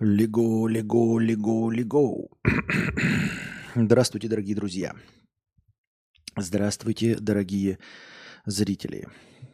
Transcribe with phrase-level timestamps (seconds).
[0.00, 2.30] Лего, лего, лего, лего.
[3.74, 4.94] Здравствуйте, дорогие друзья.
[6.38, 7.78] Здравствуйте, дорогие
[8.46, 9.08] зрители.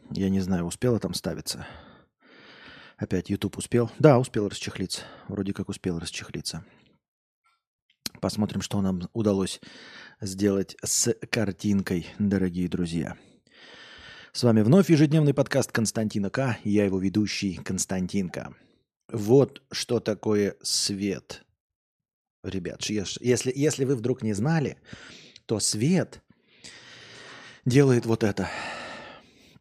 [0.09, 1.67] Я не знаю, успела там ставиться.
[2.95, 3.91] Опять YouTube успел?
[3.99, 5.01] Да, успел расчехлиться.
[5.27, 6.63] Вроде как успел расчехлиться.
[8.21, 9.59] Посмотрим, что нам удалось
[10.21, 13.17] сделать с картинкой, дорогие друзья.
[14.31, 16.57] С вами вновь ежедневный подкаст Константина К.
[16.63, 18.55] Я его ведущий Константин К.
[19.11, 21.43] Вот что такое свет.
[22.43, 24.77] Ребят, если, если вы вдруг не знали,
[25.45, 26.21] то свет
[27.65, 28.49] делает вот это.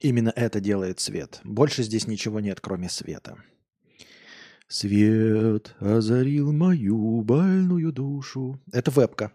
[0.01, 1.41] Именно это делает свет.
[1.45, 3.37] Больше здесь ничего нет, кроме света.
[4.69, 8.60] Свет озарил мою больную душу.
[8.73, 9.33] Это вебка.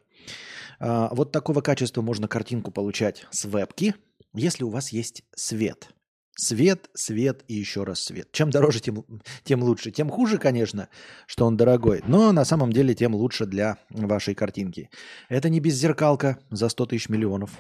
[0.80, 3.96] А, вот такого качества можно картинку получать с вебки,
[4.34, 5.90] если у вас есть свет–
[6.42, 8.32] Свет, свет и еще раз свет.
[8.32, 9.06] Чем дороже, тем,
[9.44, 9.92] тем лучше.
[9.92, 10.90] Тем хуже, конечно,
[11.28, 12.02] что он дорогой.
[12.08, 14.90] Но на самом деле тем лучше для вашей картинки.
[15.30, 17.52] Это не беззеркалка за 100 тысяч миллионов.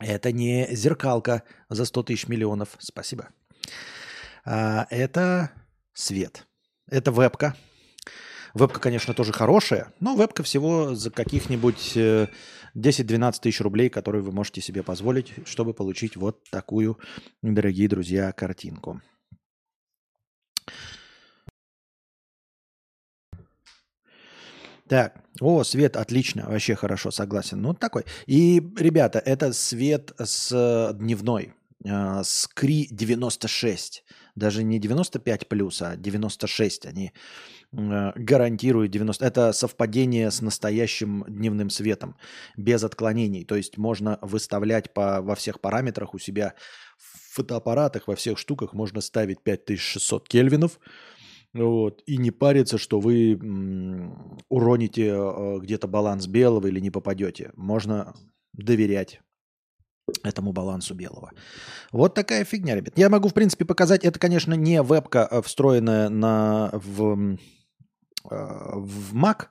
[0.00, 2.70] Это не зеркалка за 100 тысяч миллионов.
[2.78, 3.28] Спасибо.
[4.46, 5.50] А, это
[5.92, 6.46] свет.
[6.90, 7.54] Это вебка.
[8.54, 12.28] Вебка, конечно, тоже хорошая, но вебка всего за каких-нибудь э,
[12.76, 16.96] 10-12 тысяч рублей, которые вы можете себе позволить, чтобы получить вот такую,
[17.42, 19.02] дорогие друзья, картинку.
[24.86, 27.60] Так, о, свет, отлично, вообще хорошо, согласен.
[27.60, 28.04] Ну, такой.
[28.26, 34.04] И, ребята, это свет с дневной, э, с КРИ 96.
[34.34, 36.86] Даже не 95 плюс, а 96.
[36.86, 37.12] Они
[37.76, 39.24] Э, гарантирует 90.
[39.24, 42.16] Это совпадение с настоящим дневным светом,
[42.56, 43.44] без отклонений.
[43.44, 46.54] То есть можно выставлять по, во всех параметрах у себя
[46.96, 50.78] в фотоаппаратах, во всех штуках можно ставить 5600 кельвинов.
[51.52, 53.38] Вот, и не париться, что вы
[54.48, 57.52] уроните э, где-то баланс белого или не попадете.
[57.54, 58.14] Можно
[58.52, 59.20] доверять
[60.22, 61.30] этому балансу белого.
[61.92, 62.96] Вот такая фигня, ребят.
[62.96, 64.04] Я могу, в принципе, показать.
[64.04, 67.36] Это, конечно, не вебка, а встроенная на, в
[68.30, 69.46] Э, в Mac,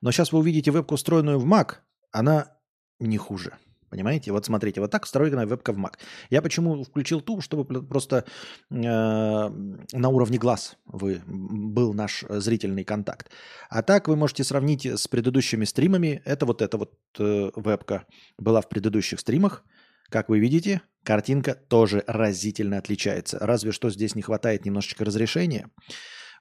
[0.00, 1.76] но сейчас вы увидите вебку, встроенную в Mac,
[2.12, 2.56] она
[2.98, 3.52] не хуже.
[3.88, 4.32] Понимаете?
[4.32, 5.92] Вот смотрите, вот так встроена вебка в Mac.
[6.28, 8.24] Я почему включил ту, чтобы просто
[8.68, 13.30] э, на уровне глаз вы, был наш зрительный контакт.
[13.70, 16.20] А так вы можете сравнить с предыдущими стримами.
[16.24, 18.06] Это вот эта вот э, вебка
[18.38, 19.64] была в предыдущих стримах.
[20.08, 23.38] Как вы видите, картинка тоже разительно отличается.
[23.40, 25.68] Разве что здесь не хватает немножечко разрешения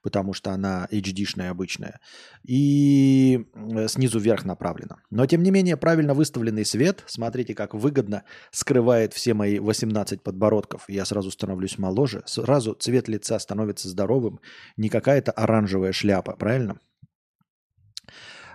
[0.05, 1.99] потому что она HD-шная обычная,
[2.43, 4.97] и э, снизу вверх направлена.
[5.09, 10.83] Но, тем не менее, правильно выставленный свет, смотрите, как выгодно скрывает все мои 18 подбородков.
[10.87, 14.41] Я сразу становлюсь моложе, сразу цвет лица становится здоровым,
[14.77, 16.79] не какая-то оранжевая шляпа, правильно?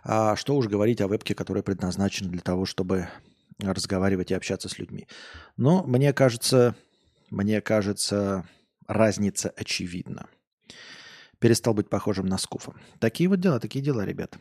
[0.04, 3.08] А что уж говорить о вебке, которая предназначена для того, чтобы
[3.60, 5.06] разговаривать и общаться с людьми.
[5.56, 6.74] Но мне кажется,
[7.30, 8.48] мне кажется,
[8.86, 10.28] разница очевидна
[11.40, 12.74] перестал быть похожим на скуфа.
[13.00, 14.38] Такие вот дела, такие дела, ребят.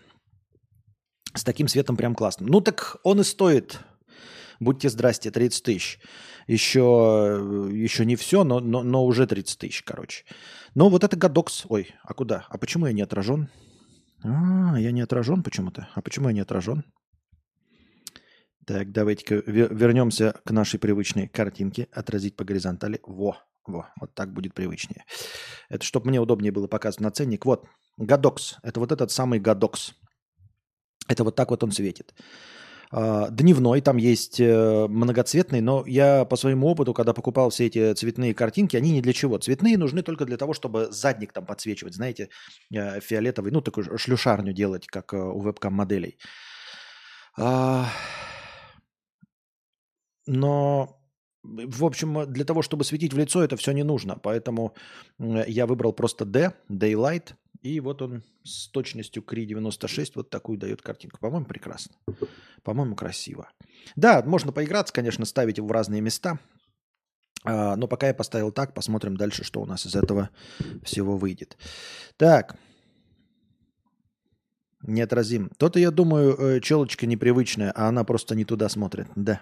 [1.33, 2.45] С таким светом прям классно.
[2.47, 3.79] Ну так он и стоит,
[4.59, 5.99] будьте здрасте, 30 тысяч.
[6.47, 10.25] Еще, еще не все, но, но, но уже 30 тысяч, короче.
[10.75, 11.65] Но вот это Гадокс.
[11.69, 12.45] Ой, а куда?
[12.49, 13.49] А почему я не отражен?
[14.23, 15.87] А, я не отражен почему-то.
[15.93, 16.83] А почему я не отражен?
[18.69, 21.87] Так, давайте-ка вернемся к нашей привычной картинке.
[21.91, 22.99] Отразить по горизонтали.
[23.03, 23.35] Во,
[23.65, 25.05] во, вот так будет привычнее.
[25.69, 27.45] Это чтобы мне удобнее было показывать на ценник.
[27.45, 27.65] Вот,
[27.97, 28.57] Гадокс.
[28.61, 29.93] Это вот этот самый Гадокс.
[31.07, 32.13] Это вот так вот он светит.
[32.91, 37.93] А, дневной, там есть э, многоцветный, но я по своему опыту, когда покупал все эти
[37.95, 39.39] цветные картинки, они ни для чего.
[39.39, 42.29] Цветные нужны только для того, чтобы задник там подсвечивать, знаете,
[42.71, 46.19] э, фиолетовый, ну, такую шлюшарню делать, как э, у вебкам-моделей.
[50.29, 50.99] Но
[51.43, 54.17] в общем, для того, чтобы светить в лицо, это все не нужно.
[54.21, 54.75] Поэтому
[55.17, 57.33] я выбрал просто D, Daylight.
[57.61, 61.19] И вот он с точностью Cree 96 вот такую дает картинку.
[61.19, 61.95] По-моему, прекрасно.
[62.63, 63.49] По-моему, красиво.
[63.95, 66.39] Да, можно поиграться, конечно, ставить его в разные места.
[67.43, 70.29] А, но пока я поставил так, посмотрим дальше, что у нас из этого
[70.83, 71.57] всего выйдет.
[72.17, 72.57] Так.
[74.81, 75.49] Неотразим.
[75.57, 79.07] То-то, я думаю, э, челочка непривычная, а она просто не туда смотрит.
[79.15, 79.41] Да.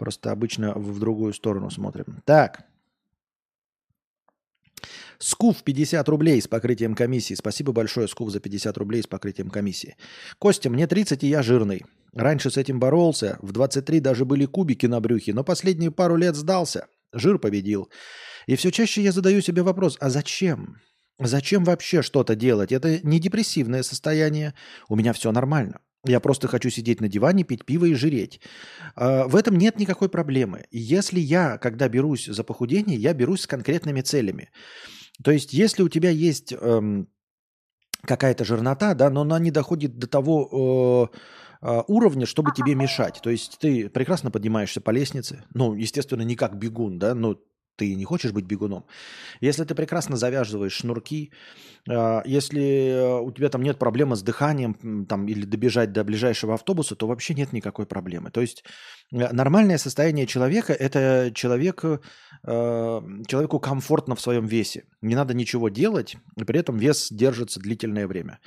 [0.00, 2.22] Просто обычно в другую сторону смотрим.
[2.24, 2.64] Так.
[5.18, 7.34] Скуф 50 рублей с покрытием комиссии.
[7.34, 9.96] Спасибо большое, Скуф, за 50 рублей с покрытием комиссии.
[10.38, 11.84] Костя, мне 30, и я жирный.
[12.14, 13.38] Раньше с этим боролся.
[13.42, 16.86] В 23 даже были кубики на брюхе, но последние пару лет сдался.
[17.12, 17.90] Жир победил.
[18.46, 20.78] И все чаще я задаю себе вопрос, а зачем?
[21.18, 22.72] Зачем вообще что-то делать?
[22.72, 24.54] Это не депрессивное состояние.
[24.88, 25.80] У меня все нормально.
[26.04, 28.40] Я просто хочу сидеть на диване, пить пиво и жиреть.
[28.96, 30.64] А, в этом нет никакой проблемы.
[30.70, 34.50] Если я, когда берусь за похудение, я берусь с конкретными целями.
[35.22, 37.08] То есть, если у тебя есть эм,
[38.02, 43.20] какая-то жирнота, да, но она не доходит до того э, э, уровня, чтобы тебе мешать.
[43.22, 47.36] То есть ты прекрасно поднимаешься по лестнице, ну, естественно, не как бегун, да, но
[47.80, 48.84] ты не хочешь быть бегуном.
[49.40, 51.32] Если ты прекрасно завязываешь шнурки,
[51.88, 56.94] а, если у тебя там нет проблемы с дыханием там, или добежать до ближайшего автобуса,
[56.94, 58.30] то вообще нет никакой проблемы.
[58.30, 58.64] То есть
[59.12, 62.00] э, нормальное состояние человека– это человек, э,
[63.26, 64.84] человеку комфортно в своем весе.
[65.02, 68.38] Не надо ничего делать, и при этом вес держится длительное время.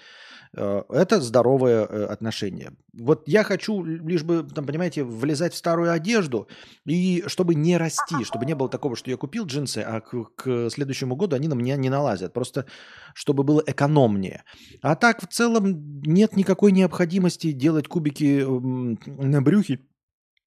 [0.56, 2.74] Э, это здоровое э, отношение.
[2.94, 6.48] Вот я хочу лишь бы, там, понимаете, влезать в старую одежду,
[6.86, 10.70] и чтобы не расти, чтобы не было такого, что я купил джинсы, а к, к
[10.70, 12.34] следующему году они на меня не налазят.
[12.34, 12.66] Просто
[13.16, 14.44] чтобы было экономнее.
[14.82, 18.46] А так в целом нет никакой необходимости делать кубики
[19.06, 19.80] на брюхе.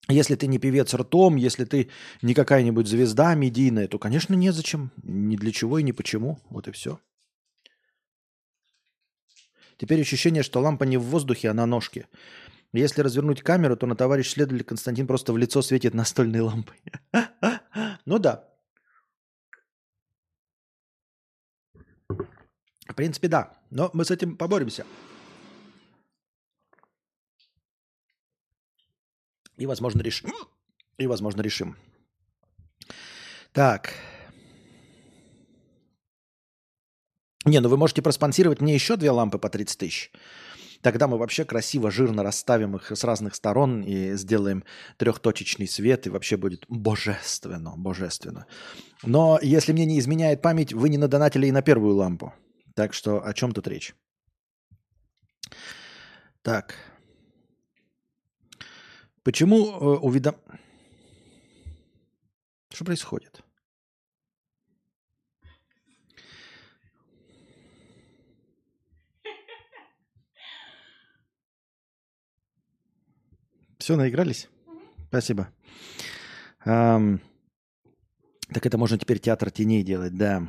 [0.08, 1.90] Если ты не певец ртом, если ты
[2.22, 4.92] не какая-нибудь звезда медийная, то, конечно, незачем.
[5.02, 6.38] Ни для чего и ни почему.
[6.48, 7.00] Вот и все.
[9.76, 12.08] Теперь ощущение, что лампа не в воздухе, а на ножке.
[12.72, 16.80] Если развернуть камеру, то на товарищ следователь Константин просто в лицо светит настольной лампой.
[18.06, 18.48] Ну да.
[22.08, 23.52] В принципе, да.
[23.70, 24.86] Но мы с этим поборемся.
[29.56, 30.32] И, возможно, решим.
[30.98, 31.76] И, возможно, решим.
[33.52, 33.94] Так.
[37.46, 40.10] Не, ну вы можете проспонсировать мне еще две лампы по 30 тысяч.
[40.82, 44.64] Тогда мы вообще красиво, жирно расставим их с разных сторон и сделаем
[44.98, 48.46] трехточечный свет, и вообще будет божественно, божественно.
[49.02, 52.34] Но если мне не изменяет память, вы не надонатили и на первую лампу.
[52.74, 53.94] Так что о чем тут речь?
[56.42, 56.74] Так.
[59.22, 60.36] Почему э, уведом...
[62.72, 63.45] Что происходит?
[73.86, 74.48] Все, наигрались?
[75.10, 75.46] Спасибо.
[76.64, 77.20] Um,
[78.52, 80.48] так это можно теперь театр теней делать, да.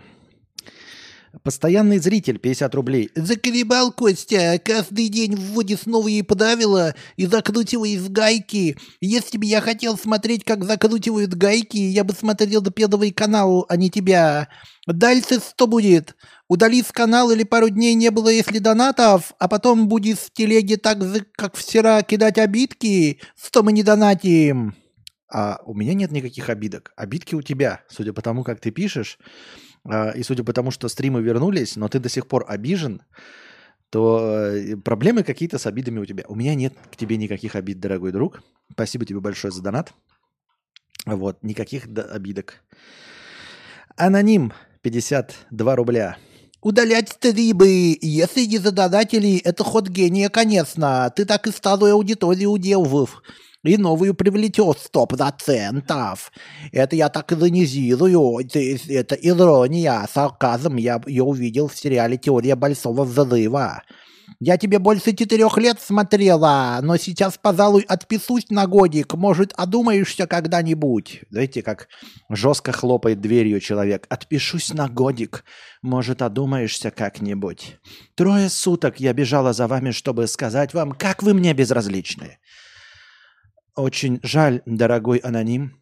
[1.44, 3.10] Постоянный зритель 50 рублей.
[3.16, 8.78] Заколебал Костя, каждый день вводишь новые правила и закручиваешь гайки.
[9.02, 13.76] Если бы я хотел смотреть, как закручивают гайки, я бы смотрел до первый канал, а
[13.76, 14.48] не тебя.
[14.88, 16.16] Дальше что будет?
[16.48, 21.04] Удалить канал или пару дней не было, если донатов, а потом будет в телеге так
[21.04, 24.76] же, как вчера, кидать обидки, что мы не донатим.
[25.30, 26.94] А у меня нет никаких обидок.
[26.96, 29.20] Обидки у тебя, судя по тому, как ты пишешь,
[30.16, 33.02] и судя по тому, что стримы вернулись, но ты до сих пор обижен,
[33.90, 34.20] то
[34.52, 36.26] э, проблемы какие-то с обидами у тебя.
[36.28, 38.42] У меня нет к тебе никаких обид, дорогой друг.
[38.72, 39.94] Спасибо тебе большое за донат.
[41.06, 42.64] Вот, никаких обидок.
[43.96, 44.52] Аноним,
[44.82, 46.18] 52 рубля.
[46.62, 51.12] Удалять стримы, если не задонатили, это ход гения, конечно.
[51.16, 53.22] Ты так и старую аудиторию уделывав.
[53.64, 56.32] И новую привлечет сто процентов.
[56.72, 58.40] Это я так иронизирую.
[58.40, 60.76] Это ирония, сарказм.
[60.76, 63.84] Я ее увидел в сериале «Теория большого взрыва».
[64.40, 69.16] Я тебе больше четырех лет смотрела, но сейчас, пожалуй, отписусь на годик.
[69.16, 71.24] Может, одумаешься когда-нибудь?
[71.32, 71.88] Знаете, как
[72.30, 74.06] жестко хлопает дверью человек.
[74.10, 75.44] Отпишусь на годик.
[75.82, 77.78] Может, одумаешься как-нибудь.
[78.16, 82.38] Трое суток я бежала за вами, чтобы сказать вам, как вы мне безразличны.
[83.78, 85.80] Очень жаль, дорогой аноним,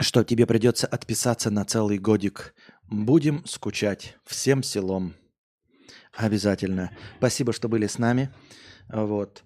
[0.00, 2.52] что тебе придется отписаться на целый годик.
[2.90, 5.14] Будем скучать всем селом.
[6.12, 6.90] Обязательно.
[7.18, 8.34] Спасибо, что были с нами.
[8.88, 9.44] Вот.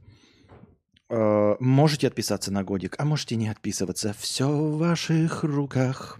[1.10, 4.14] Э, можете отписаться на годик, а можете не отписываться.
[4.18, 6.18] Все в ваших руках.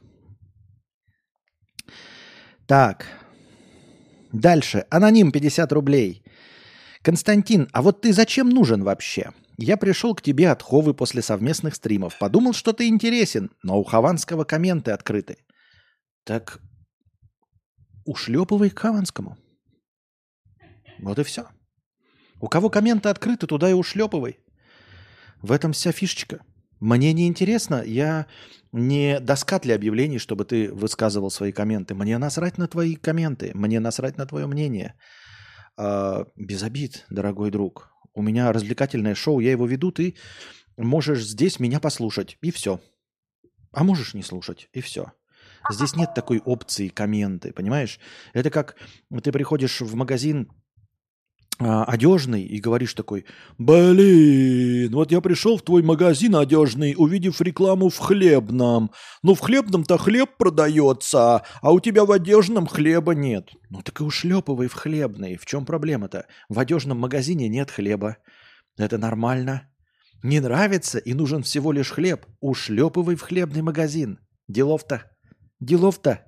[2.66, 3.06] Так.
[4.30, 4.84] Дальше.
[4.90, 6.22] Аноним 50 рублей.
[7.02, 9.30] Константин, а вот ты зачем нужен вообще?
[9.56, 12.18] Я пришел к тебе от Ховы после совместных стримов.
[12.18, 15.38] Подумал, что ты интересен, но у Хованского комменты открыты.
[16.24, 16.60] Так
[18.04, 19.36] ушлепывай к Хованскому.
[20.98, 21.46] Вот и все.
[22.40, 24.38] У кого комменты открыты, туда и ушлепывай.
[25.42, 26.40] В этом вся фишечка.
[26.80, 28.26] Мне не интересно, я
[28.72, 31.94] не доска для объявлений, чтобы ты высказывал свои комменты.
[31.94, 34.94] Мне насрать на твои комменты, мне насрать на твое мнение.
[35.76, 37.92] А, без обид, дорогой друг.
[38.14, 40.16] У меня развлекательное шоу, я его веду, ты
[40.76, 42.80] можешь здесь меня послушать, и все.
[43.72, 45.12] А можешь не слушать, и все.
[45.70, 48.00] Здесь нет такой опции комменты, понимаешь?
[48.32, 48.76] Это как
[49.22, 50.50] ты приходишь в магазин
[51.60, 53.26] одежный и говоришь такой,
[53.58, 58.90] блин, вот я пришел в твой магазин одежный, увидев рекламу в хлебном.
[59.22, 63.50] Ну, в хлебном-то хлеб продается, а у тебя в одежном хлеба нет.
[63.68, 65.36] Ну, так и ушлепывай в хлебный.
[65.36, 66.26] В чем проблема-то?
[66.48, 68.16] В одежном магазине нет хлеба.
[68.78, 69.68] Это нормально.
[70.22, 72.26] Не нравится и нужен всего лишь хлеб.
[72.40, 74.18] Ушлепывай в хлебный магазин.
[74.48, 75.02] Делов-то.
[75.60, 76.24] Делов-то.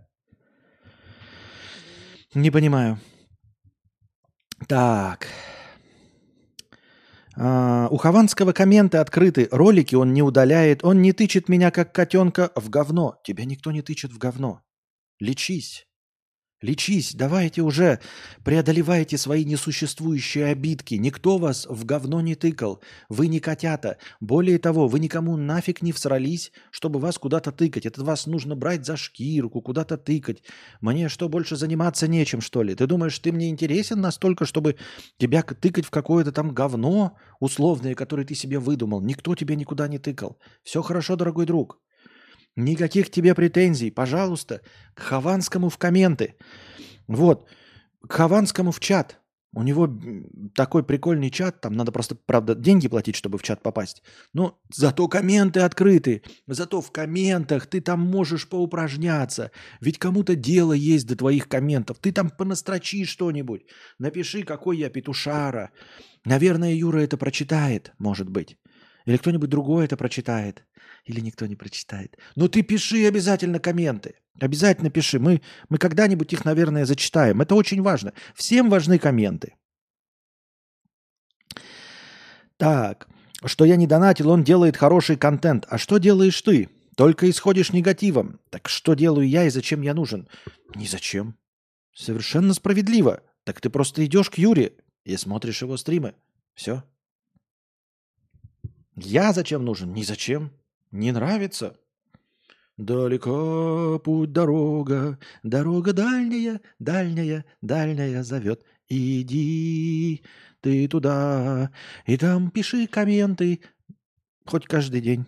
[2.35, 2.99] Не понимаю.
[4.69, 5.29] Так.
[7.37, 9.49] А, у Хованского комменты открыты.
[9.51, 10.85] Ролики он не удаляет.
[10.85, 13.19] Он не тычет меня, как котенка, в говно.
[13.25, 14.63] Тебя никто не тычет в говно.
[15.19, 15.87] Лечись.
[16.63, 17.99] Лечись, давайте уже,
[18.45, 20.95] преодолевайте свои несуществующие обидки.
[20.95, 22.81] Никто вас в говно не тыкал.
[23.09, 23.99] Вы не котята.
[24.21, 27.85] Более того, вы никому нафиг не всрались, чтобы вас куда-то тыкать.
[27.85, 30.45] Это вас нужно брать за шкирку, куда-то тыкать.
[30.81, 32.77] Мне что, больше заниматься нечем, что ли?
[32.77, 34.77] Ты думаешь, ты мне интересен настолько, чтобы
[35.19, 39.01] тебя тыкать в какое-то там говно условное, которое ты себе выдумал?
[39.01, 40.39] Никто тебя никуда не тыкал.
[40.63, 41.81] Все хорошо, дорогой друг.
[42.57, 44.61] Никаких тебе претензий, пожалуйста,
[44.95, 46.35] к Хованскому в комменты.
[47.07, 47.49] Вот,
[48.07, 49.19] к Хованскому в чат.
[49.55, 49.87] У него
[50.55, 54.03] такой прикольный чат, там надо просто, правда, деньги платить, чтобы в чат попасть.
[54.33, 59.51] Но зато комменты открыты, зато в комментах ты там можешь поупражняться.
[59.83, 61.99] Ведь кому-то дело есть до твоих комментов.
[61.99, 63.67] Ты там понастрочи что-нибудь,
[63.99, 65.71] напиши, какой я петушара.
[66.25, 68.57] Наверное, Юра это прочитает, может быть.
[69.05, 70.65] Или кто-нибудь другой это прочитает.
[71.05, 72.17] Или никто не прочитает.
[72.37, 74.15] Но ты пиши обязательно комменты.
[74.41, 75.19] Обязательно пиши.
[75.19, 77.41] Мы, мы когда-нибудь их, наверное, зачитаем.
[77.41, 78.13] Это очень важно.
[78.35, 79.55] Всем важны комменты.
[82.57, 83.09] Так.
[83.45, 85.67] Что я не донатил, он делает хороший контент.
[85.69, 86.69] А что делаешь ты?
[86.97, 88.39] Только исходишь негативом.
[88.51, 90.29] Так что делаю я и зачем я нужен?
[90.77, 91.37] Ни зачем.
[91.95, 93.23] Совершенно справедливо.
[93.45, 96.15] Так ты просто идешь к Юре и смотришь его стримы.
[96.55, 96.85] Все.
[98.97, 99.93] Я зачем нужен?
[99.93, 100.53] Ни зачем.
[100.91, 101.77] Не нравится?
[102.77, 108.65] Далеко путь дорога, дорога дальняя, дальняя, дальняя зовет.
[108.89, 110.23] Иди
[110.61, 111.71] ты туда,
[112.07, 113.61] и там пиши комменты
[114.47, 115.27] хоть каждый день.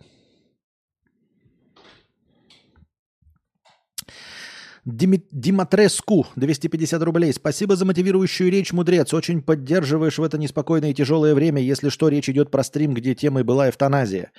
[4.85, 7.33] Диматреску, 250 рублей.
[7.33, 9.13] Спасибо за мотивирующую речь, мудрец.
[9.15, 11.59] Очень поддерживаешь в это неспокойное и тяжелое время.
[11.59, 14.31] Если что, речь идет про стрим, где темой была эвтаназия.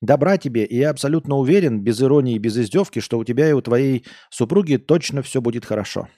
[0.00, 3.52] Добра тебе, и я абсолютно уверен, без иронии и без издевки, что у тебя и
[3.52, 6.08] у твоей супруги точно все будет хорошо.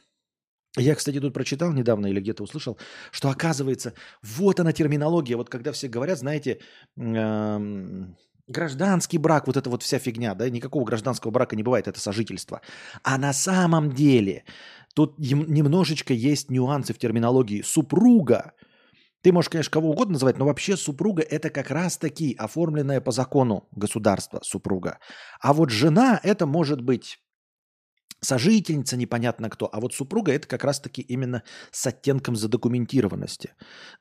[0.78, 2.78] Я, кстати, тут прочитал недавно или где-то услышал,
[3.12, 5.36] что оказывается, вот она терминология.
[5.36, 6.60] Вот когда все говорят, знаете,
[6.96, 12.00] эм, гражданский брак, вот эта вот вся фигня, да, никакого гражданского брака не бывает, это
[12.00, 12.60] сожительство.
[13.02, 14.44] А на самом деле
[14.94, 17.62] тут немножечко есть нюансы в терминологии.
[17.62, 18.52] Супруга
[19.24, 23.66] ты можешь, конечно, кого угодно называть, но вообще супруга– это как раз-таки оформленная по закону
[23.72, 24.98] государства супруга.
[25.40, 27.23] А вот жена– это может быть
[28.24, 29.68] сожительница, непонятно кто.
[29.72, 33.50] А вот супруга– это как раз-таки именно с оттенком задокументированности.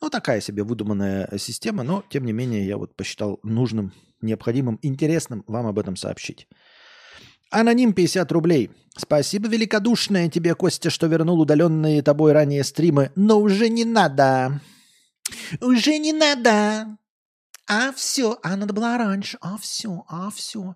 [0.02, 5.44] Ну, такая себе выдуманная система, но, тем не менее, я вот посчитал нужным, необходимым, интересным
[5.48, 6.48] вам об этом сообщить.
[7.52, 8.72] Аноним 50 рублей.
[8.98, 14.60] Спасибо великодушное тебе, Костя, что вернул удаленные тобой ранее стримы, но уже не надо.
[15.62, 16.98] Уже не надо.
[17.68, 18.40] А все.
[18.44, 19.38] А надо было раньше.
[19.42, 20.04] А все.
[20.08, 20.76] А все.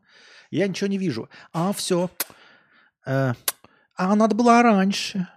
[0.52, 1.30] Я ничего не вижу.
[1.52, 2.10] А все.
[3.08, 3.34] Э,
[3.96, 5.28] а надо было раньше.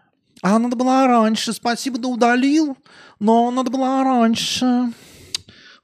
[0.42, 1.52] А надо было раньше.
[1.52, 2.76] Спасибо, да удалил.
[3.20, 4.92] Но надо было раньше.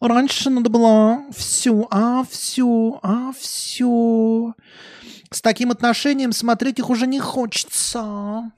[0.00, 4.52] Раньше надо было все, а все, а все.
[5.30, 8.50] С таким отношением смотреть их уже не хочется.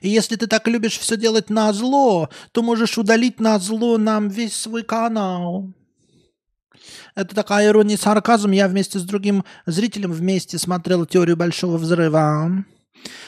[0.00, 4.28] И если ты так любишь все делать на зло, то можешь удалить на зло нам
[4.28, 5.72] весь свой канал.
[7.14, 8.50] Это такая ирония сарказм.
[8.52, 12.64] Я вместе с другим зрителем вместе смотрел теорию Большого Взрыва.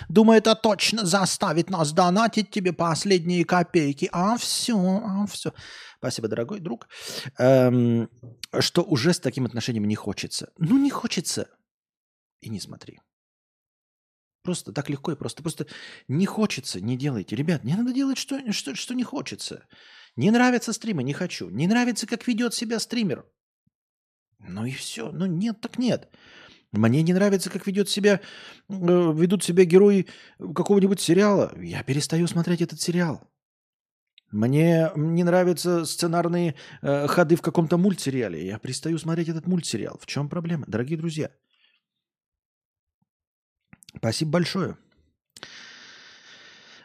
[0.09, 4.09] Думаю, это точно заставит нас донатить тебе последние копейки.
[4.13, 5.53] А все, а все.
[5.99, 6.89] Спасибо, дорогой друг.
[7.39, 8.09] Эм,
[8.61, 10.53] что уже с таким отношением не хочется.
[10.59, 11.49] Ну, не хочется.
[12.41, 13.01] И не смотри.
[14.43, 15.43] Просто так легко и просто.
[15.43, 15.67] Просто
[16.07, 17.35] не хочется, не делайте.
[17.35, 19.67] Ребят, не надо делать, что, что, что не хочется.
[20.17, 21.49] Не нравятся стримы, не хочу.
[21.49, 23.25] Не нравится, как ведет себя стример.
[24.49, 25.11] Ну и все.
[25.11, 26.09] Ну нет, так нет.
[26.73, 28.21] Мне не нравится, как ведет себя,
[28.69, 30.07] э, ведут себя герои
[30.39, 31.53] какого-нибудь сериала.
[31.61, 33.23] Я перестаю смотреть этот сериал.
[34.33, 38.45] Мне не нравятся сценарные э, ходы в каком-то мультсериале.
[38.45, 39.97] Я перестаю смотреть этот мультсериал.
[40.01, 41.31] В чем проблема, дорогие друзья?
[43.97, 44.77] Спасибо большое.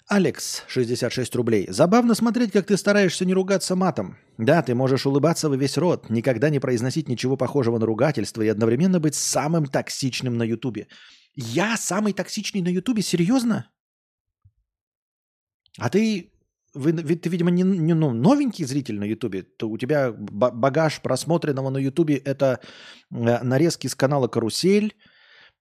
[0.09, 1.67] Алекс, 66 рублей.
[1.69, 4.17] Забавно смотреть, как ты стараешься не ругаться матом.
[4.39, 8.47] Да, ты можешь улыбаться во весь рот, никогда не произносить ничего похожего на ругательство и
[8.47, 10.87] одновременно быть самым токсичным на Ютубе.
[11.35, 13.03] Я самый токсичный на Ютубе?
[13.03, 13.69] Серьезно?
[15.77, 16.33] А ты,
[16.73, 19.45] вы, ты видимо, не, не ну, новенький зритель на Ютубе.
[19.61, 22.59] У тебя багаж просмотренного на Ютубе– это
[23.11, 24.95] э, нарезки с канала «Карусель»,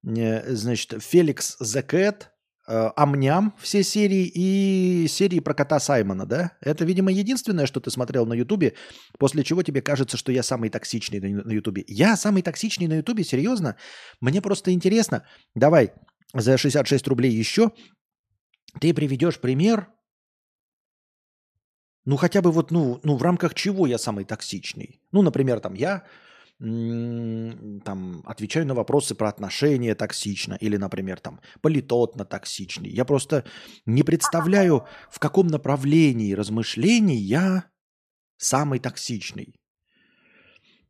[0.06, 2.37] э, значит, «Феликс The Cat», Э,
[2.68, 6.52] Амням все серии и серии про кота Саймона, да?
[6.60, 8.74] Это, видимо, единственное, что ты смотрел на Ютубе,
[9.18, 11.82] после чего тебе кажется, что я самый токсичный на Ютубе.
[11.86, 13.24] Я самый токсичный на Ютубе?
[13.24, 13.76] Серьезно?
[14.20, 15.24] Мне просто интересно.
[15.54, 15.92] Давай
[16.34, 17.72] за 66 рублей еще
[18.80, 19.88] ты приведешь пример,
[22.04, 25.00] ну хотя бы вот, ну, ну в рамках чего я самый токсичный?
[25.10, 26.04] Ну, например, там я
[26.60, 32.90] там, отвечаю на вопросы про отношения токсично или, например, там, политотно токсичный.
[32.90, 33.44] Я просто
[33.86, 37.70] не представляю, в каком направлении размышлений я
[38.38, 39.54] самый токсичный.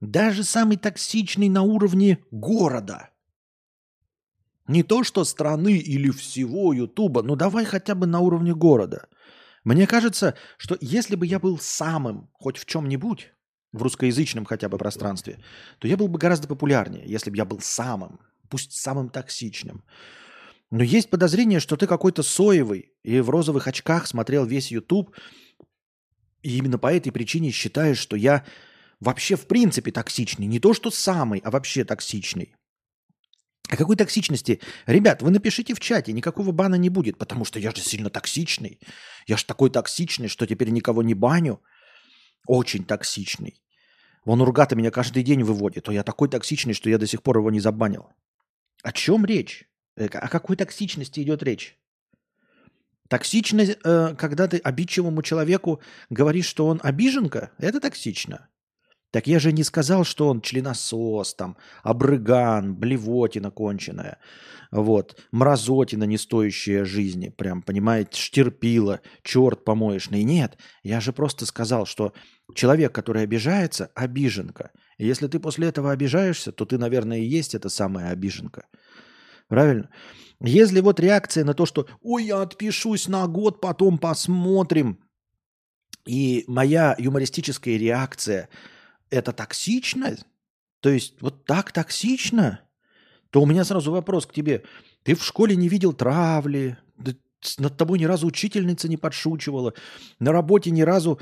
[0.00, 3.10] Даже самый токсичный на уровне города.
[4.68, 9.08] Не то, что страны или всего Ютуба, но давай хотя бы на уровне города.
[9.64, 13.32] Мне кажется, что если бы я был самым хоть в чем-нибудь,
[13.72, 15.38] в русскоязычном хотя бы пространстве,
[15.78, 19.84] то я был бы гораздо популярнее, если бы я был самым, пусть самым токсичным.
[20.70, 25.14] Но есть подозрение, что ты какой-то соевый и в розовых очках смотрел весь YouTube,
[26.42, 28.44] и именно по этой причине считаешь, что я
[29.00, 30.46] вообще в принципе токсичный.
[30.46, 32.54] Не то, что самый, а вообще токсичный.
[33.68, 34.60] О какой токсичности?
[34.86, 38.80] Ребят, вы напишите в чате, никакого бана не будет, потому что я же сильно токсичный.
[39.26, 41.60] Я же такой токсичный, что теперь никого не баню.
[42.48, 43.62] Очень токсичный.
[44.24, 45.84] Вон Ургата меня каждый день выводит.
[45.84, 48.08] То я такой токсичный, что я до сих пор его не забанил.
[48.82, 49.68] О чем речь?
[49.96, 51.78] Э, о какой токсичности идет речь?
[53.08, 58.48] Токсичность, э, когда ты обидчивому человеку говоришь, что он обиженка, это токсично.
[59.10, 64.18] Так я же не сказал, что он членосос, там, обрыган, блевотина конченая,
[64.70, 70.24] вот, мразотина, не стоящая жизни, прям, понимаете, штерпила, черт помоечный.
[70.24, 72.12] Нет, я же просто сказал, что
[72.54, 74.70] человек, который обижается, обиженка.
[74.96, 78.66] И если ты после этого обижаешься, то ты, наверное, и есть эта самая обиженка.
[79.48, 79.90] Правильно?
[80.40, 84.98] Если вот реакция на то, что «Ой, я отпишусь на год, потом посмотрим»,
[86.06, 88.48] и моя юмористическая реакция–
[89.10, 90.16] это токсично?
[90.80, 92.60] То есть вот так токсично?
[93.30, 94.64] То у меня сразу вопрос к тебе.
[95.02, 96.78] Ты в школе не видел травли,
[97.58, 99.74] над тобой ни разу учительница не подшучивала,
[100.18, 101.20] на работе ни разу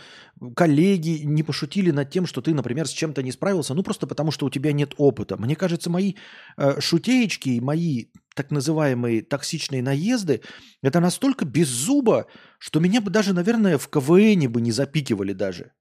[0.54, 4.30] коллеги не пошутили над тем, что ты, например, с чем-то не справился, ну просто потому,
[4.30, 5.36] что у тебя нет опыта.
[5.36, 6.14] Мне кажется, мои
[6.56, 10.42] э, шутеечки и мои так называемые токсичные наезды,
[10.82, 12.26] это настолько без зуба,
[12.58, 15.72] что меня бы даже, наверное, в КВН бы не запикивали даже.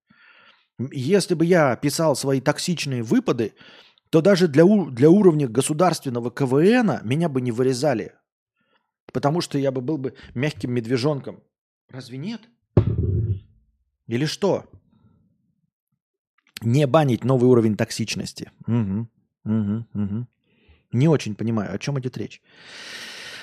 [0.92, 3.54] Если бы я писал свои токсичные выпады,
[4.10, 8.14] то даже для, для уровня государственного КВН меня бы не вырезали.
[9.16, 11.42] Потому что я бы был бы мягким медвежонком.
[11.90, 12.42] Разве нет?
[14.08, 14.66] Или что?
[16.62, 18.52] Не банить новый уровень токсичности.
[18.68, 19.08] Угу,
[19.46, 20.28] угу, угу.
[20.92, 22.42] Не очень понимаю, о чем идет речь.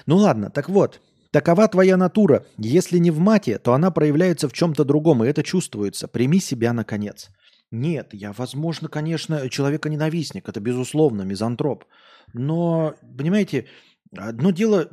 [0.05, 1.01] Ну ладно, так вот.
[1.31, 2.45] Такова твоя натура.
[2.59, 6.07] Если не в мате, то она проявляется в чем-то другом, и это чувствуется.
[6.07, 7.31] Прими себя наконец.
[7.71, 11.87] Нет, я, возможно, конечно, человека-ненавистник, это безусловно, мизантроп.
[12.35, 13.69] Но, понимаете,
[14.17, 14.91] одно дело,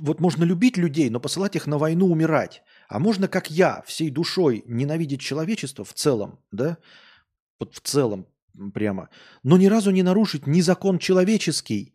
[0.00, 2.62] вот можно любить людей, но посылать их на войну умирать.
[2.88, 6.78] А можно, как я, всей душой ненавидеть человечество в целом, да,
[7.58, 8.26] вот в целом
[8.72, 9.08] прямо,
[9.42, 11.94] но ни разу не нарушить ни закон человеческий,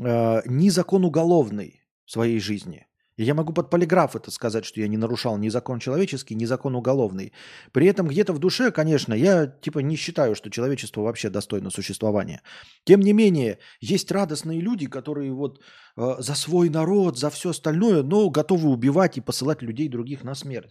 [0.00, 2.86] э, ни закон уголовный своей жизни.
[3.18, 6.46] И я могу под полиграф это сказать, что я не нарушал ни закон человеческий, ни
[6.46, 7.32] закон уголовный.
[7.72, 12.42] При этом где-то в душе, конечно, я типа не считаю, что человечество вообще достойно существования.
[12.84, 15.58] Тем не менее, есть радостные люди, которые вот
[15.96, 20.34] э, за свой народ, за все остальное, но готовы убивать и посылать людей других на
[20.34, 20.70] смерть.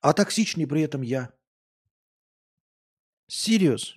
[0.00, 1.30] А токсичный при этом я.
[3.28, 3.96] Сириус.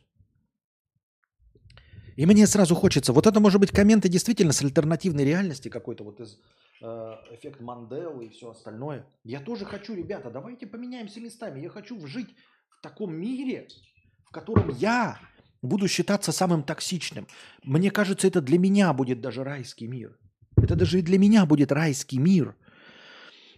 [2.20, 6.20] И мне сразу хочется, вот это может быть комменты действительно с альтернативной реальности какой-то вот
[6.20, 6.38] из
[6.82, 9.06] Э, эффект Манделы и все остальное.
[9.26, 11.60] Я тоже хочу, ребята, давайте поменяемся местами.
[11.60, 12.30] Я хочу жить
[12.70, 13.68] в таком мире,
[14.24, 15.20] в котором я
[15.62, 17.28] буду считаться самым токсичным.
[17.64, 20.18] Мне кажется, это для меня будет даже райский мир.
[20.56, 22.56] Это даже и для меня будет райский мир.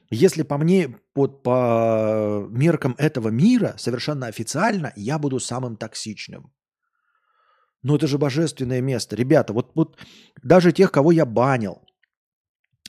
[0.09, 6.51] Если по мне, под, по меркам этого мира, совершенно официально, я буду самым токсичным.
[7.83, 9.15] Но это же божественное место.
[9.15, 9.97] Ребята, вот, вот
[10.43, 11.81] даже тех, кого я банил,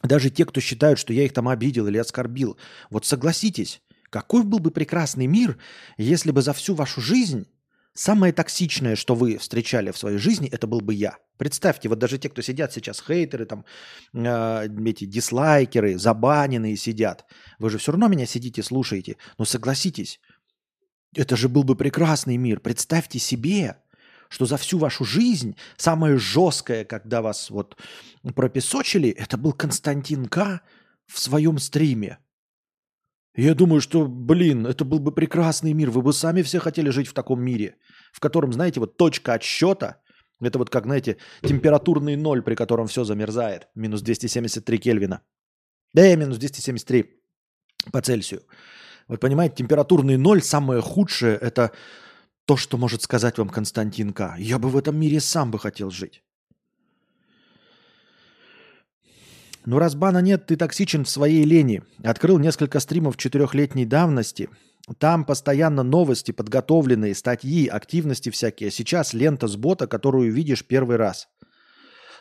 [0.02, 2.58] Даже те, кто считают, что я их там обидел или оскорбил.
[2.90, 5.58] Вот согласитесь, какой был бы прекрасный мир,
[5.96, 7.46] если бы за всю вашу жизнь
[7.94, 11.18] самое токсичное, что вы встречали в своей жизни, это был бы я.
[11.38, 13.64] Представьте, вот даже те, кто сидят сейчас, хейтеры, там,
[14.14, 17.24] э, эти дизлайкеры, забаненные сидят.
[17.58, 19.16] Вы же все равно меня сидите, слушаете.
[19.38, 20.20] Но согласитесь,
[21.14, 22.60] это же был бы прекрасный мир.
[22.60, 23.76] Представьте себе,
[24.32, 27.76] что за всю вашу жизнь самое жесткое, когда вас вот
[28.34, 30.62] пропесочили, это был Константин К.
[31.06, 32.18] в своем стриме.
[33.34, 35.90] Я думаю, что, блин, это был бы прекрасный мир.
[35.90, 37.76] Вы бы сами все хотели жить в таком мире,
[38.12, 40.00] в котором, знаете, вот точка отсчета,
[40.40, 45.20] это вот как, знаете, температурный ноль, при котором все замерзает, минус 273 Кельвина.
[45.92, 47.04] Да, минус 273
[47.92, 48.42] по Цельсию.
[49.08, 51.72] Вот понимаете, температурный ноль, самое худшее, это
[52.52, 54.34] то, что может сказать вам Константин К.
[54.38, 56.22] Я бы в этом мире сам бы хотел жить.
[59.64, 61.82] Ну, раз бана нет, ты токсичен в своей лени.
[62.04, 64.50] Открыл несколько стримов четырехлетней давности.
[64.98, 68.70] Там постоянно новости, подготовленные, статьи, активности всякие.
[68.70, 71.28] Сейчас лента с бота, которую видишь первый раз.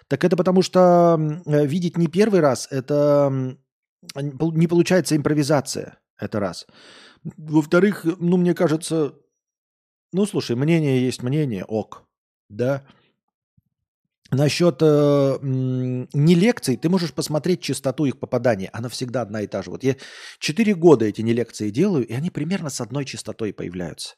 [0.07, 3.57] Так это потому что видеть не первый раз, это
[4.15, 5.97] не получается импровизация.
[6.17, 6.67] Это раз.
[7.35, 9.13] Во-вторых, ну, мне кажется,
[10.13, 12.03] ну, слушай, мнение есть мнение, ок.
[12.49, 12.83] Да.
[14.33, 18.69] Насчет э, не лекций, ты можешь посмотреть частоту их попадания.
[18.71, 19.71] Она всегда одна и та же.
[19.71, 19.97] Вот я
[20.39, 24.15] четыре года эти не лекции делаю, и они примерно с одной частотой появляются.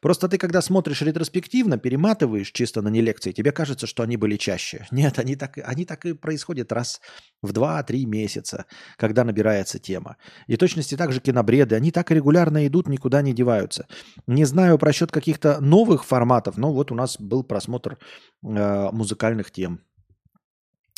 [0.00, 4.38] Просто ты, когда смотришь ретроспективно, перематываешь чисто на не лекции, тебе кажется, что они были
[4.38, 4.86] чаще.
[4.90, 7.02] Нет, они так, они так и происходят раз
[7.42, 8.64] в 2-3 месяца,
[8.96, 10.16] когда набирается тема.
[10.46, 13.86] И точности также кинобреды, они так и регулярно идут, никуда не деваются.
[14.26, 17.98] Не знаю про счет каких-то новых форматов, но вот у нас был просмотр
[18.42, 19.80] музыкальных тем.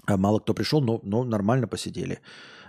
[0.07, 2.21] А мало кто пришел, но, но нормально посидели.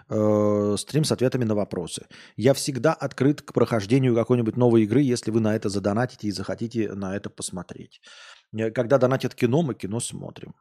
[0.09, 2.05] Э, стрим с ответами на вопросы.
[2.35, 6.93] Я всегда открыт к прохождению какой-нибудь новой игры, если вы на это задонатите и захотите
[6.93, 8.01] на это посмотреть.
[8.55, 10.55] Э, когда донатят кино, мы кино смотрим.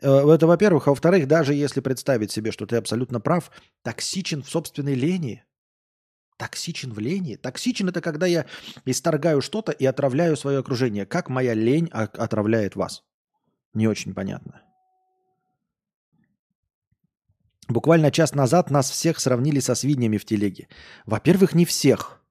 [0.00, 0.86] Э, это, во-первых.
[0.86, 3.50] А во-вторых, даже если представить себе, что ты абсолютно прав,
[3.82, 5.44] токсичен в собственной лени.
[6.38, 7.34] Токсичен в лени?
[7.34, 8.46] Токсичен– это когда я
[8.86, 11.04] исторгаю что-то и отравляю свое окружение.
[11.04, 13.02] Как моя лень отравляет вас?
[13.74, 14.62] Не очень понятно.
[17.68, 20.68] Буквально час назад нас всех сравнили со свиньями в телеге.
[21.06, 22.22] Во-первых, не всех.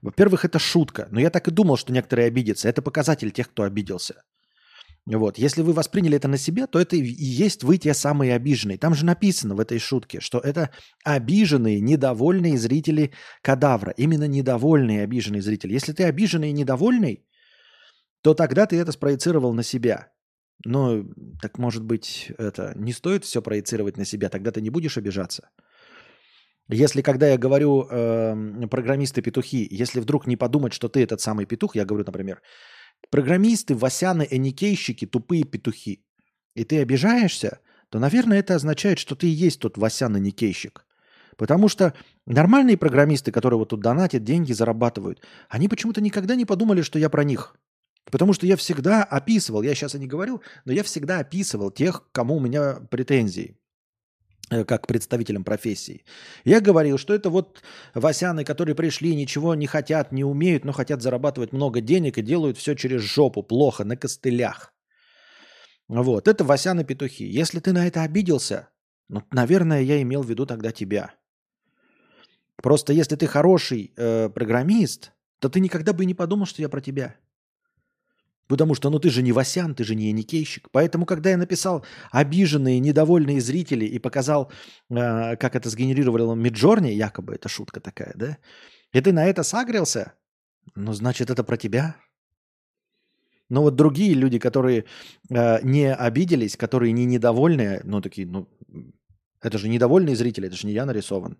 [0.00, 1.06] Во-первых, это шутка.
[1.10, 2.68] Но я так и думал, что некоторые обидятся.
[2.68, 4.24] Это показатель тех, кто обиделся.
[5.06, 5.38] Вот.
[5.38, 8.78] Если вы восприняли это на себя, то это и есть вы те самые обиженные.
[8.78, 10.70] Там же написано в этой шутке, что это
[11.04, 13.12] обиженные, недовольные зрители
[13.42, 13.92] кадавра.
[13.96, 15.74] Именно недовольные, обиженные зрители.
[15.74, 17.26] Если ты обиженный и недовольный,
[18.22, 20.12] то тогда ты это спроецировал на себя.
[20.64, 21.04] Но
[21.40, 25.50] так может быть, это не стоит все проецировать на себя, тогда ты не будешь обижаться.
[26.68, 31.74] Если когда я говорю э, программисты-петухи, если вдруг не подумать, что ты этот самый петух,
[31.74, 32.40] я говорю, например,
[33.10, 36.04] программисты, васяны, эникейщики, тупые петухи,
[36.54, 40.86] и ты обижаешься, то, наверное, это означает, что ты и есть тот васян эникейщик.
[41.36, 41.94] Потому что
[42.26, 47.08] нормальные программисты, которые вот тут донатят, деньги зарабатывают, они почему-то никогда не подумали, что я
[47.08, 47.56] про них.
[48.10, 52.08] Потому что я всегда описывал, я сейчас и не говорил, но я всегда описывал тех,
[52.12, 53.56] кому у меня претензии.
[54.52, 56.04] Э, как представителям профессии.
[56.44, 57.62] Я говорил, что это вот
[57.94, 62.58] васяны, которые пришли, ничего не хотят, не умеют, но хотят зарабатывать много денег и делают
[62.58, 64.74] все через жопу, плохо, на костылях.
[65.88, 67.24] Вот, это васяны-петухи.
[67.24, 68.68] Если ты на это обиделся,
[69.08, 71.14] ну, наверное, я имел в виду тогда тебя.
[72.56, 76.82] Просто если ты хороший э, программист, то ты никогда бы не подумал, что я про
[76.82, 77.16] тебя.
[78.48, 80.68] Потому что, ну ты же не Васян, ты же не Яникейщик.
[80.72, 84.50] Поэтому, когда я написал обиженные, недовольные зрители и показал,
[84.90, 88.38] э, как это сгенерировало Миджорни, якобы это шутка такая, да?
[88.92, 90.12] И ты на это сагрился,
[90.74, 91.96] ну, значит, это про тебя.
[93.48, 94.84] Но вот другие люди, которые
[95.30, 98.48] э, не обиделись, которые не недовольные, ну, такие, ну,
[99.40, 101.36] это же недовольные зрители, это же не я нарисован.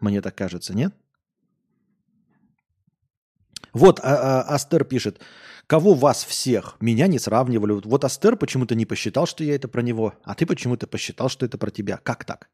[0.00, 0.94] Мне так кажется, нет?
[3.72, 5.20] Вот а, а, Астер пишет,
[5.70, 6.76] Кого вас всех?
[6.80, 7.80] Меня не сравнивали.
[7.84, 11.46] Вот Астер почему-то не посчитал, что я это про него, а ты почему-то посчитал, что
[11.46, 11.96] это про тебя.
[11.96, 12.50] Как так?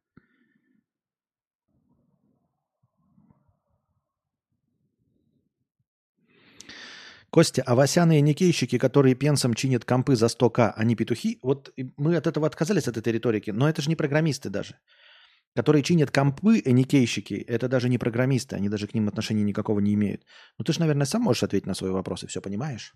[7.31, 11.39] Костя, а Васяны никейщики, которые пенсом чинят компы за 100к, они петухи?
[11.43, 14.77] Вот мы от этого отказались, от этой риторики, но это же не программисты даже
[15.57, 19.95] которые чинят компы, эникейщики, это даже не программисты, они даже к ним отношения никакого не
[19.95, 20.23] имеют.
[20.59, 22.95] Ну ты же, наверное, сам можешь ответить на свои вопросы, все понимаешь?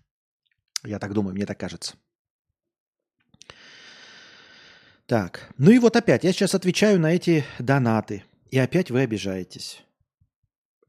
[0.85, 1.95] Я так думаю, мне так кажется.
[5.07, 9.81] Так, ну и вот опять, я сейчас отвечаю на эти донаты, и опять вы обижаетесь.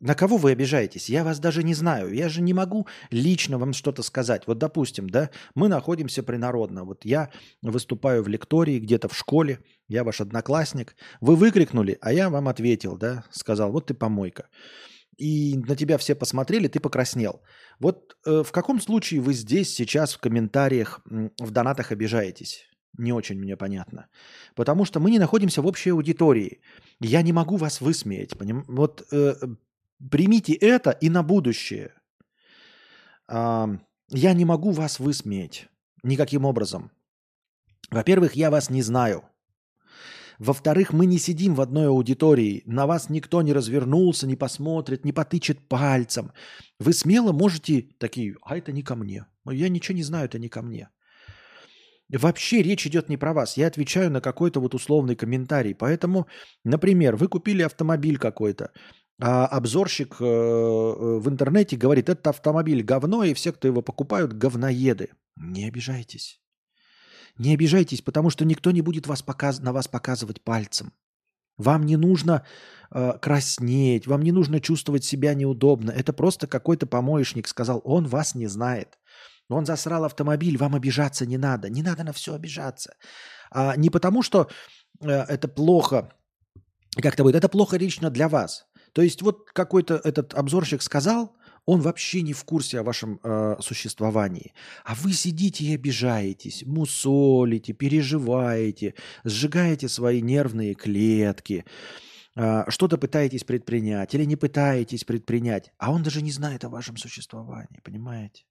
[0.03, 1.09] На кого вы обижаетесь?
[1.09, 2.13] Я вас даже не знаю.
[2.13, 4.49] Я же не могу лично вам что-то сказать.
[4.49, 6.85] Вот, допустим, да, мы находимся принародно.
[6.85, 7.31] Вот я
[7.63, 10.97] выступаю в лектории где-то в школе, я ваш одноклассник.
[11.21, 14.49] Вы выкрикнули, а я вам ответил, да, сказал, вот ты помойка.
[15.19, 17.41] И на тебя все посмотрели, ты покраснел.
[17.79, 21.01] Вот э, в каком случае вы здесь сейчас в комментариях,
[21.39, 22.65] в донатах обижаетесь?
[22.99, 24.09] Не очень мне понятно.
[24.57, 26.61] Потому что мы не находимся в общей аудитории.
[27.01, 28.37] Я не могу вас высмеять.
[28.37, 28.65] Поним?
[28.67, 29.35] Вот э,
[30.11, 31.95] Примите это и на будущее.
[33.29, 35.69] Я не могу вас высмеять
[36.03, 36.91] никаким образом.
[37.91, 39.25] Во-первых, я вас не знаю.
[40.39, 42.63] Во-вторых, мы не сидим в одной аудитории.
[42.67, 46.33] На вас никто не развернулся, не посмотрит, не потычет пальцем.
[46.81, 49.27] Вы смело можете такие, а это не ко мне.
[49.49, 50.89] Я ничего не знаю, это не ко мне.
[52.09, 53.57] Вообще речь идет не про вас.
[53.57, 55.75] Я отвечаю на какой-то вот условный комментарий.
[55.75, 56.27] Поэтому,
[56.65, 58.73] например, вы купили автомобиль какой-то.
[59.21, 64.33] А обзорщик э, э, в интернете говорит, этот автомобиль говно, и все, кто его покупают,
[64.33, 65.11] говноеды.
[65.37, 66.41] Не обижайтесь.
[67.39, 69.61] Не обижайтесь, потому что никто не будет вас показ...
[69.61, 70.93] на вас показывать пальцем.
[71.57, 72.45] Вам не нужно
[72.91, 75.91] э, краснеть, вам не нужно чувствовать себя неудобно.
[75.91, 78.99] Это просто какой-то помоечник сказал, он вас не знает.
[79.49, 81.69] Он засрал автомобиль, вам обижаться не надо.
[81.69, 82.95] Не надо на все обижаться.
[83.51, 84.49] А не потому, что
[85.01, 86.13] э, это плохо,
[87.01, 88.67] как-то будет, это плохо лично для вас.
[88.93, 93.57] То есть вот какой-то этот обзорщик сказал, он вообще не в курсе о вашем э,
[93.61, 94.53] существовании.
[94.85, 101.65] А вы сидите и обижаетесь, мусолите, переживаете, сжигаете свои нервные клетки,
[102.35, 106.97] э, что-то пытаетесь предпринять или не пытаетесь предпринять, а он даже не знает о вашем
[106.97, 108.45] существовании, понимаете?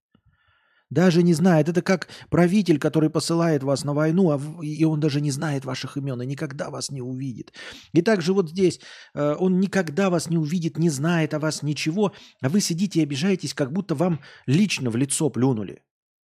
[0.92, 1.70] Даже не знает.
[1.70, 5.96] Это как правитель, который посылает вас на войну, а и он даже не знает ваших
[5.96, 7.54] имен и никогда вас не увидит.
[7.94, 8.82] И также вот здесь
[9.14, 13.04] э, он никогда вас не увидит, не знает о вас ничего, а вы сидите и
[13.04, 15.82] обижаетесь, как будто вам лично в лицо плюнули.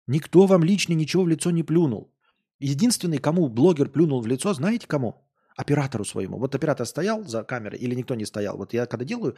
[0.07, 2.11] Никто вам лично ничего в лицо не плюнул.
[2.59, 5.13] Единственный, кому блогер плюнул в лицо, знаете кому?
[5.55, 6.39] Оператору своему.
[6.39, 8.57] Вот оператор стоял за камерой или никто не стоял.
[8.57, 9.35] Вот я когда делаю,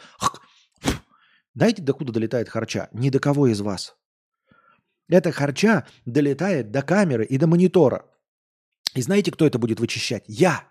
[1.54, 2.88] знаете, докуда долетает харча?
[2.94, 3.98] Ни до кого из вас.
[5.10, 8.06] Эта харча долетает до камеры и до монитора.
[8.94, 10.24] И знаете, кто это будет вычищать?
[10.28, 10.68] Я.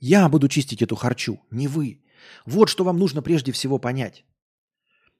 [0.00, 2.02] Я буду чистить эту харчу, не вы.
[2.44, 4.24] Вот что вам нужно прежде всего понять.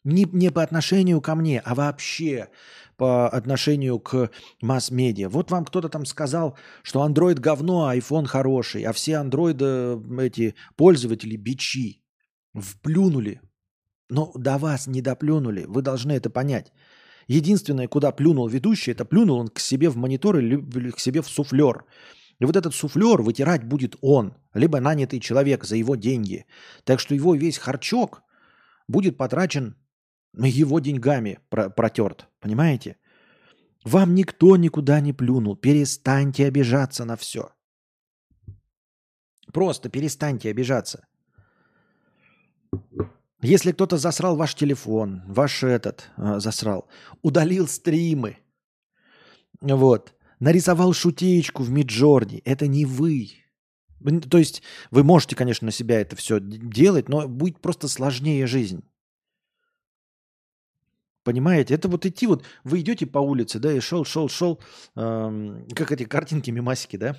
[0.05, 2.49] Не, не по отношению ко мне, а вообще
[2.97, 5.29] по отношению к масс-медиа.
[5.29, 10.55] Вот вам кто-то там сказал, что Android говно, а iPhone хороший, а все андроиды, эти
[10.77, 12.03] пользователи бичи.
[12.55, 13.41] Вплюнули.
[14.11, 15.65] Но до вас не доплюнули.
[15.67, 16.73] Вы должны это понять.
[17.33, 21.29] Единственное, куда плюнул ведущий, это плюнул он к себе в монитор или к себе в
[21.29, 21.87] суфлер.
[22.39, 26.45] И вот этот суфлер вытирать будет он, либо нанятый человек за его деньги.
[26.85, 28.23] Так что его весь харчок
[28.87, 29.77] будет потрачен
[30.35, 32.29] его деньгами протерт.
[32.39, 32.97] Понимаете?
[33.83, 35.57] Вам никто никуда не плюнул.
[35.57, 37.49] Перестаньте обижаться на все.
[39.55, 41.07] Просто перестаньте обижаться.
[43.43, 46.87] Если кто-то засрал ваш телефон, ваш этот э, засрал,
[47.23, 48.39] удалил стримы,
[49.61, 53.33] вот, нарисовал шутеечку в Миджорни, это не вы.
[54.31, 58.85] То есть вы можете, конечно, на себя это все делать, но будет просто сложнее жизнь.
[61.25, 64.61] Понимаете, это вот идти вот, вы идете по улице, да, и шел, шел, шел,
[64.97, 67.17] эм, как эти картинки, мимасики, да,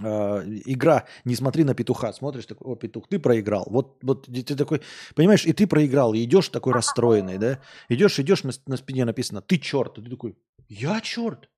[0.00, 2.12] игра «Не смотри на петуха».
[2.12, 3.66] Смотришь, такой, о, петух, ты проиграл.
[3.70, 4.80] Вот, вот ты такой,
[5.14, 7.60] понимаешь, и ты проиграл, и идешь такой расстроенный, да?
[7.88, 9.98] Идешь, идешь, на, на спине написано «Ты черт».
[9.98, 10.36] И ты такой
[10.68, 11.48] «Я черт?»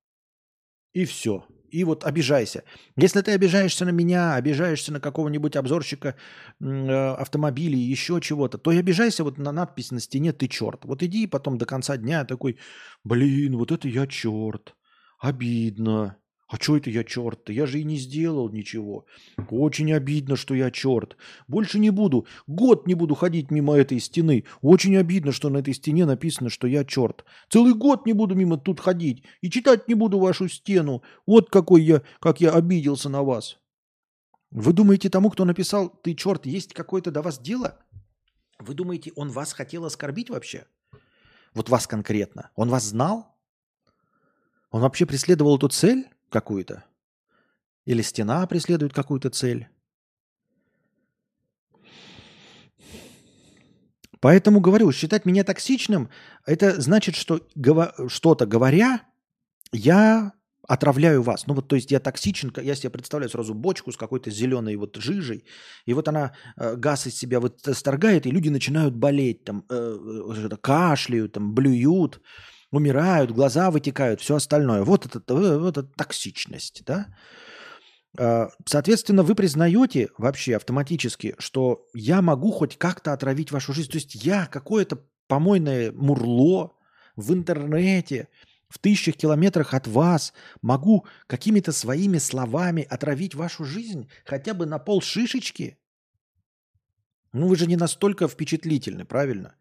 [0.92, 1.46] И все.
[1.70, 2.64] И вот обижайся.
[2.96, 6.16] Если ты обижаешься на меня, обижаешься на какого-нибудь обзорщика
[6.60, 6.64] э,
[7.14, 10.84] автомобилей, еще чего-то, то и обижайся вот на надпись на стене «Ты черт».
[10.84, 12.58] Вот иди потом до конца дня такой
[13.04, 14.74] «Блин, вот это я черт».
[15.18, 16.18] Обидно.
[16.52, 17.50] А что это я черт-то?
[17.50, 19.06] Я же и не сделал ничего.
[19.48, 21.16] Очень обидно, что я черт.
[21.48, 22.26] Больше не буду.
[22.46, 24.44] Год не буду ходить мимо этой стены.
[24.60, 27.24] Очень обидно, что на этой стене написано, что я черт.
[27.48, 29.24] Целый год не буду мимо тут ходить.
[29.40, 31.02] И читать не буду вашу стену.
[31.26, 33.58] Вот какой я, как я обиделся на вас.
[34.50, 37.78] Вы думаете, тому, кто написал «ты черт», есть какое-то до вас дело?
[38.58, 40.66] Вы думаете, он вас хотел оскорбить вообще?
[41.54, 42.50] Вот вас конкретно.
[42.56, 43.38] Он вас знал?
[44.70, 46.11] Он вообще преследовал эту цель?
[46.32, 46.84] Какую-то.
[47.84, 49.68] Или стена преследует какую-то цель.
[54.20, 56.08] Поэтому говорю, считать меня токсичным,
[56.46, 57.40] это значит, что
[58.08, 59.02] что-то говоря,
[59.72, 60.32] я
[60.68, 61.46] отравляю вас.
[61.48, 64.96] Ну вот, то есть я токсичен, я себе представляю сразу бочку с какой-то зеленой вот
[64.96, 65.44] жижей,
[65.86, 69.98] и вот она э, газ из себя вот сторгает, и люди начинают болеть, там, э,
[70.52, 72.20] э, кашляют, там, блюют,
[72.72, 74.82] умирают, глаза вытекают, все остальное.
[74.82, 77.06] Вот это, вот это токсичность, да?
[78.18, 83.90] А, соответственно, вы признаете вообще автоматически, что я могу хоть как-то отравить вашу жизнь.
[83.90, 86.72] То есть я какое-то помойное мурло
[87.14, 88.28] в интернете,
[88.68, 90.32] в тысячах километрах от вас
[90.62, 95.78] могу какими-то своими словами отравить вашу жизнь хотя бы на пол шишечки?
[97.34, 99.56] Ну вы же не настолько впечатлительны, правильно?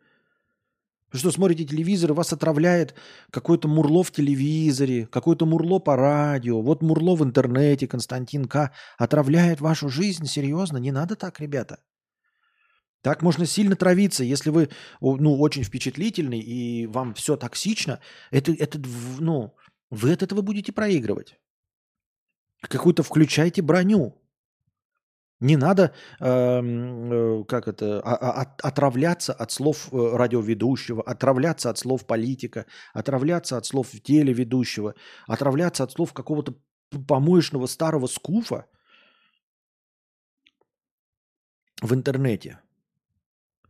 [1.13, 2.95] Что, смотрите телевизор, вас отравляет
[3.31, 8.71] какое-то мурло в телевизоре, какое-то мурло по радио, вот мурло в интернете, Константин К.
[8.97, 10.25] отравляет вашу жизнь?
[10.25, 10.77] Серьезно?
[10.77, 11.79] Не надо так, ребята.
[13.01, 14.69] Так можно сильно травиться, если вы
[15.01, 17.99] ну, очень впечатлительный и вам все токсично.
[18.29, 18.79] Это, это,
[19.19, 19.55] ну,
[19.89, 21.39] вы от этого будете проигрывать.
[22.61, 24.20] Какую-то включайте броню.
[25.41, 31.71] Не надо, эм, э, как это, а, а, от, отравляться от слов э, радиоведущего, отравляться
[31.71, 34.93] от слов политика, отравляться от слов телеведущего,
[35.27, 36.53] отравляться от слов какого-то
[37.07, 38.67] помоечного старого скуфа
[41.81, 42.59] в интернете.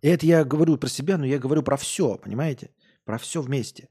[0.01, 2.71] Это я говорю про себя, но я говорю про все, понимаете?
[3.05, 3.87] Про все вместе.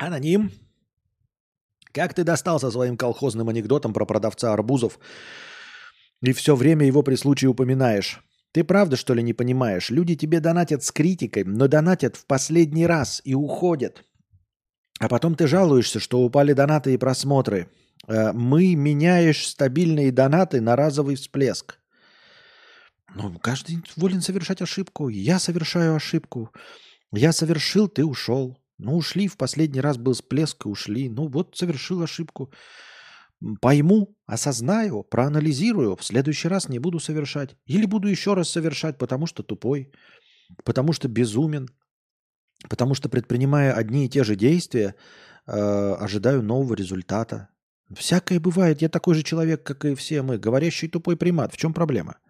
[0.00, 0.50] Аноним.
[1.92, 4.98] Как ты достался своим колхозным анекдотом про продавца арбузов
[6.22, 8.22] и все время его при случае упоминаешь?
[8.52, 9.90] Ты правда, что ли, не понимаешь?
[9.90, 14.02] Люди тебе донатят с критикой, но донатят в последний раз и уходят.
[14.98, 17.68] А потом ты жалуешься, что упали донаты и просмотры.
[18.08, 21.78] Э, мы меняешь стабильные донаты на разовый всплеск.
[23.14, 25.08] Ну, каждый волен совершать ошибку.
[25.08, 26.50] Я совершаю ошибку.
[27.12, 28.59] Я совершил, ты ушел.
[28.82, 31.08] Ну, ушли, в последний раз был всплеск и ушли.
[31.08, 32.52] Ну, вот совершил ошибку
[33.60, 37.56] пойму, осознаю, проанализирую, в следующий раз не буду совершать.
[37.66, 39.92] Или буду еще раз совершать, потому что тупой,
[40.64, 41.68] потому что безумен,
[42.68, 44.94] потому что предпринимая одни и те же действия,
[45.46, 47.48] э, ожидаю нового результата.
[47.94, 48.82] Всякое бывает.
[48.82, 50.38] Я такой же человек, как и все мы.
[50.38, 51.52] Говорящий тупой примат.
[51.52, 52.18] В чем проблема?–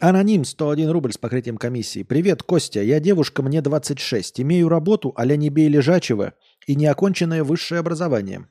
[0.00, 2.04] Аноним 101 рубль с покрытием комиссии.
[2.04, 2.80] Привет, Костя.
[2.80, 4.40] Я девушка, мне 26.
[4.40, 6.34] Имею работу а-ля не бей лежачего
[6.68, 8.46] и неоконченное высшее образование.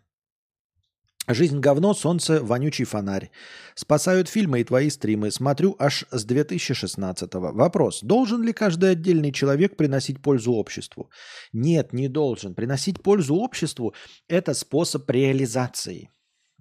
[1.30, 3.32] Жизнь говно, солнце, вонючий фонарь.
[3.76, 5.32] Спасают фильмы и твои стримы.
[5.32, 7.54] Смотрю аж с 2016-го.
[7.54, 8.02] Вопрос.
[8.02, 11.10] Должен ли каждый отдельный человек приносить пользу обществу?
[11.54, 12.56] Нет, не должен.
[12.56, 13.94] Приносить пользу обществу–
[14.28, 16.10] это способ реализации.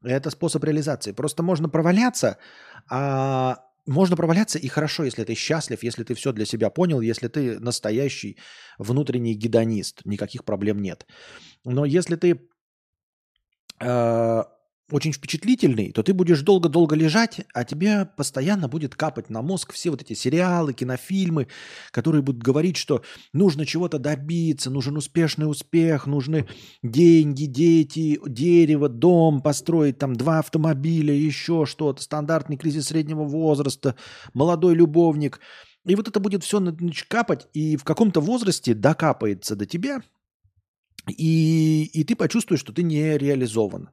[0.05, 1.11] Это способ реализации.
[1.11, 2.39] Просто можно проваляться,
[2.89, 7.29] а можно проваляться, и хорошо, если ты счастлив, если ты все для себя понял, если
[7.29, 8.39] ты настоящий
[8.79, 11.07] внутренний гедонист, никаких проблем нет.
[11.65, 12.49] Но если ты
[13.81, 14.45] э,
[14.91, 19.91] очень впечатлительный, то ты будешь долго-долго лежать, а тебе постоянно будет капать на мозг все
[19.91, 21.49] вот эти сериалы, кинофильмы,
[21.91, 26.47] которые будут говорить, что нужно чего-то добиться, нужен успешный успех, нужны
[26.85, 33.97] деньги, дети, дерево, дом построить, там два автомобиля, еще что-то, стандартный кризис среднего возраста,
[34.35, 35.41] молодой любовник.
[35.85, 36.63] И вот это будет все
[37.09, 40.03] капать, и в каком-то возрасте докапается до тебя,
[41.09, 43.91] и, и ты почувствуешь, что ты не реализован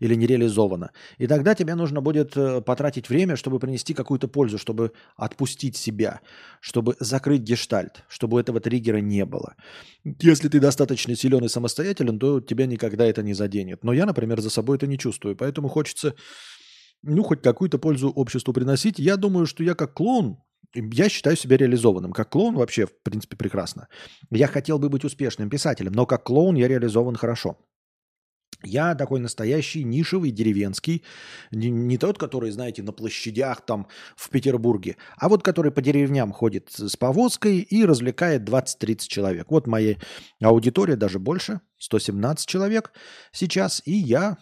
[0.00, 0.90] или не реализовано.
[1.18, 6.20] И тогда тебе нужно будет э, потратить время, чтобы принести какую-то пользу, чтобы отпустить себя,
[6.60, 9.54] чтобы закрыть гештальт, чтобы этого триггера не было.
[10.04, 13.84] Если ты достаточно силен и самостоятелен, то тебя никогда это не заденет.
[13.84, 16.14] Но я, например, за собой это не чувствую, поэтому хочется
[17.02, 18.98] ну, хоть какую-то пользу обществу приносить.
[18.98, 20.38] Я думаю, что я как клоун,
[20.74, 22.12] я считаю себя реализованным.
[22.12, 23.88] Как клоун вообще, в принципе, прекрасно.
[24.30, 27.56] Я хотел бы быть успешным писателем, но как клоун я реализован хорошо.
[28.64, 31.04] Я такой настоящий нишевый деревенский,
[31.52, 33.86] не, тот, который, знаете, на площадях там
[34.16, 39.50] в Петербурге, а вот который по деревням ходит с повозкой и развлекает 20-30 человек.
[39.50, 39.96] Вот моя
[40.42, 42.92] аудитория даже больше, 117 человек
[43.30, 44.38] сейчас, и я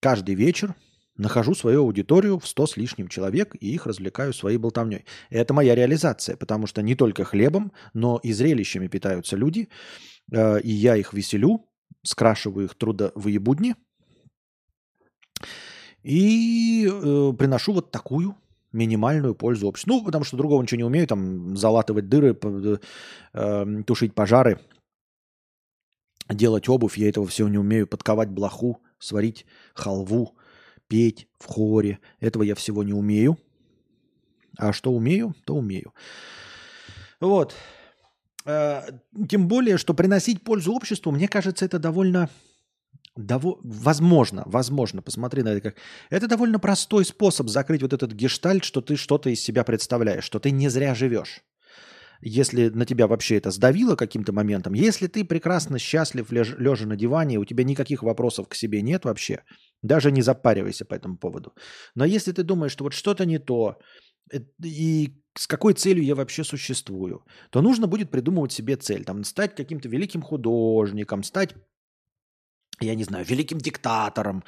[0.00, 0.74] каждый вечер
[1.16, 5.04] нахожу свою аудиторию в 100 с лишним человек и их развлекаю своей болтовней.
[5.30, 9.68] Это моя реализация, потому что не только хлебом, но и зрелищами питаются люди,
[10.32, 11.68] э, и я их веселю,
[12.04, 13.74] скрашиваю их трудовые будни
[16.04, 18.36] и э, приношу вот такую
[18.72, 19.94] минимальную пользу обществу.
[19.94, 22.38] Ну, потому что другого ничего не умею, там залатывать дыры,
[23.32, 24.60] э, тушить пожары,
[26.28, 30.36] делать обувь, я этого всего не умею, подковать блоху, сварить халву,
[30.88, 31.98] петь в хоре.
[32.20, 33.38] Этого я всего не умею.
[34.56, 35.92] А что умею, то умею.
[37.20, 37.54] Вот.
[38.44, 38.82] Э,
[39.28, 42.28] тем более, что приносить пользу обществу, мне кажется, это довольно
[43.16, 43.58] Дово...
[43.62, 45.76] Возможно, возможно, посмотри на это как...
[46.10, 50.40] Это довольно простой способ закрыть вот этот гештальт, что ты что-то из себя представляешь, что
[50.40, 51.42] ты не зря живешь.
[52.20, 56.54] Если на тебя вообще это сдавило каким-то моментом, если ты прекрасно счастлив, леж...
[56.58, 59.44] лежа на диване, у тебя никаких вопросов к себе нет вообще,
[59.82, 61.52] даже не запаривайся по этому поводу.
[61.94, 63.78] Но если ты думаешь, что вот что-то не то,
[64.32, 69.04] э, и с какой целью я вообще существую, то нужно будет придумывать себе цель.
[69.04, 71.54] Там, стать каким-то великим художником, стать
[72.80, 74.42] я не знаю, великим диктатором,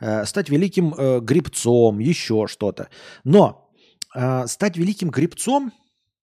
[0.00, 2.88] э, стать великим э, грибцом, еще что-то.
[3.24, 3.72] Но
[4.14, 5.72] э, стать великим грибцом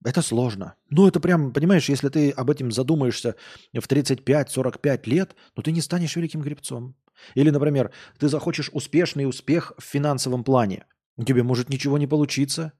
[0.05, 0.75] это сложно.
[0.89, 3.35] Ну, это прям, понимаешь, если ты об этом задумаешься
[3.73, 6.95] в 35-45 лет, ну, ты не станешь великим грибцом.
[7.35, 10.85] Или, например, ты захочешь успешный успех в финансовом плане.
[11.25, 12.71] Тебе может ничего не получиться.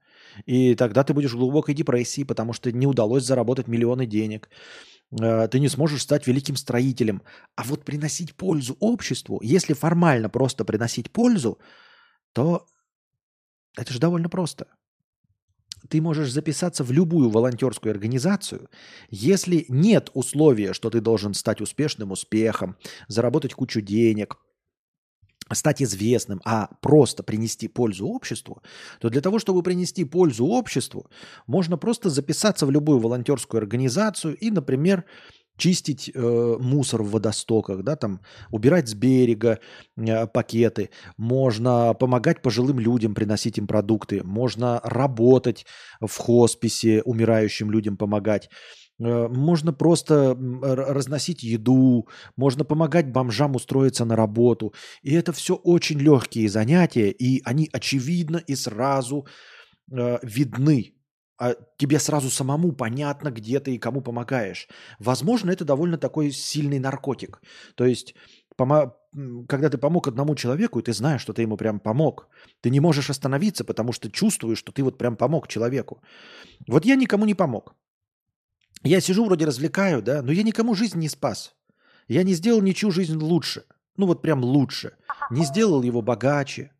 [0.46, 4.48] И тогда ты будешь в глубокой депрессии, потому что не удалось заработать миллионы денег.
[5.20, 7.22] Э, ты не сможешь стать великим строителем.
[7.56, 11.58] А вот приносить пользу обществу, если формально просто приносить пользу,
[12.32, 12.66] то
[13.76, 14.66] это же довольно просто.
[15.88, 18.68] Ты можешь записаться в любую волонтерскую организацию,
[19.08, 22.76] если нет условия, что ты должен стать успешным успехом,
[23.08, 24.38] заработать кучу денег–
[25.52, 28.62] стать известным, а просто принести пользу обществу,
[29.00, 31.10] то для того, чтобы принести пользу обществу,
[31.46, 35.04] можно просто записаться в любую волонтерскую организацию и, например,
[35.60, 38.20] чистить э, мусор в водостоках, да, там
[38.50, 39.60] убирать с берега
[39.96, 45.66] э, пакеты, можно помогать пожилым людям, приносить им продукты, можно работать
[46.00, 48.48] в хосписе, умирающим людям помогать.
[49.00, 54.74] Э, можно просто разносить еду, можно помогать бомжам устроиться на работу.
[55.02, 59.26] И это все очень легкие занятия, и они очевидно и сразу
[59.90, 60.94] э, видны.
[61.38, 64.68] А тебе сразу самому понятно, где ты и кому помогаешь.
[64.98, 67.40] Возможно, это довольно такой сильный наркотик.
[67.76, 68.14] То есть,
[69.48, 72.28] когда ты помог одному человеку, и ты знаешь, что ты ему прям помог,
[72.60, 76.02] ты не можешь остановиться, потому что чувствуешь, что ты вот прям помог человеку.
[76.68, 77.74] Вот я никому не помог.
[78.82, 81.54] Я сижу, вроде развлекаю, да, но я никому жизнь не спас.
[82.08, 83.64] Я не сделал ничью жизнь лучше.
[83.96, 84.92] Ну вот прям лучше.
[85.30, 86.72] Не сделал его богаче.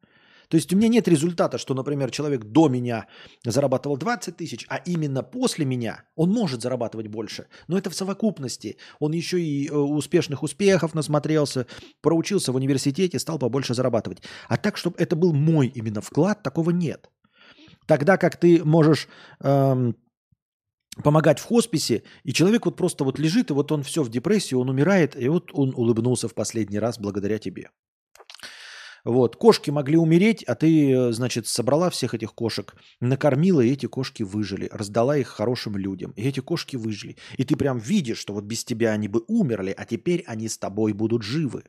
[0.48, 3.07] То есть у меня нет результата, что, например, человек до меня
[3.44, 7.46] зарабатывал 20 тысяч, а именно после меня он может зарабатывать больше.
[7.68, 8.76] Но это в совокупности.
[8.98, 11.66] Он еще и э, успешных успехов насмотрелся,
[12.01, 14.22] проучился в университете, стал побольше зарабатывать.
[14.48, 17.09] А так, чтобы это был мой именно вклад, такого нет.
[17.86, 19.07] Тогда как ты можешь
[19.38, 19.94] эм,
[21.03, 24.55] помогать в хосписе, и человек вот просто вот лежит, и вот он все в депрессии,
[24.55, 27.70] он умирает, и вот он улыбнулся в последний раз благодаря тебе.
[29.05, 34.22] Вот, кошки могли умереть, а ты, значит, собрала всех этих кошек, накормила, и эти кошки
[34.22, 37.16] выжили, раздала их хорошим людям, и эти кошки выжили.
[37.38, 40.59] И ты прям видишь, что вот без тебя они бы умерли, а теперь они с
[40.59, 41.64] тобой будут живы.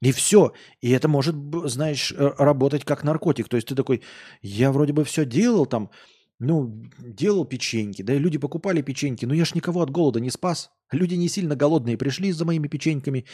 [0.00, 0.52] И все.
[0.80, 1.34] И это может,
[1.64, 3.48] знаешь, э, работать как наркотик.
[3.48, 4.02] То есть ты такой,
[4.42, 5.90] я вроде бы все делал там,
[6.38, 10.30] ну, делал печеньки, да, и люди покупали печеньки, но я ж никого от голода не
[10.30, 10.70] спас.
[10.92, 13.24] Люди не сильно голодные пришли за моими печеньками,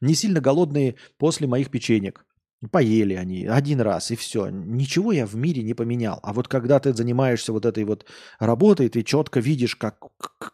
[0.00, 2.24] не сильно голодные после моих печенек.
[2.70, 4.48] Поели они один раз, и все.
[4.48, 6.20] Ничего я в мире не поменял.
[6.22, 8.06] А вот когда ты занимаешься вот этой вот
[8.38, 9.98] работой, ты четко видишь, как,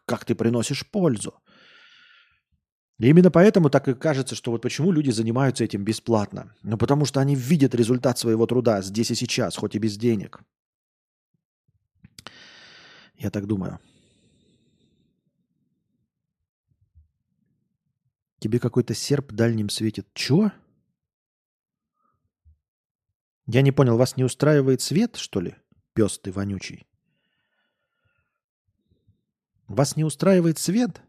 [0.07, 1.35] как ты приносишь пользу.
[2.99, 6.55] И именно поэтому так и кажется, что вот почему люди занимаются этим бесплатно.
[6.63, 10.41] Ну, потому что они видят результат своего труда здесь и сейчас, хоть и без денег.
[13.19, 13.79] Я так думаю.
[18.39, 20.09] Тебе какой-то серп дальним светит.
[20.15, 20.53] Чё?
[23.47, 25.57] Я не понял, вас не устраивает свет, что ли?
[25.95, 26.87] Пес ты вонючий.
[29.67, 31.01] Вас не устраивает цвет?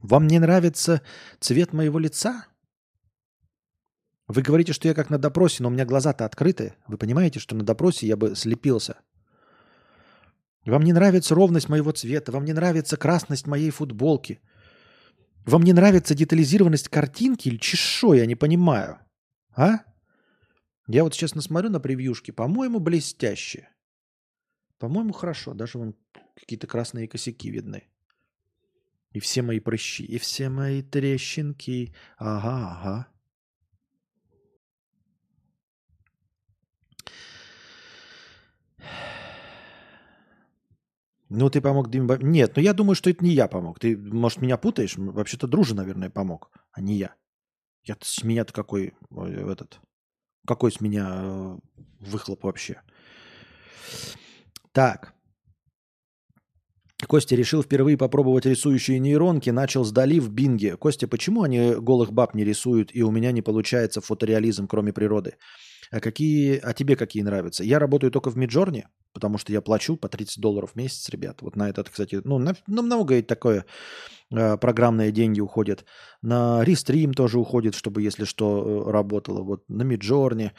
[0.00, 1.02] Вам не нравится
[1.40, 2.46] цвет моего лица?
[4.28, 6.74] Вы говорите, что я как на допросе, но у меня глаза-то открыты.
[6.86, 9.00] Вы понимаете, что на допросе я бы слепился.
[10.66, 14.40] Вам не нравится ровность моего цвета, вам не нравится красность моей футболки.
[15.46, 18.98] Вам не нравится детализированность картинки или чешо, я не понимаю.
[19.54, 19.78] А?
[20.88, 23.68] Я вот сейчас смотрю на превьюшки, по-моему, блестящие.
[24.78, 25.54] По-моему, хорошо.
[25.54, 25.94] Даже вон
[26.34, 27.84] какие-то красные косяки видны.
[29.12, 31.94] И все мои прыщи, и все мои трещинки.
[32.18, 33.06] Ага, ага.
[41.28, 43.80] Ну, ты помог Диме Нет, ну я думаю, что это не я помог.
[43.80, 44.96] Ты, может, меня путаешь?
[44.96, 47.14] Вообще-то Дружи, наверное, помог, а не я.
[47.84, 49.80] Я с меня-то какой ой, этот...
[50.46, 51.58] Какой с меня э,
[51.98, 52.80] выхлоп вообще?
[54.72, 55.14] Так.
[57.08, 60.76] Костя решил впервые попробовать рисующие нейронки, начал с Дали в Бинге.
[60.76, 65.34] Костя, почему они голых баб не рисуют, и у меня не получается фотореализм, кроме природы?
[65.90, 67.64] А какие, а тебе какие нравятся?
[67.64, 71.42] Я работаю только в Миджорне, потому что я плачу по 30 долларов в месяц, ребят.
[71.42, 73.64] Вот на этот, кстати, ну, на, на многое такое
[74.30, 75.84] э, программные деньги уходят.
[76.22, 79.42] На Рестрим тоже уходит, чтобы, если что, э, работало.
[79.42, 80.52] Вот на Миджорне.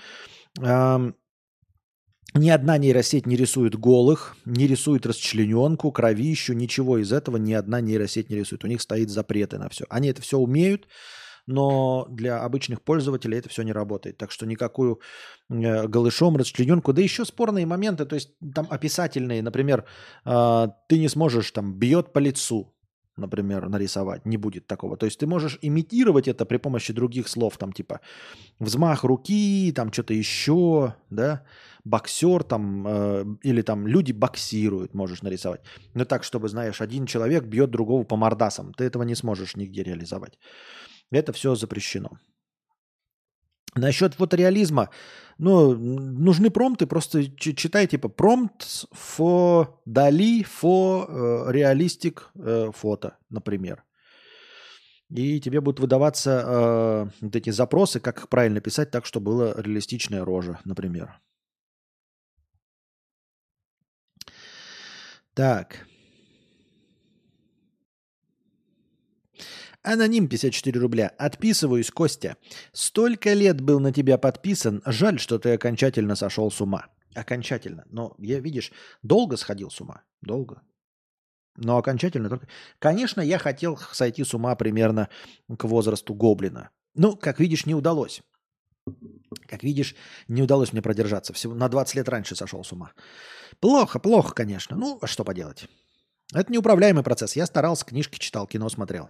[2.33, 7.81] Ни одна нейросеть не рисует голых, не рисует расчлененку, кровищу, ничего из этого ни одна
[7.81, 8.63] нейросеть не рисует.
[8.63, 9.85] У них стоит запреты на все.
[9.89, 10.87] Они это все умеют,
[11.47, 14.17] но для обычных пользователей это все не работает.
[14.17, 14.99] Так что никакую
[15.49, 19.85] э, голышом, расчлененку, да еще спорные моменты, то есть там описательные, например,
[20.25, 22.73] э, ты не сможешь там бьет по лицу,
[23.15, 24.97] например, нарисовать, не будет такого.
[24.97, 27.99] То есть ты можешь имитировать это при помощи других слов, там типа
[28.59, 31.43] взмах руки, там что-то еще, да,
[31.85, 35.61] боксер там, э, или там люди боксируют, можешь нарисовать.
[35.93, 39.83] Но так, чтобы, знаешь, один человек бьет другого по мордасам, ты этого не сможешь нигде
[39.83, 40.37] реализовать.
[41.11, 42.19] Это все запрещено.
[43.75, 44.89] Насчет фотореализма,
[45.37, 53.83] ну, нужны промпты, просто читай типа промпт for Dali for realistic э, фото, например.
[55.09, 59.53] И тебе будут выдаваться э, вот эти запросы, как их правильно писать так, чтобы была
[59.53, 61.21] реалистичная рожа, например.
[65.33, 65.87] Так.
[69.87, 71.13] Аноним 54 рубля.
[71.17, 72.35] Отписываюсь, Костя.
[72.73, 74.81] Столько лет был на тебя подписан.
[74.85, 76.87] Жаль, что ты окончательно сошел с ума.
[77.15, 77.85] Окончательно.
[77.89, 80.01] Но я, видишь, долго сходил с ума.
[80.21, 80.61] Долго.
[81.55, 82.49] Но окончательно только...
[82.79, 85.07] Конечно, я хотел сойти с ума примерно
[85.57, 86.69] к возрасту гоблина.
[86.93, 88.21] Ну, как видишь, не удалось.
[89.47, 89.95] Как видишь,
[90.27, 91.31] не удалось мне продержаться.
[91.31, 92.91] Всего на 20 лет раньше сошел с ума.
[93.61, 94.75] Плохо, плохо, конечно.
[94.75, 95.69] Ну, а что поделать.
[96.33, 97.37] Это неуправляемый процесс.
[97.37, 99.09] Я старался, книжки читал, кино смотрел.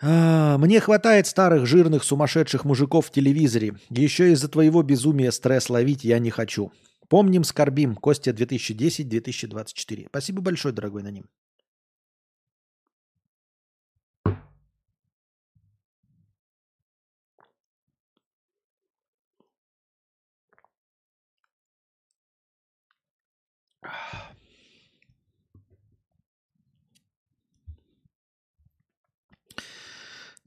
[0.00, 3.76] А, Мне хватает старых, жирных, сумасшедших мужиков в телевизоре.
[3.90, 6.72] Еще из-за твоего безумия стресс ловить я не хочу.
[7.08, 7.94] Помним, скорбим.
[7.94, 10.06] Костя 2010-2024.
[10.08, 11.26] Спасибо большое, дорогой на ним.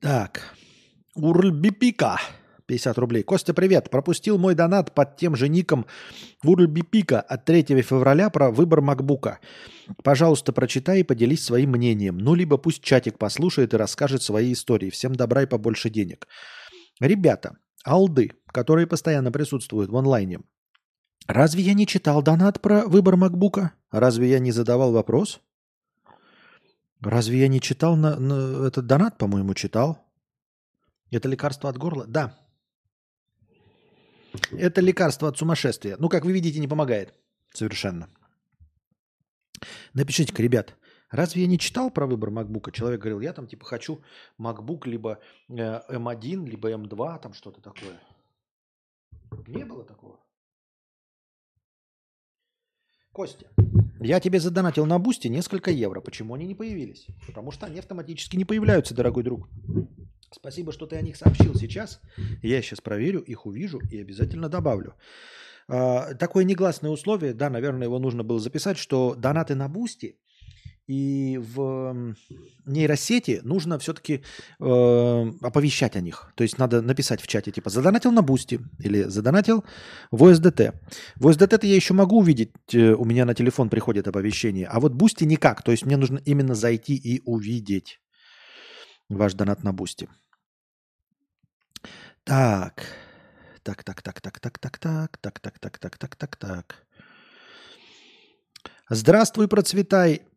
[0.02, 0.42] Так.
[1.16, 2.20] Урльбипика.
[2.68, 3.24] 50 рублей.
[3.24, 3.90] Костя, привет.
[3.90, 5.88] Пропустил мой донат под тем же ником
[6.44, 9.40] Урльбипика от 3 февраля про выбор макбука.
[10.04, 12.18] Пожалуйста, прочитай и поделись своим мнением.
[12.18, 14.92] Ну, либо пусть чатик послушает и расскажет свои истории.
[14.92, 16.28] Всем добра и побольше денег.
[17.00, 20.40] Ребята, алды, которые постоянно присутствуют в онлайне,
[21.28, 23.74] разве я не читал донат про выбор макбука?
[23.92, 25.42] Разве я не задавал вопрос?
[27.02, 30.06] Разве я не читал на, на этот донат, по-моему, читал?
[31.12, 32.06] Это лекарство от горла?
[32.06, 32.38] Да.
[34.52, 35.96] Это лекарство от сумасшествия.
[35.98, 37.14] Ну, как вы видите, не помогает.
[37.54, 38.10] Совершенно.
[39.94, 40.76] Напишите-ка, ребят,
[41.10, 42.72] разве я не читал про выбор макбука?
[42.72, 44.02] Человек говорил, я там типа хочу
[44.38, 45.20] макбук либо
[45.50, 48.00] э, M1, либо M2, там что-то такое.
[49.48, 50.20] Не было такого?
[53.12, 53.50] Костя,
[54.00, 56.02] я тебе задонатил на Boosty несколько евро.
[56.02, 57.08] Почему они не появились?
[57.28, 59.50] Потому что они автоматически не появляются, дорогой друг.
[60.32, 62.00] Спасибо, что ты о них сообщил сейчас.
[62.42, 64.94] Я сейчас проверю, их увижу и обязательно добавлю.
[65.68, 70.16] А, Такое негласное условие, да, наверное, его нужно было записать, что донаты на Boosty
[70.90, 72.16] и в
[72.66, 74.24] нейросети нужно все-таки
[74.60, 76.34] оповещать о них.
[76.36, 79.64] То есть надо написать в чате, типа, задонатил на Boosty или задонатил
[80.10, 80.74] в OSDT.
[81.18, 84.94] В OSDT я еще могу увидеть, э, у меня на телефон приходит оповещение, а вот
[84.94, 85.62] Boosty никак.
[85.62, 88.00] То есть мне нужно именно зайти и увидеть
[89.10, 90.10] ваш донат на Boosty.
[92.24, 92.84] Так.
[93.62, 96.88] Так, так, так, так, так, так, так, так, так, так, так, так, так, так.
[98.92, 100.29] Здравствуй, процветай, э,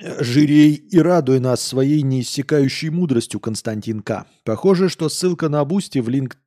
[0.00, 4.26] жирей и радуй нас своей неиссякающей мудростью, Константин К.
[4.44, 6.38] Похоже, что ссылка на Boosty в линк,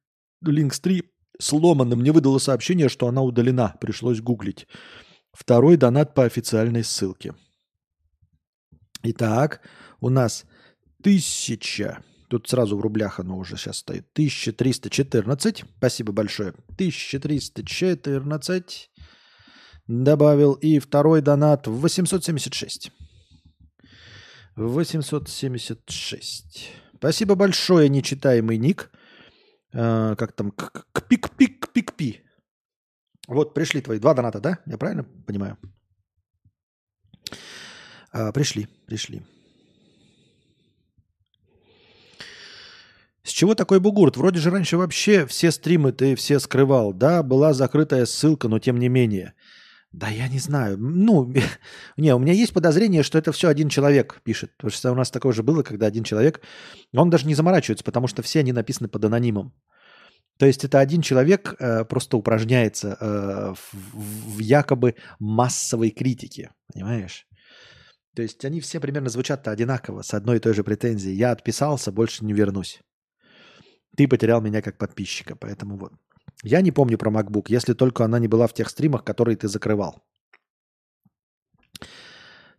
[0.45, 1.03] Linktree
[1.39, 1.95] сломана.
[1.95, 3.75] Мне выдало сообщение, что она удалена.
[3.79, 4.67] Пришлось гуглить.
[5.31, 7.33] Второй донат по официальной ссылке.
[9.03, 9.61] Итак,
[9.99, 10.45] у нас
[11.01, 12.03] тысяча.
[12.29, 14.07] Тут сразу в рублях оно уже сейчас стоит.
[14.13, 15.65] 1314.
[15.77, 16.53] Спасибо большое.
[16.69, 18.91] 1314.
[19.87, 20.53] добавил.
[20.53, 22.91] И второй донат в 876.
[24.55, 26.71] 876.
[26.95, 28.89] Спасибо большое, нечитаемый ник.
[29.73, 30.51] А, как там?
[30.51, 32.21] Пик-пик-пик-пи.
[33.27, 34.59] Вот пришли твои два доната, да?
[34.65, 35.57] Я правильно понимаю?
[38.11, 39.21] А, пришли, пришли.
[43.23, 44.17] С чего такой бугурт?
[44.17, 46.93] Вроде же раньше вообще все стримы ты все скрывал.
[46.93, 49.33] Да, была закрытая ссылка, но тем не менее.
[49.93, 50.77] Да я не знаю.
[50.79, 51.33] Ну,
[51.97, 54.51] не, у меня есть подозрение, что это все один человек пишет.
[54.57, 56.41] Потому что у нас такое же было, когда один человек,
[56.95, 59.53] он даже не заморачивается, потому что все они написаны под анонимом.
[60.39, 67.27] То есть это один человек э, просто упражняется э, в, в якобы массовой критике, понимаешь?
[68.15, 71.15] То есть они все примерно звучат-то одинаково, с одной и той же претензией.
[71.15, 72.81] Я отписался, больше не вернусь.
[73.95, 75.93] Ты потерял меня как подписчика, поэтому вот.
[76.43, 79.47] Я не помню про MacBook, если только она не была в тех стримах, которые ты
[79.47, 80.03] закрывал.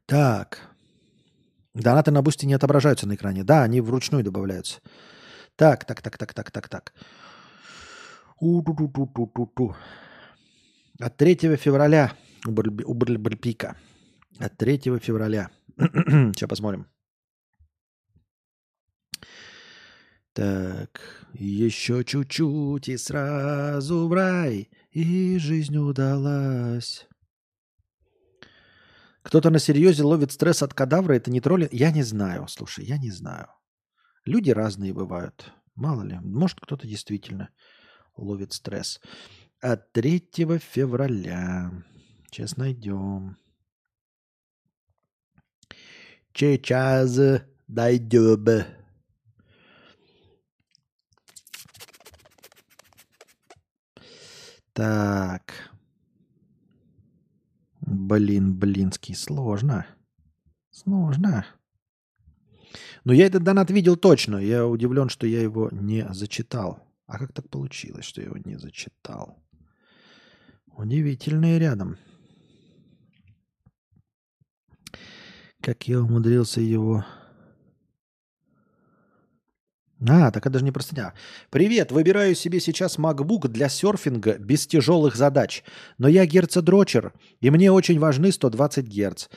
[0.07, 0.61] Так.
[1.75, 3.45] Донаты на бусте не отображаются на экране.
[3.45, 4.81] Да, они вручную добавляются.
[5.57, 6.95] Так, так, так, так, так, так, так.
[8.41, 9.75] У-ту-ту-ту-ту-ту-ту.
[11.01, 12.13] От 3 февраля
[12.47, 13.77] у Бальпика.
[14.39, 15.51] От 3 февраля.
[15.79, 16.87] Сейчас посмотрим.
[20.35, 21.01] Так,
[21.33, 27.07] еще чуть-чуть и сразу в рай, и жизнь удалась.
[29.23, 31.69] Кто-то на серьезе ловит стресс от кадавра, это не тролли?
[31.71, 33.47] Я не знаю, слушай, я не знаю.
[34.25, 35.53] Люди разные бывают.
[35.77, 37.51] Мало ли, может кто-то действительно
[38.17, 39.01] ловит стресс.
[39.61, 41.71] От 3 февраля.
[42.31, 43.37] Сейчас найдем.
[46.33, 47.17] Сейчас
[47.69, 48.65] найдем.
[54.75, 55.71] Так.
[57.81, 59.87] Блин, блинский, сложно.
[60.71, 61.47] Сложно.
[63.05, 64.39] Но я этот донат видел точно.
[64.39, 66.83] Я удивлен, что я его не зачитал.
[67.07, 69.39] А как так получилось, что я его не зачитал?
[70.67, 71.99] Удивительные рядом.
[75.61, 77.05] Как я умудрился его
[80.09, 81.15] а, так это же не простыня.
[81.51, 85.65] Привет, выбираю себе сейчас MacBook для серфинга без тяжелых задач.
[85.99, 89.29] Но я герцодрочер, и мне очень важны 120 Гц,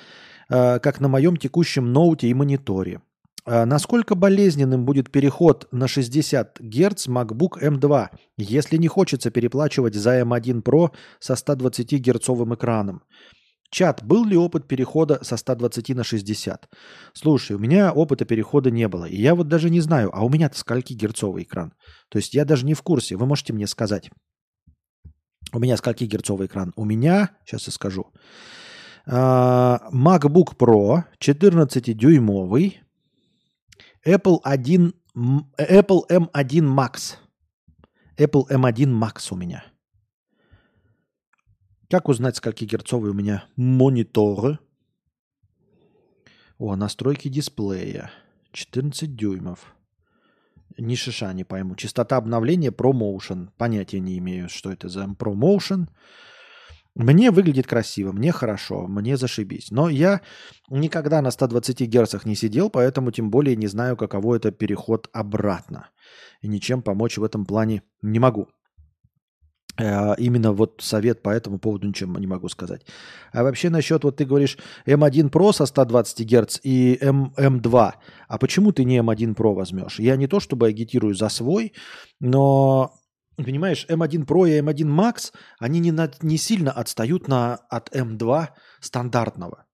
[0.50, 3.02] э, как на моем текущем ноуте и мониторе.
[3.46, 10.20] Э, насколько болезненным будет переход на 60 Гц MacBook M2, если не хочется переплачивать за
[10.22, 13.04] M1 Pro со 120 герцовым экраном?
[13.70, 16.70] Чат, был ли опыт перехода со 120 на 60?
[17.14, 19.06] Слушай, у меня опыта перехода не было.
[19.06, 21.74] И я вот даже не знаю, а у меня-то скольки герцовый экран?
[22.10, 23.18] То есть я даже не в курсе.
[23.18, 24.10] Вы можете мне сказать.
[25.52, 26.74] У меня скольки герцовый экран?
[26.76, 28.12] У меня, сейчас я скажу.
[29.06, 32.80] Uh, MacBook Pro 14-дюймовый.
[34.06, 34.94] Apple 1,
[35.58, 37.16] Apple M1 Max.
[38.18, 39.64] Apple M1 Max у меня.
[41.90, 44.60] Как узнать, скольки герцовые у меня мониторы?
[46.58, 48.12] О, настройки дисплея.
[48.52, 49.74] 14 дюймов.
[50.78, 51.76] Ни шиша не пойму.
[51.76, 53.52] Частота обновления ProMotion.
[53.58, 55.88] Понятия не имею, что это за ProMotion.
[56.94, 59.70] Мне выглядит красиво, мне хорошо, мне зашибись.
[59.70, 60.22] Но я
[60.68, 65.90] никогда на 120 герцах не сидел, поэтому тем более не знаю, каково это переход обратно.
[66.42, 68.48] И ничем помочь в этом плане не могу.
[69.80, 72.86] Э, именно вот совет по этому поводу ничем не могу сказать.
[73.32, 74.58] А вообще насчет, вот ты говоришь,
[74.88, 77.94] M1 Pro со 120 Гц и M, M2.
[78.28, 80.00] А почему ты не M1 Pro возьмешь?
[80.00, 81.74] Я не то чтобы агитирую за свой,
[82.20, 82.92] но,
[83.36, 88.48] понимаешь, M1 Pro и M1 Max, они не, на, не сильно отстают на, от M2
[88.80, 89.66] стандартного.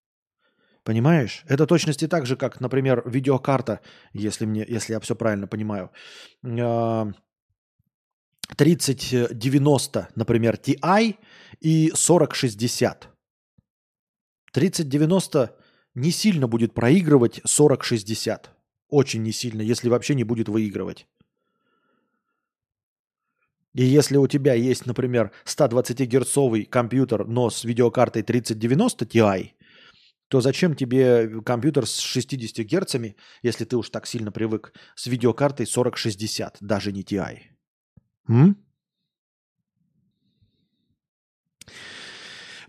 [0.84, 1.46] Понимаешь?
[1.48, 3.80] Это точности так же, как, например, видеокарта,
[4.12, 5.92] если, мне, если я все правильно понимаю
[6.46, 7.14] а,
[8.56, 11.18] 3090, например, Ti
[11.60, 13.10] и 4060.
[14.52, 15.58] 3090
[15.96, 18.52] не сильно будет проигрывать 4060.
[18.90, 21.08] Очень не сильно, если вообще не будет выигрывать.
[23.74, 29.50] И если у тебя есть, например, 120-герцовый компьютер, но с видеокартой 3090 Ti,
[30.28, 35.66] то зачем тебе компьютер с 60 герцами, если ты уж так сильно привык, с видеокартой
[35.66, 37.53] 4060, даже не Ti?
[38.28, 38.58] М?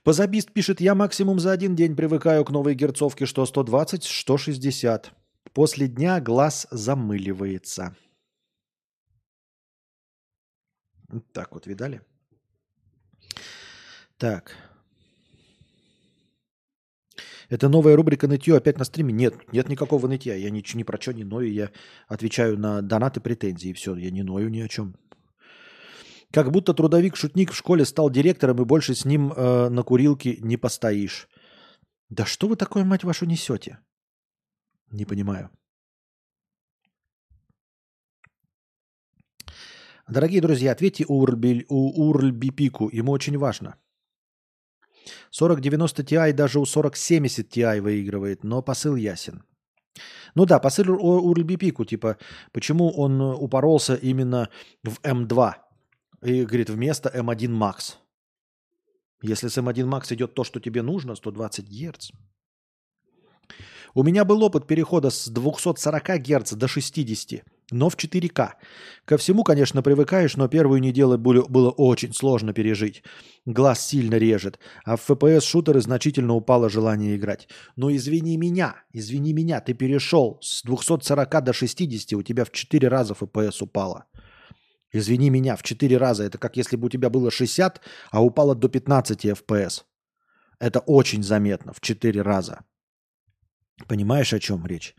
[0.02, 5.12] Позабист пишет, я максимум за один день привыкаю к новой герцовке, что 120, что 60.
[5.54, 7.96] После дня глаз замыливается.
[11.32, 12.02] Так вот, видали?
[14.18, 14.56] Так.
[17.48, 19.12] Это новая рубрика «Нытье» опять на стриме?
[19.12, 20.34] Нет, нет никакого нытья.
[20.34, 21.52] Я ничего, ни про что не ною.
[21.52, 21.70] Я
[22.08, 23.72] отвечаю на донаты, претензии.
[23.72, 24.96] Все, я не ною ни о чем.
[26.34, 30.56] Как будто трудовик-шутник в школе стал директором, и больше с ним э, на курилке не
[30.56, 31.28] постоишь.
[32.08, 33.78] Да что вы такое, мать вашу, несете?
[34.90, 35.50] Не понимаю.
[40.08, 43.76] Дорогие друзья, ответьте Урльби, Урльбипику, ему очень важно.
[45.30, 49.44] 4090 Ti даже у 4070 Ti выигрывает, но посыл ясен.
[50.34, 52.16] Ну да, посыл Урльбипику, типа,
[52.50, 54.48] почему он упоролся именно
[54.82, 55.63] в M2
[56.24, 57.96] и говорит вместо M1 Max.
[59.22, 62.10] Если с M1 Max идет то, что тебе нужно, 120 Гц.
[63.94, 68.52] У меня был опыт перехода с 240 Гц до 60 но в 4К.
[69.04, 73.02] Ко всему, конечно, привыкаешь, но первую неделю было очень сложно пережить.
[73.46, 77.48] Глаз сильно режет, а в FPS-шутеры значительно упало желание играть.
[77.76, 82.88] Но извини меня, извини меня, ты перешел с 240 до 60, у тебя в 4
[82.88, 84.04] раза FPS упало.
[84.94, 86.22] Извини меня, в 4 раза.
[86.22, 87.80] Это как если бы у тебя было 60,
[88.12, 89.82] а упало до 15 FPS.
[90.60, 92.60] Это очень заметно, в 4 раза.
[93.88, 94.94] Понимаешь, о чем речь?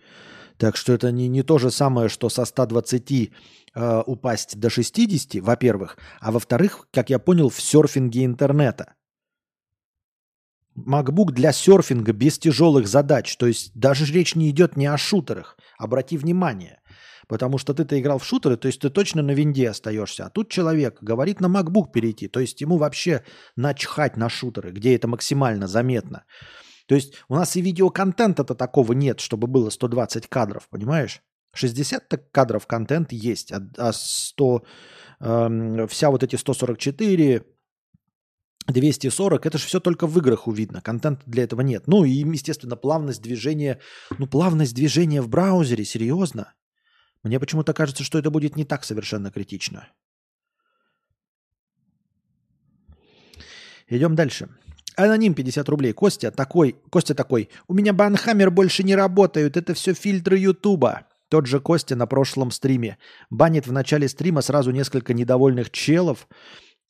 [0.58, 5.42] Так что это не, не то же самое, что со 120 э, упасть до 60,
[5.42, 8.96] во-первых, а во-вторых, как я понял, в серфинге интернета.
[10.78, 13.38] MacBook для серфинга без тяжелых задач.
[13.38, 15.58] То есть даже речь не идет не о шутерах.
[15.78, 16.82] Обрати внимание.
[17.28, 20.26] Потому что ты-то играл в шутеры, то есть ты точно на винде остаешься.
[20.26, 22.28] А тут человек говорит на MacBook перейти.
[22.28, 23.24] То есть ему вообще
[23.56, 26.26] начхать на шутеры, где это максимально заметно.
[26.88, 31.22] То есть у нас и видеоконтента-то такого нет, чтобы было 120 кадров, понимаешь?
[31.56, 34.64] 60 кадров контент есть, а, а 100,
[35.20, 37.44] э, вся вот эти 144,
[38.68, 41.88] 240, это же все только в играх увидно, контента для этого нет.
[41.88, 43.80] Ну и, естественно, плавность движения,
[44.18, 46.54] ну плавность движения в браузере, серьезно?
[47.26, 49.88] Мне почему-то кажется, что это будет не так совершенно критично.
[53.88, 54.48] Идем дальше.
[54.96, 55.92] Аноним 50 рублей.
[55.92, 61.08] Костя такой, Костя такой, у меня банхаммер больше не работают, это все фильтры Ютуба.
[61.30, 63.00] Тот же Костя на прошлом стриме.
[63.32, 66.28] Банит в начале стрима сразу несколько недовольных челов,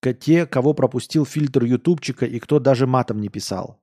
[0.01, 3.81] те, кого пропустил фильтр ютубчика и кто даже матом не писал.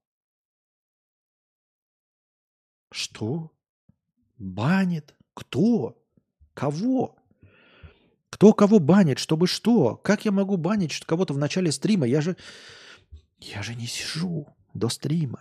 [2.92, 3.50] Что?
[4.36, 5.16] Банит?
[5.34, 6.01] Кто?
[6.54, 7.16] Кого?
[8.30, 9.18] Кто кого банит?
[9.18, 9.96] Чтобы что?
[9.96, 12.06] Как я могу банить кого-то в начале стрима?
[12.06, 12.36] Я же...
[13.38, 15.40] Я же не сижу до стрима.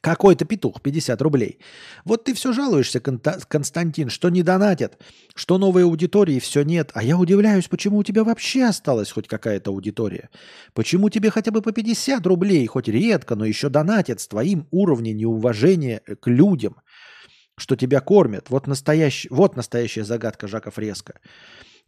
[0.00, 1.58] Какой-то петух, 50 рублей.
[2.04, 4.98] Вот ты все жалуешься, Константин, что не донатят,
[5.34, 6.90] что новой аудитории все нет.
[6.94, 10.30] А я удивляюсь, почему у тебя вообще осталась хоть какая-то аудитория.
[10.72, 15.16] Почему тебе хотя бы по 50 рублей, хоть редко, но еще донатят с твоим уровнем
[15.16, 16.76] неуважения к людям,
[17.58, 18.50] что тебя кормят.
[18.50, 21.20] Вот, настоящий, вот настоящая загадка Жака Фреско.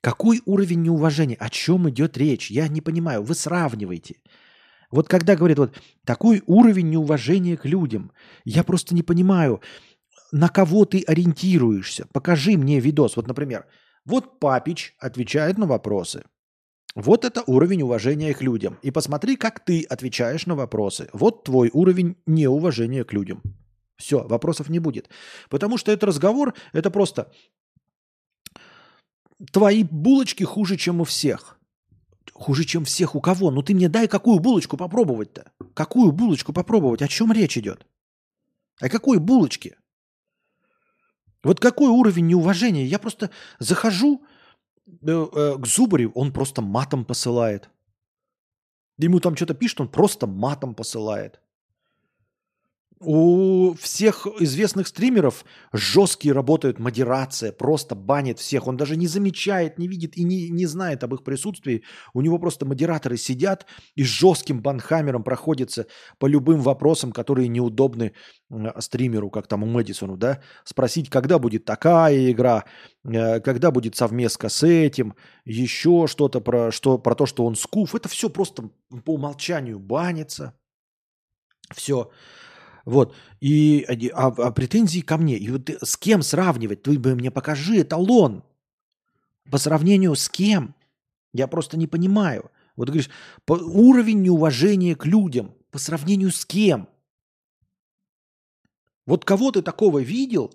[0.00, 1.36] Какой уровень неуважения?
[1.36, 2.50] О чем идет речь?
[2.50, 3.22] Я не понимаю.
[3.22, 4.16] Вы сравниваете.
[4.90, 8.12] Вот когда говорят, вот такой уровень неуважения к людям,
[8.44, 9.60] я просто не понимаю,
[10.32, 12.06] на кого ты ориентируешься.
[12.12, 13.16] Покажи мне видос.
[13.16, 13.66] Вот, например,
[14.04, 16.24] вот Папич отвечает на вопросы.
[16.94, 18.78] Вот это уровень уважения к людям.
[18.82, 21.08] И посмотри, как ты отвечаешь на вопросы.
[21.12, 23.42] Вот твой уровень неуважения к людям.
[24.00, 25.10] Все, вопросов не будет.
[25.50, 27.30] Потому что этот разговор, это просто
[29.52, 31.58] твои булочки хуже, чем у всех.
[32.32, 33.50] Хуже, чем всех у кого?
[33.50, 35.52] Ну ты мне дай какую булочку попробовать-то?
[35.74, 37.02] Какую булочку попробовать?
[37.02, 37.86] О чем речь идет?
[38.80, 39.76] О какой булочке?
[41.44, 42.86] Вот какой уровень неуважения?
[42.86, 44.22] Я просто захожу
[44.86, 47.68] э, э, к Зубарю, он просто матом посылает.
[48.96, 51.40] Ему там что-то пишет, он просто матом посылает.
[53.02, 58.66] У всех известных стримеров жесткие работают модерация, просто банит всех.
[58.66, 61.82] Он даже не замечает, не видит и не, не знает об их присутствии.
[62.12, 65.86] У него просто модераторы сидят и жестким банхаммером проходятся
[66.18, 68.12] по любым вопросам, которые неудобны
[68.80, 70.42] стримеру, как там у Мэдисону, да?
[70.64, 72.64] Спросить, когда будет такая игра,
[73.04, 75.14] э, когда будет совместка с этим,
[75.46, 77.94] еще что-то про, что, про то, что он скуф.
[77.94, 78.68] Это все просто
[79.06, 80.52] по умолчанию банится.
[81.74, 82.10] Все.
[82.84, 83.14] Вот.
[83.40, 85.36] И, а, а претензии ко мне.
[85.36, 86.82] И вот с кем сравнивать?
[86.82, 88.42] Ты бы мне покажи эталон.
[89.50, 90.74] По сравнению с кем?
[91.32, 92.50] Я просто не понимаю.
[92.76, 93.10] Вот ты говоришь,
[93.44, 95.54] по, уровень неуважения к людям.
[95.70, 96.88] По сравнению с кем?
[99.06, 100.52] Вот кого ты такого видел?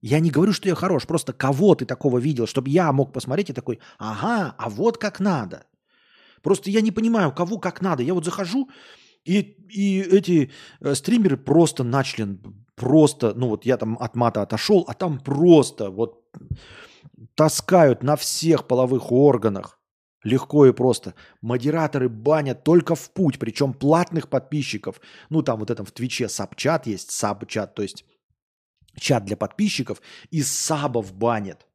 [0.00, 3.50] Я не говорю, что я хорош, просто кого ты такого видел, чтобы я мог посмотреть
[3.50, 5.66] и такой, ага, а вот как надо.
[6.42, 8.04] Просто я не понимаю, кого как надо.
[8.04, 8.70] Я вот захожу,
[9.28, 10.50] И, и эти
[10.80, 12.38] э, стримеры просто начали,
[12.76, 16.24] просто, ну вот я там от мата отошел, а там просто вот
[17.34, 19.78] таскают на всех половых органах.
[20.24, 21.14] Легко и просто.
[21.42, 25.00] Модераторы банят только в путь, причем платных подписчиков.
[25.28, 28.06] Ну, там вот этом в Твиче сабчат есть, сабчат, то есть
[28.96, 30.00] чат для подписчиков,
[30.30, 31.67] и сабов банят.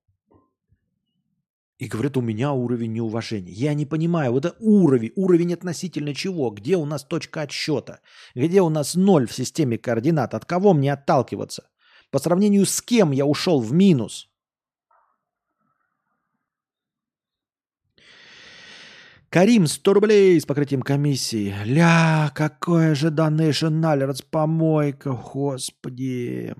[1.79, 3.51] И говорят, у меня уровень неуважения.
[3.51, 6.51] Я не понимаю, вот это уровень, уровень относительно чего?
[6.51, 7.99] Где у нас точка отсчета?
[8.35, 10.33] Где у нас ноль в системе координат?
[10.33, 11.69] От кого мне отталкиваться?
[12.11, 14.29] По сравнению с кем я ушел в минус?
[19.29, 21.55] Карим, 100 рублей с покрытием комиссии.
[21.65, 26.53] Ля, какой же Donation Alerts помойка, господи.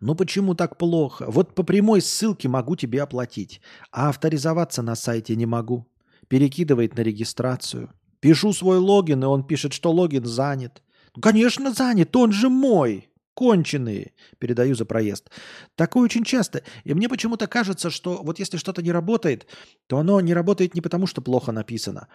[0.00, 1.26] Ну почему так плохо?
[1.28, 3.60] Вот по прямой ссылке могу тебе оплатить,
[3.90, 5.86] а авторизоваться на сайте не могу.
[6.28, 7.90] Перекидывает на регистрацию.
[8.20, 10.82] Пишу свой логин, и он пишет, что логин занят.
[11.14, 13.10] Ну, конечно, занят, он же мой.
[13.34, 14.12] Конченые.
[14.38, 15.30] Передаю за проезд.
[15.74, 16.62] Такое очень часто.
[16.84, 19.46] И мне почему-то кажется, что вот если что-то не работает,
[19.88, 22.08] то оно не работает не потому, что плохо написано,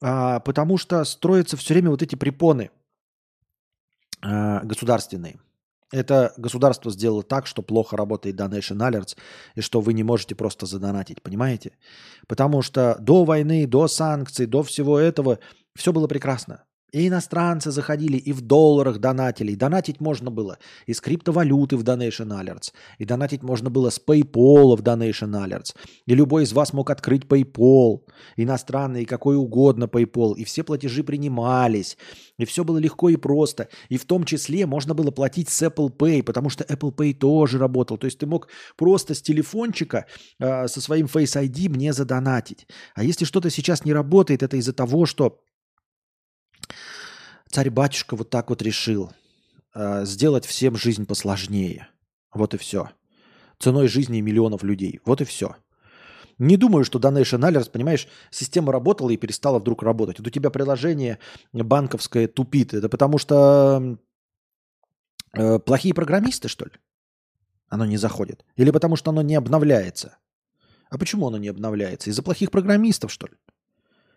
[0.00, 2.70] а потому что строятся все время вот эти препоны
[4.20, 5.40] а, государственные.
[5.90, 9.16] Это государство сделало так, что плохо работает Donation Alerts,
[9.54, 11.72] и что вы не можете просто задонатить, понимаете?
[12.26, 15.38] Потому что до войны, до санкций, до всего этого
[15.74, 16.64] все было прекрасно.
[16.90, 19.52] И иностранцы заходили, и в долларах донатили.
[19.52, 22.72] И донатить можно было из криптовалюты в Donation Alerts.
[22.96, 25.74] И донатить можно было с PayPal в Donation Alerts.
[26.06, 28.00] И любой из вас мог открыть PayPal.
[28.36, 30.34] Иностранный, какой угодно PayPal.
[30.36, 31.98] И все платежи принимались.
[32.38, 33.68] И все было легко и просто.
[33.90, 37.58] И в том числе можно было платить с Apple Pay, потому что Apple Pay тоже
[37.58, 37.98] работал.
[37.98, 40.06] То есть ты мог просто с телефончика
[40.38, 42.66] э, со своим Face ID мне задонатить.
[42.94, 45.40] А если что-то сейчас не работает, это из-за того, что
[47.50, 49.12] Царь-батюшка вот так вот решил
[49.74, 51.88] э, сделать всем жизнь посложнее.
[52.32, 52.90] Вот и все.
[53.58, 55.00] Ценой жизни миллионов людей.
[55.04, 55.56] Вот и все.
[56.38, 60.18] Не думаю, что Donation Alerts, понимаешь, система работала и перестала вдруг работать.
[60.18, 61.18] Вот у тебя приложение
[61.52, 62.74] банковское тупит.
[62.74, 63.98] Это потому что
[65.32, 66.72] э, плохие программисты, что ли?
[67.68, 68.44] Оно не заходит.
[68.56, 70.18] Или потому что оно не обновляется.
[70.90, 72.10] А почему оно не обновляется?
[72.10, 73.34] Из-за плохих программистов, что ли?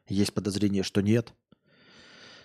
[0.08, 1.34] Есть подозрение, что нет.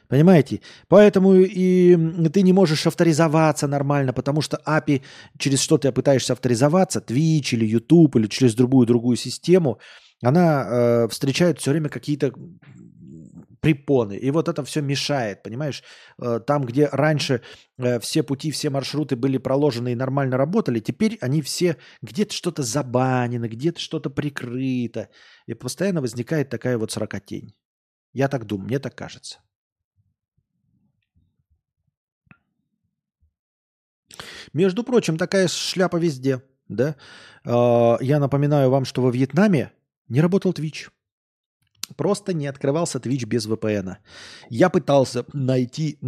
[0.08, 0.60] Понимаете?
[0.88, 1.96] Поэтому и
[2.28, 5.02] ты не можешь авторизоваться нормально, потому что API,
[5.38, 9.78] через что ты пытаешься авторизоваться, Twitch или YouTube или через другую другую систему,
[10.22, 12.32] она э, встречает все время какие-то
[13.60, 14.16] препоны.
[14.16, 15.82] И вот это все мешает, понимаешь?
[16.22, 17.40] Э, там, где раньше
[17.78, 22.62] э, все пути, все маршруты были проложены и нормально работали, теперь они все где-то что-то
[22.62, 25.08] забанено, где-то что-то прикрыто.
[25.46, 27.54] И постоянно возникает такая вот сорокотень.
[28.12, 29.38] Я так думаю, мне так кажется.
[34.52, 36.42] Между прочим, такая шляпа везде.
[36.68, 36.96] Да?
[37.44, 39.72] А, я напоминаю вам, что во Вьетнаме
[40.08, 40.88] не работал Twitch.
[41.96, 43.96] Просто не открывался Twitch без VPN.
[44.50, 45.98] Я пытался найти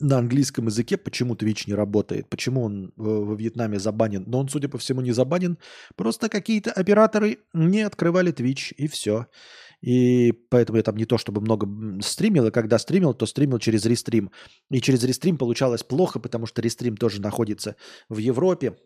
[0.00, 4.24] на английском языке, почему Twitch не работает, почему он во Вьетнаме забанен.
[4.26, 5.58] Но он, судя по всему, не забанен.
[5.94, 9.26] Просто какие-то операторы не открывали Twitch, и все.
[9.80, 11.66] И поэтому я там не то чтобы много
[12.02, 14.30] стримил, и когда стримил, то стримил через рестрим.
[14.70, 17.76] И через рестрим получалось плохо, потому что рестрим тоже находится
[18.08, 18.76] в Европе.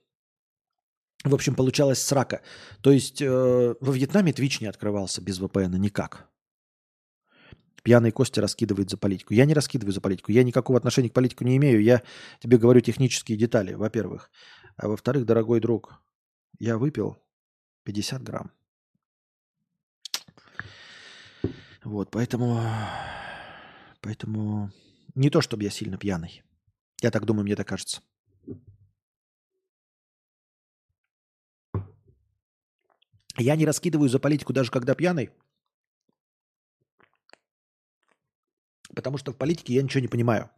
[1.25, 2.43] В общем, получалось срака.
[2.83, 6.29] То есть э, во Вьетнаме Twitch не открывался без VPN никак.
[7.83, 9.35] Пьяный Костя раскидывает за политику.
[9.35, 10.33] Я не раскидываю за политику.
[10.33, 11.83] Я никакого отношения к политику не имею.
[11.83, 12.03] Я
[12.41, 14.31] тебе говорю технические детали, во-первых.
[14.77, 16.01] А во-вторых, дорогой друг,
[16.59, 17.19] я выпил
[17.85, 18.53] 50 грамм.
[21.85, 22.61] Вот, поэтому...
[24.01, 24.71] Поэтому...
[25.15, 26.43] Не то, чтобы я сильно пьяный.
[27.01, 28.03] Я так думаю, мне так кажется.
[33.37, 35.31] Я не раскидываю за политику даже когда пьяный.
[38.95, 40.51] Потому что в политике я ничего не понимаю.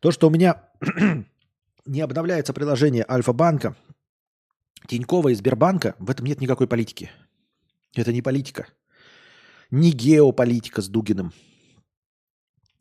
[0.00, 0.70] То, что у меня
[1.86, 3.76] не обновляется приложение Альфа-банка,
[4.86, 7.10] Тинькова и Сбербанка, в этом нет никакой политики.
[7.94, 8.68] Это не политика.
[9.74, 11.32] Ни геополитика с Дугиным,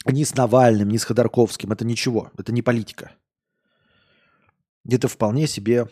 [0.05, 1.71] ни с Навальным, ни с Ходорковским.
[1.71, 2.31] Это ничего.
[2.37, 3.15] Это не политика.
[4.87, 5.89] Это вполне себе...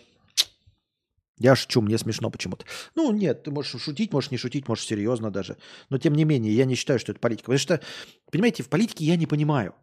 [1.39, 2.65] Я шучу, мне смешно почему-то.
[2.93, 5.57] Ну, нет, ты можешь шутить, можешь не шутить, можешь серьезно даже.
[5.89, 7.45] Но, тем не менее, я не считаю, что это политика.
[7.45, 7.81] Потому что,
[8.31, 9.73] понимаете, в политике я не понимаю.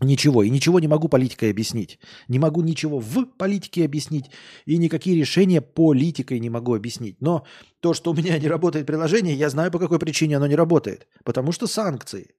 [0.00, 0.42] Ничего.
[0.42, 1.98] И ничего не могу политикой объяснить.
[2.28, 4.26] Не могу ничего в политике объяснить.
[4.66, 7.16] И никакие решения политикой не могу объяснить.
[7.20, 7.44] Но
[7.80, 11.06] то, что у меня не работает приложение, я знаю, по какой причине оно не работает.
[11.24, 12.34] Потому что санкции.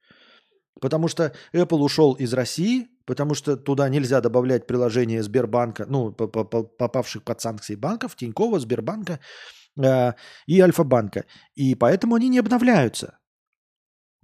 [0.81, 7.23] Потому что Apple ушел из России, потому что туда нельзя добавлять приложение Сбербанка, ну, попавших
[7.23, 9.19] под санкции банков, Тинькова, Сбербанка
[9.81, 10.13] э,
[10.47, 11.23] и Альфа-банка.
[11.55, 13.17] И поэтому они не обновляются.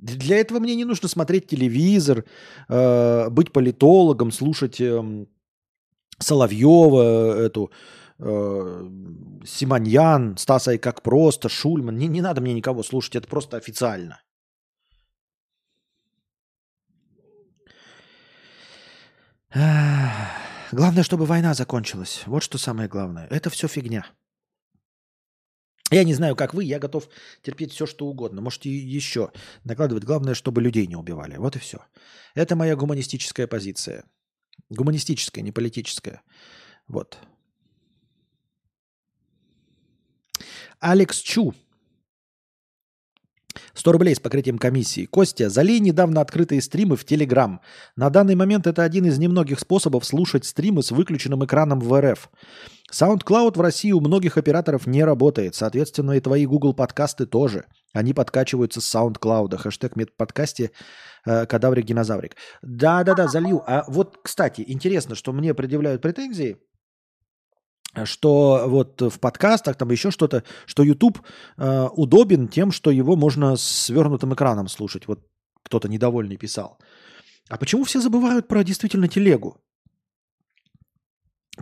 [0.01, 2.25] Для этого мне не нужно смотреть телевизор,
[2.69, 5.25] э, быть политологом, слушать э,
[6.17, 7.71] Соловьева, эту
[8.17, 8.89] э,
[9.45, 11.97] Симоньян, Стаса и как просто, Шульман.
[11.97, 14.19] Не, не надо мне никого слушать, это просто официально.
[20.71, 22.23] Главное, чтобы война закончилась.
[22.25, 23.27] Вот что самое главное.
[23.29, 24.05] Это все фигня.
[25.91, 27.09] Я не знаю, как вы, я готов
[27.41, 28.41] терпеть все, что угодно.
[28.41, 29.31] Можете еще
[29.65, 30.05] накладывать.
[30.05, 31.35] Главное, чтобы людей не убивали.
[31.37, 31.79] Вот и все.
[32.33, 34.05] Это моя гуманистическая позиция.
[34.69, 36.21] Гуманистическая, не политическая.
[36.87, 37.17] Вот.
[40.79, 41.53] Алекс Чу
[43.73, 45.05] 100 рублей с покрытием комиссии.
[45.05, 47.61] Костя, залей недавно открытые стримы в Телеграм.
[47.95, 52.29] На данный момент это один из немногих способов слушать стримы с выключенным экраном в РФ.
[52.91, 55.55] SoundCloud в России у многих операторов не работает.
[55.55, 57.65] Соответственно, и твои Google подкасты тоже.
[57.93, 59.57] Они подкачиваются с SoundCloud.
[59.57, 60.71] Хэштег медподкасте
[61.25, 62.35] э, кадаврик-динозаврик.
[62.61, 63.63] Да-да-да, залью.
[63.65, 66.57] А вот, кстати, интересно, что мне предъявляют претензии–
[68.05, 71.21] что вот в подкастах, там еще что-то, что YouTube
[71.57, 75.07] э, удобен тем, что его можно с свернутым экраном слушать.
[75.07, 75.19] Вот
[75.63, 76.77] кто-то недовольный писал.
[77.49, 79.57] А почему все забывают про действительно телегу?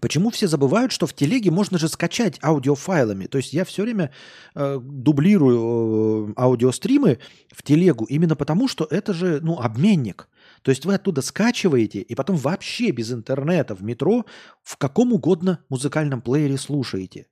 [0.02, 3.26] Почему все забывают, что в телеге можно же скачать аудиофайлами?
[3.26, 4.12] То есть я все время
[4.54, 7.20] э, дублирую э, аудиостримы
[7.52, 10.30] в телегу именно потому, что это же ну, обменник.
[10.62, 14.26] То есть вы оттуда скачиваете и потом вообще без интернета в метро
[14.64, 17.28] в каком угодно музыкальном плеере слушаете.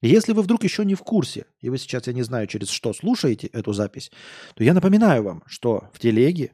[0.00, 2.92] Если вы вдруг еще не в курсе, и вы сейчас, я не знаю, через что
[2.92, 4.12] слушаете эту запись,
[4.54, 6.52] то я напоминаю вам, что в телеге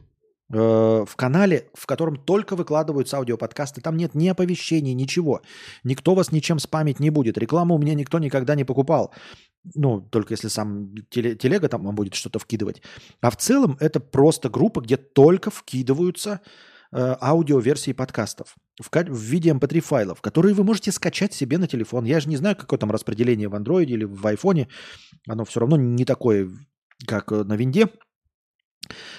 [0.51, 5.43] э, в канале, в котором только выкладываются аудиоподкасты, там нет ни оповещений, ничего.
[5.83, 7.37] Никто вас ничем спамить не будет.
[7.37, 9.12] Рекламу у меня никто никогда не покупал
[9.75, 12.83] ну, только если сам телега там будет что-то вкидывать.
[13.21, 16.41] А в целом это просто группа, где только вкидываются
[16.93, 21.67] э, аудиоверсии подкастов в, в виде mp3 эм файлов, которые вы можете скачать себе на
[21.67, 22.05] телефон.
[22.05, 24.69] Я же не знаю, какое там распределение в андроиде или в айфоне.
[25.27, 26.51] Оно все равно не такое,
[27.07, 27.89] как э, на винде.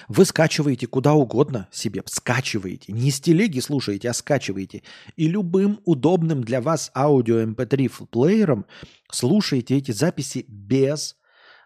[0.08, 2.92] Вы скачиваете куда угодно себе, скачиваете.
[2.92, 4.82] Не с телеги слушаете, а скачиваете.
[5.16, 8.66] И любым удобным для вас аудио MP3 эм плеером
[9.10, 11.16] слушаете эти записи без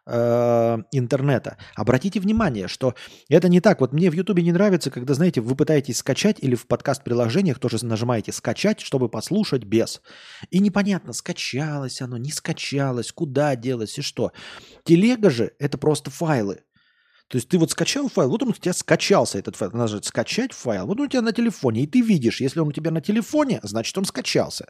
[0.06, 1.56] э, интернета.
[1.74, 2.94] Обратите внимание, что
[3.28, 3.80] это не так.
[3.80, 7.84] Вот мне в Ютубе не нравится, когда, знаете, вы пытаетесь скачать или в подкаст-приложениях тоже
[7.84, 10.02] нажимаете «скачать», чтобы послушать без.
[10.50, 14.32] И непонятно, скачалось оно, не скачалось, куда делось и что.
[14.84, 16.62] Телега же– это просто файлы.
[17.30, 19.70] То есть ты вот скачал файл, вот он у тебя скачался этот файл.
[19.72, 20.86] Надо же скачать файл.
[20.86, 23.60] Вот он у тебя на телефоне, и ты видишь, если он у тебя на телефоне,
[23.62, 24.66] значит он скачался.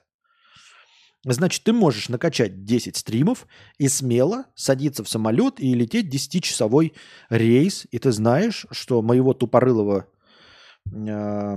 [1.24, 3.46] Значит, ты можешь накачать 10 стримов
[3.78, 6.92] и смело садиться в самолет и лететь 10-часовой
[7.30, 7.86] рейс.
[7.92, 10.06] И ты знаешь, что моего тупорылого
[10.92, 11.56] э,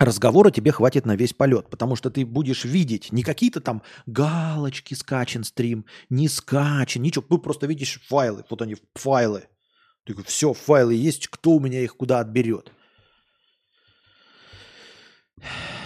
[0.00, 4.94] разговора тебе хватит на весь полет, потому что ты будешь видеть не какие-то там галочки
[4.94, 9.44] скачан стрим, не скачан, ничего, ты просто видишь файлы, вот они файлы.
[10.04, 12.72] Ты говоришь, все, файлы есть, кто у меня их куда отберет?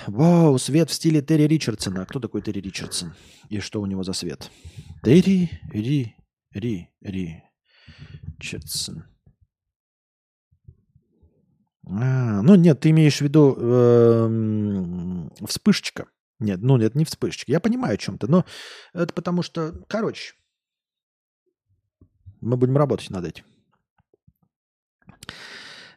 [0.06, 2.02] Вау, свет в стиле Терри Ричардсона.
[2.02, 3.14] А кто такой Терри Ричардсон?
[3.48, 4.50] И что у него за свет?
[5.02, 6.14] Терри Ри
[6.52, 7.42] Ри Ри
[8.38, 9.04] Ричардсон.
[11.86, 16.06] А, ну нет, ты имеешь в виду э, вспышечка.
[16.38, 17.52] Нет, ну нет, не вспышечка.
[17.52, 18.44] Я понимаю о чем то но
[18.92, 20.34] это потому что, короче,
[22.40, 23.44] мы будем работать над этим.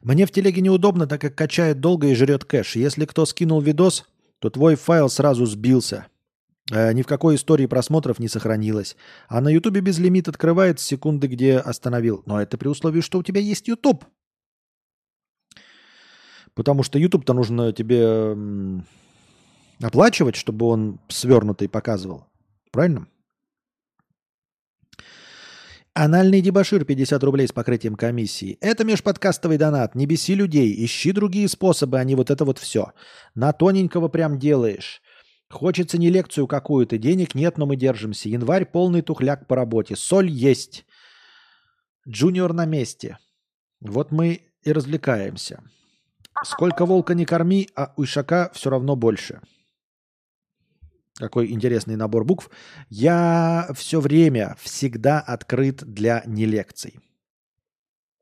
[0.01, 2.75] Мне в телеге неудобно, так как качает долго и жрет кэш.
[2.75, 4.05] Если кто скинул видос,
[4.39, 6.07] то твой файл сразу сбился.
[6.71, 8.95] Э, ни в какой истории просмотров не сохранилось.
[9.27, 12.23] А на Ютубе безлимит открывает секунды, где остановил.
[12.25, 14.05] Но это при условии, что у тебя есть Ютуб.
[16.57, 18.35] Потому что YouTube-то нужно тебе
[19.79, 22.25] оплачивать, чтобы он свернутый показывал.
[22.71, 23.07] Правильно?
[25.93, 28.57] Анальный дебашир 50 рублей с покрытием комиссии.
[28.59, 29.93] Это межподкастовый донат.
[29.93, 30.73] Не беси людей.
[30.83, 32.91] Ищи другие способы, а не вот это вот все.
[33.35, 35.03] На тоненького прям делаешь.
[35.51, 36.97] Хочется не лекцию какую-то.
[36.97, 38.29] Денег нет, но мы держимся.
[38.29, 39.95] Январь полный тухляк по работе.
[39.95, 40.87] Соль есть.
[42.07, 43.19] Джуниор на месте.
[43.79, 45.61] Вот мы и развлекаемся.
[46.43, 49.41] Сколько волка не корми, а у ишака все равно больше.
[51.15, 52.49] Какой интересный набор букв.
[52.89, 56.99] Я все время, всегда открыт для не лекций.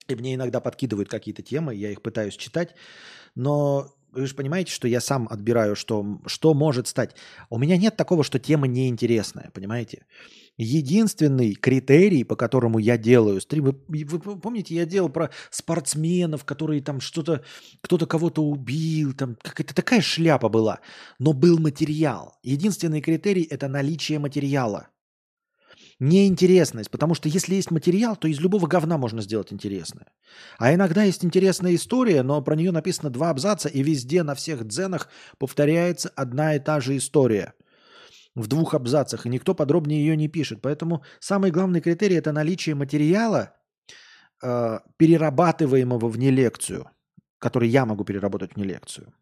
[0.08, 2.76] И мне иногда подкидывают какие-то темы, я их пытаюсь читать,
[3.34, 7.16] но вы же понимаете, что я сам отбираю, что, что может стать.
[7.50, 10.06] У меня нет такого, что тема неинтересная, понимаете?
[10.58, 16.82] Единственный критерий, по которому я делаю стрим, вы, вы помните, я делал про спортсменов, которые
[16.82, 17.44] там что-то,
[17.82, 20.80] кто-то кого-то убил, там какая-то такая шляпа была,
[21.20, 22.38] но был материал.
[22.42, 24.88] Единственный критерий– это наличие материала.
[26.00, 30.08] Неинтересность, потому что если есть материал, то из любого говна можно сделать интересное.
[30.58, 34.68] А иногда есть интересная история, но про нее написано два абзаца, и везде на всех
[34.68, 37.54] дзенах повторяется одна и та же история–
[38.36, 40.62] в двух абзацах, и никто подробнее ее не пишет.
[40.62, 43.56] Поэтому самый главный критерий– это наличие материала,
[44.44, 46.90] э, перерабатываемого в нелекцию,
[47.40, 49.14] который я могу переработать в нелекцию.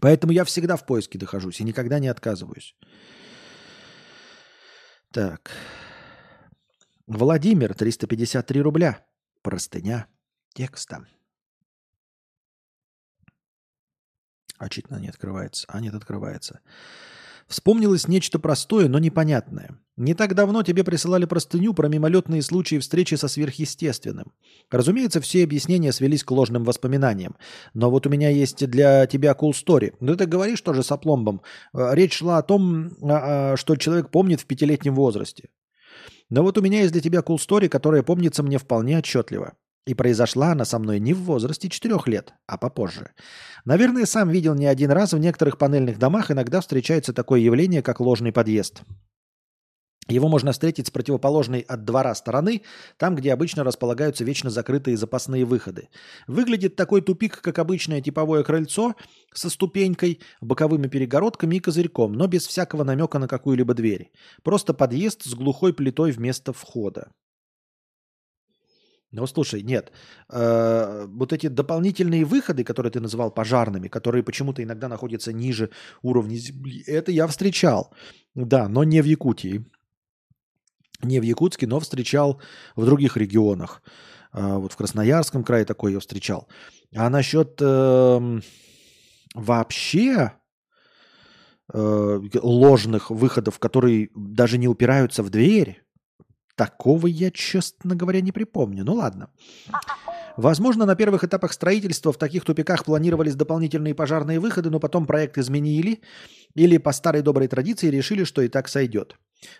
[0.00, 2.74] Поэтому я всегда в поиске дохожусь и никогда не отказываюсь.
[5.14, 5.52] Так.
[7.06, 9.06] Владимир, 353 рубля.
[9.42, 10.08] Простыня
[10.54, 11.06] текста.
[14.58, 15.66] А читно не открывается.
[15.68, 16.62] А нет, открывается.
[17.48, 19.78] Вспомнилось нечто простое, но непонятное.
[19.96, 24.32] Не так давно тебе присылали простыню про мимолетные случаи встречи со сверхъестественным.
[24.70, 27.36] Разумеется, все объяснения свелись к ложным воспоминаниям.
[27.74, 29.94] Но вот у меня есть для тебя cool story.
[30.00, 31.42] Ну ты говоришь тоже с опломбом.
[31.72, 35.50] Э, речь шла о том, а, а, что человек помнит в пятилетнем возрасте.
[36.30, 39.54] Но вот у меня есть для тебя cool story, которая помнится мне вполне отчетливо.
[39.86, 43.10] И произошла она со мной не в возрасте 4 лет, а попозже.
[43.66, 48.00] Наверное, сам видел не один раз в некоторых панельных домах иногда встречается такое явление, как
[48.00, 48.82] ложный подъезд.
[50.08, 52.62] Его можно встретить с противоположной от двора стороны,
[52.98, 55.88] там, где обычно располагаются вечно закрытые запасные выходы.
[56.26, 58.94] Выглядит такой тупик, как обычное типовое крыльцо
[59.32, 64.10] со ступенькой, боковыми перегородками и козырьком, но без всякого намека на какую-либо дверь.
[64.42, 67.10] Просто подъезд с глухой плитой вместо входа.
[69.14, 69.92] Ну, слушай, нет.
[70.28, 75.70] Э, вот эти дополнительные выходы, которые ты называл пожарными, которые почему-то иногда находятся ниже
[76.02, 77.94] уровня земли, это я встречал.
[78.34, 79.64] Да, но не в Якутии.
[81.02, 82.40] Не в Якутске, но встречал
[82.76, 83.82] в других регионах.
[84.32, 86.48] Э, вот в Красноярском крае такой я встречал.
[86.96, 88.40] А насчет э,
[89.34, 90.32] вообще
[91.72, 95.83] ложных выходов, которые даже не упираются в дверь,
[96.56, 98.84] Такого я, честно говоря, не припомню.
[98.84, 99.30] Ну ладно.
[100.36, 105.38] Возможно, на первых этапах строительства в таких тупиках планировались дополнительные пожарные выходы, но потом проект
[105.38, 106.00] изменили
[106.54, 109.16] или по старой доброй традиции решили, что и так сойдет.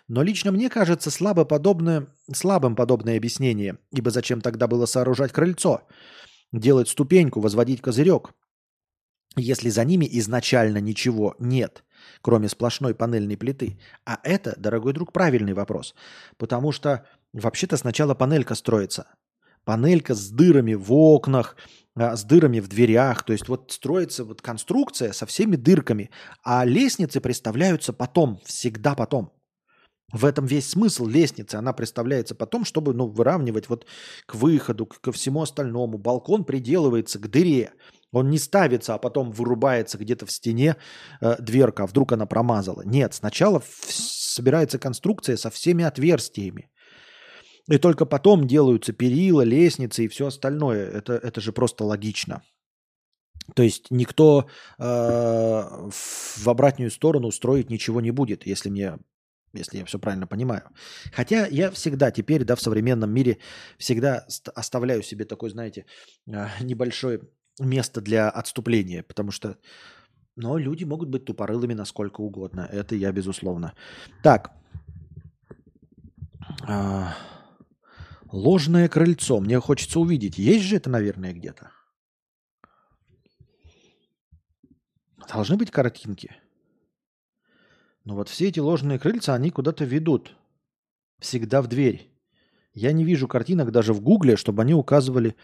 [0.07, 5.81] Но лично мне кажется слабо подобное, слабым подобное объяснение, ибо зачем тогда было сооружать крыльцо,
[6.51, 8.31] делать ступеньку, возводить козырек,
[9.37, 11.83] если за ними изначально ничего нет–
[12.21, 13.79] кроме сплошной панельной плиты?
[14.05, 15.95] А это, дорогой друг, правильный вопрос.
[16.37, 19.07] Потому что вообще-то сначала панелька строится.
[19.63, 21.55] Панелька с дырами в окнах,
[21.95, 23.23] а, с дырами в дверях.
[23.23, 26.11] То есть вот строится вот конструкция со всеми дырками.
[26.43, 29.31] А лестницы представляются потом, всегда потом.
[30.11, 31.55] В этом весь смысл лестницы.
[31.55, 33.85] Она представляется потом, чтобы ну, выравнивать вот
[34.25, 35.97] к выходу, ко всему остальному.
[35.97, 37.73] Балкон приделывается к дыре.
[38.11, 40.77] Он не ставится, а потом вырубается где-то в стене
[41.21, 42.83] э, дверка, а вдруг она промазала.
[42.85, 46.69] Нет, сначала собирается конструкция со всеми отверстиями.
[47.67, 50.87] И только потом делаются перила, лестницы и все остальное.
[50.87, 52.43] Это, это же просто логично.
[53.55, 54.45] То есть никто
[54.79, 58.97] э, в обратную сторону строить ничего не будет, если мне
[59.59, 60.63] если я все правильно понимаю.
[61.13, 63.37] Хотя я всегда теперь, да, в современном мире
[63.77, 64.25] всегда
[64.55, 65.85] оставляю себе такой, знаете,
[66.27, 67.21] э, небольшой
[67.59, 69.57] место для отступления, потому что...
[70.37, 72.67] Но люди могут быть тупорылыми насколько угодно.
[72.69, 73.73] Это я, безусловно.
[74.21, 74.51] Так.
[76.67, 77.15] А,
[78.31, 79.39] ложное крыльцо.
[79.39, 80.37] Мне хочется увидеть.
[80.37, 81.71] Есть же это, наверное, где-то?
[85.29, 86.35] Должны быть картинки.
[88.05, 90.35] Но вот все эти ложные крыльца, они куда-то ведут.
[91.19, 92.09] Всегда в дверь.
[92.73, 95.35] Я не вижу картинок даже в Гугле, чтобы они указывали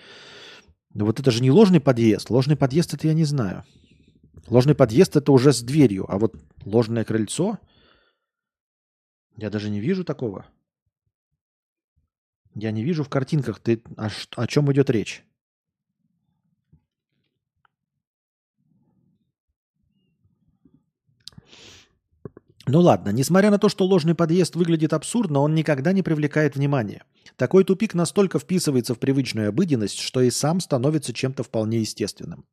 [0.94, 2.30] да вот это же не ложный подъезд.
[2.30, 3.64] Ложный подъезд это я не знаю.
[4.48, 6.36] Ложный подъезд это уже с дверью, а вот
[6.66, 7.60] ложное крыльцо
[9.38, 10.46] я даже не вижу такого.
[12.54, 15.24] Я не вижу в картинках, ты о, о чем идет речь.
[22.74, 27.04] Ну ладно, несмотря на то, что ложный подъезд выглядит абсурдно, он никогда не привлекает внимания.
[27.36, 32.46] Такой тупик настолько вписывается в привычную обыденность, что и сам становится чем-то вполне естественным.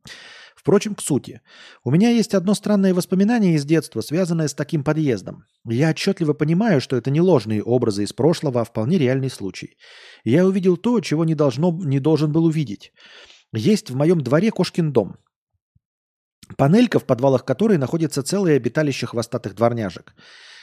[0.57, 1.41] Впрочем, к сути.
[1.85, 5.45] У меня есть одно странное воспоминание из детства, связанное с таким подъездом.
[5.65, 9.77] Я отчетливо понимаю, что это не ложные образы из прошлого, а вполне реальный случай.
[10.25, 12.93] Я увидел то, чего не, должно, не должен был увидеть.
[13.53, 15.15] Есть в моем дворе кошкин дом.
[16.57, 20.15] Панелька, в подвалах которой находится целое обиталище хвостатых дворняжек.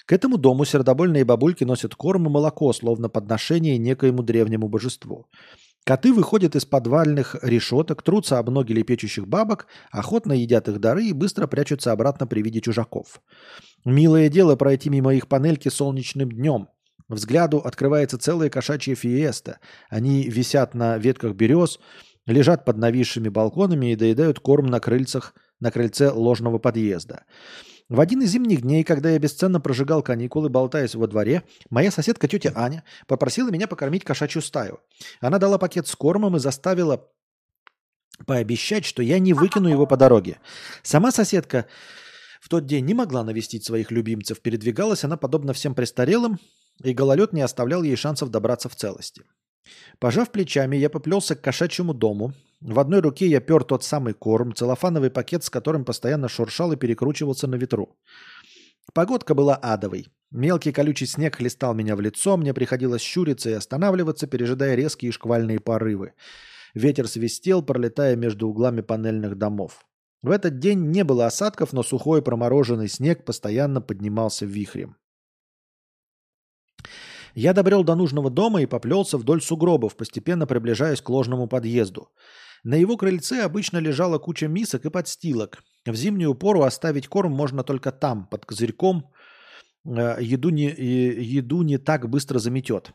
[0.06, 5.28] К этому дому сердобольные бабульки носят корм и молоко, словно подношение некоему древнему божеству.
[5.84, 11.14] Коты выходят из подвальных решеток, трутся об ноги лепечущих бабок, охотно едят их дары и
[11.14, 13.22] быстро прячутся обратно при виде чужаков.
[13.84, 16.70] Милое дело пройти мимо их панельки солнечным днем.
[17.08, 19.60] Взгляду открывается целая кошачья фиеста.
[19.90, 21.80] Они висят на ветках берез,
[22.26, 27.26] лежат под нависшими балконами и доедают корм на крыльцах, на крыльце ложного подъезда.
[27.88, 32.28] В один из зимних дней, когда я бесценно прожигал каникулы, болтаясь во дворе, моя соседка
[32.28, 34.80] тетя Аня попросила меня покормить кошачью стаю.
[35.22, 37.08] Она дала пакет с кормом и заставила
[38.26, 40.40] пообещать, что я не выкину его по дороге.
[40.82, 41.68] Сама соседка
[42.42, 44.42] в тот день не могла навестить своих любимцев.
[44.42, 46.40] Передвигалась она подобно всем престарелым,
[46.84, 49.24] и гололед не оставлял ей шансов добраться в целости.
[50.00, 54.56] Пожав плечами, я поплелся к кошачьему дому, в одной руке я пер тот самый корм,
[54.56, 57.98] целлофановый пакет, с которым постоянно шуршал и перекручивался на ветру.
[58.94, 60.08] Погодка была адовой.
[60.32, 65.60] Мелкий колючий снег хлестал меня в лицо, мне приходилось щуриться и останавливаться, пережидая резкие шквальные
[65.60, 66.14] порывы.
[66.74, 69.86] Ветер свистел, пролетая между углами панельных домов.
[70.22, 74.98] В этот день не было осадков, но сухой промороженный снег постоянно поднимался вихрем.
[77.36, 82.10] Я добрел до нужного дома и поплелся вдоль сугробов, постепенно приближаясь к ложному подъезду.
[82.66, 85.64] На его крыльце обычно лежала куча мисок и подстилок.
[85.86, 89.04] В зимнюю пору оставить корм можно только там, под козырьком.
[89.86, 90.74] Э, еду не,
[91.38, 92.92] еду не так быстро заметет.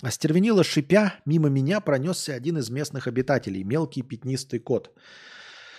[0.00, 4.90] Остервенело шипя, мимо меня пронесся один из местных обитателей, мелкий пятнистый кот.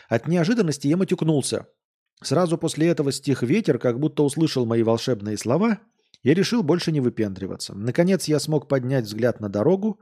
[0.09, 1.67] От неожиданности я матюкнулся.
[2.21, 5.79] Сразу после этого стих ветер, как будто услышал мои волшебные слова,
[6.21, 7.73] я решил больше не выпендриваться.
[7.75, 10.01] Наконец я смог поднять взгляд на дорогу,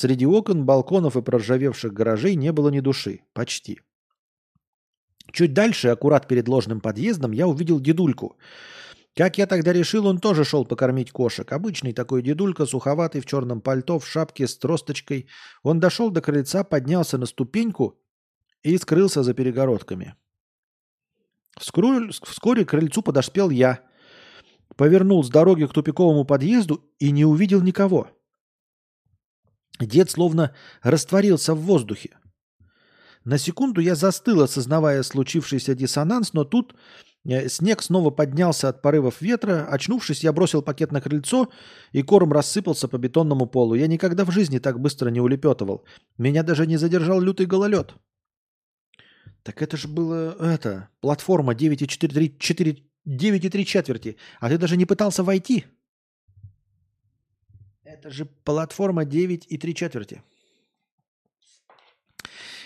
[0.00, 3.22] Среди окон, балконов и проржавевших гаражей не было ни души.
[3.32, 3.80] Почти.
[5.32, 8.36] Чуть дальше, аккурат перед ложным подъездом, я увидел дедульку.
[9.16, 11.50] Как я тогда решил, он тоже шел покормить кошек.
[11.50, 15.26] Обычный такой дедулька, суховатый, в черном пальто, в шапке с тросточкой.
[15.64, 17.98] Он дошел до крыльца, поднялся на ступеньку
[18.62, 20.14] и скрылся за перегородками.
[21.58, 23.80] Вскоре, вскоре к крыльцу подоспел я.
[24.76, 28.12] Повернул с дороги к тупиковому подъезду и не увидел никого.
[29.78, 32.18] Дед словно растворился в воздухе.
[33.24, 36.74] На секунду я застыл, осознавая случившийся диссонанс, но тут
[37.26, 39.66] э, снег снова поднялся от порывов ветра.
[39.70, 41.48] Очнувшись, я бросил пакет на крыльцо,
[41.92, 43.74] и корм рассыпался по бетонному полу.
[43.74, 45.84] Я никогда в жизни так быстро не улепетывал.
[46.16, 47.94] Меня даже не задержал лютый гололед.
[49.42, 54.16] Так это же было, это, платформа 9,4, 9,3 четверти.
[54.40, 55.66] А ты даже не пытался войти?
[57.98, 60.22] Это же платформа 9 и 3 четверти.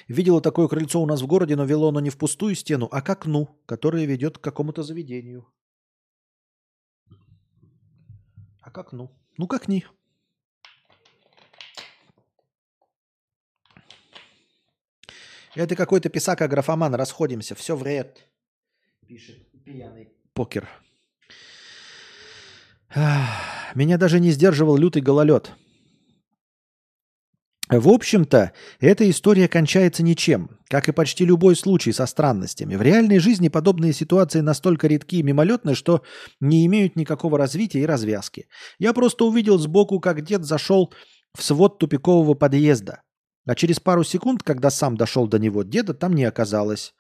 [0.09, 3.00] Видела такое крыльцо у нас в городе, но вело оно не в пустую стену, а
[3.00, 5.46] к окну, которое ведет к какому-то заведению.
[8.60, 9.10] А к окну.
[9.38, 9.86] Ну, как ни.
[15.54, 18.28] Это какой-то писака графоман, расходимся, все вред.
[19.06, 20.68] Пишет пьяный покер.
[23.74, 25.52] Меня даже не сдерживал лютый гололед.
[27.70, 32.74] В общем-то, эта история кончается ничем, как и почти любой случай со странностями.
[32.74, 36.02] В реальной жизни подобные ситуации настолько редки и мимолетны, что
[36.39, 38.47] не имеют никакого развития и развязки.
[38.78, 40.93] Я просто увидел сбоку, как дед зашел
[41.35, 43.02] в свод тупикового подъезда.
[43.47, 46.93] А через пару секунд, когда сам дошел до него, деда там не оказалось.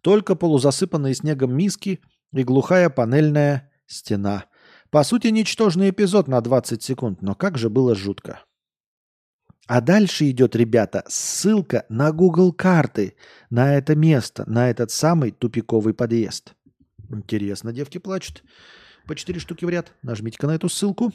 [0.00, 2.00] Только полузасыпанные снегом миски
[2.32, 4.46] и глухая панельная стена–
[4.96, 8.42] по сути, ничтожный эпизод на 20 секунд, но как же было жутко.
[9.66, 13.14] А дальше идет, ребята, ссылка на Google карты,
[13.50, 16.54] на это место, на этот самый тупиковый подъезд.
[17.10, 18.42] Интересно, девки плачут.
[19.06, 19.92] По 4 штуки в ряд.
[20.00, 21.12] Нажмите-ка на эту ссылку.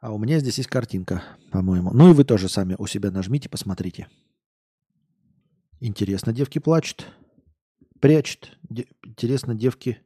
[0.00, 1.90] А у меня здесь есть картинка, по-моему.
[1.92, 4.08] Ну и вы тоже сами у себя нажмите, посмотрите.
[5.80, 7.06] Интересно, девки плачут.
[8.00, 8.56] Прячут.
[8.62, 10.00] Де- интересно, девки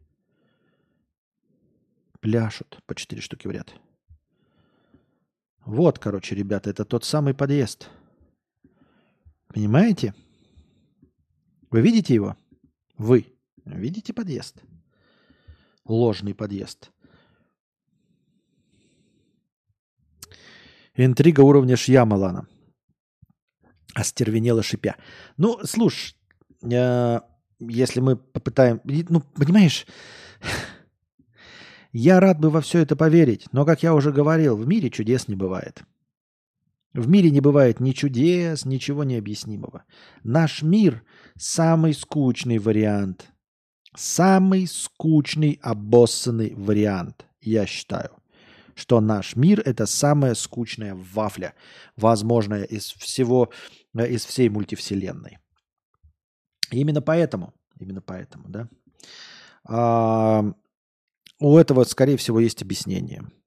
[2.21, 3.75] пляшут по четыре штуки в ряд.
[5.65, 7.89] Вот, короче, ребята, это тот самый подъезд.
[9.49, 10.15] Понимаете?
[11.71, 12.37] Вы видите его?
[12.97, 13.35] Вы
[13.65, 14.63] видите подъезд?
[15.89, 16.91] ложный подъезд.
[20.95, 22.47] Интрига уровня Шьямалана.
[23.95, 24.97] Остервенело шипя.
[25.37, 26.17] Ну, слушай,
[26.63, 27.21] э,
[27.61, 28.81] если мы попытаем...
[28.85, 29.87] Ну, понимаешь,
[31.93, 35.29] я рад бы во все это поверить, но, как я уже говорил, в мире чудес
[35.29, 35.83] не бывает.
[36.93, 39.85] В мире не бывает ни чудес, ничего необъяснимого.
[40.23, 41.05] Наш мир–
[41.37, 43.31] самый скучный вариант.
[43.95, 48.11] Самый скучный, обоссанный вариант, я считаю.
[48.75, 51.55] Что наш мир– это самая скучная вафля,
[51.97, 53.51] возможная из всего,
[53.95, 55.39] э, из всей мультивселенной.
[56.71, 58.69] именно поэтому, именно поэтому, да,
[59.65, 60.53] а,
[61.41, 63.25] у этого, скорее всего, есть объяснение–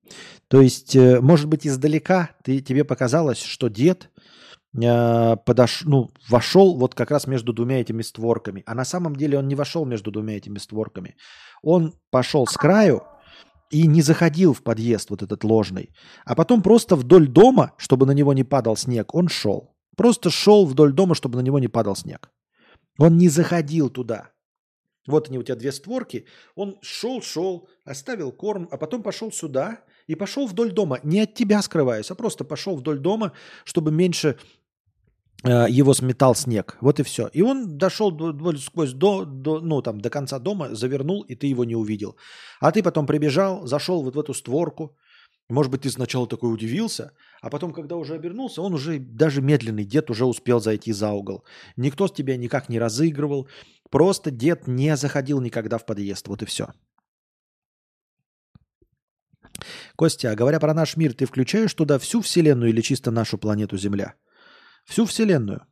[0.48, 4.10] то есть, э, может быть, издалека ты, тебе показалось, что дед
[4.76, 8.64] э, подош, ну, вошел вот как раз между двумя этими створками.
[8.66, 11.16] А на самом деле он не вошел между двумя этими створками.
[11.64, 13.04] Он пошел с краю
[13.70, 15.94] и не заходил в подъезд вот этот ложный.
[16.26, 19.74] А потом просто вдоль дома, чтобы на него не падал снег, он шел.
[19.96, 22.30] Просто шел вдоль дома, чтобы на него не падал снег.
[22.98, 24.32] Он не заходил туда.
[25.07, 26.26] Вот они у тебя две створки.
[26.56, 30.99] Он шел, шел, оставил корм, а потом пошел сюда и пошел вдоль дома.
[31.03, 33.32] Не от тебя скрываюсь, а просто пошел вдоль дома,
[33.64, 34.38] чтобы меньше
[35.44, 36.78] э, его сметал снег.
[36.82, 37.30] Вот и все.
[37.34, 38.11] И он дошел
[38.57, 42.15] сквозь до, до, ну, там, до конца дома, завернул, и ты его не увидел.
[42.60, 44.95] А ты потом прибежал, зашел вот в эту створку.
[45.52, 47.11] Может быть, ты сначала такой удивился,
[47.41, 51.44] а потом, когда уже обернулся, он уже, даже медленный дед уже успел зайти за угол.
[51.76, 53.49] Никто с тебя никак не разыгрывал.
[53.90, 56.28] Просто дед не заходил никогда в подъезд.
[56.28, 56.69] Вот и все.
[59.98, 63.78] Костя, а говоря про наш мир, ты включаешь туда всю Вселенную или чисто нашу планету
[63.78, 64.15] Земля?
[64.86, 65.65] Всю Вселенную.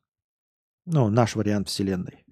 [0.86, 2.26] Ну, наш вариант Вселенной.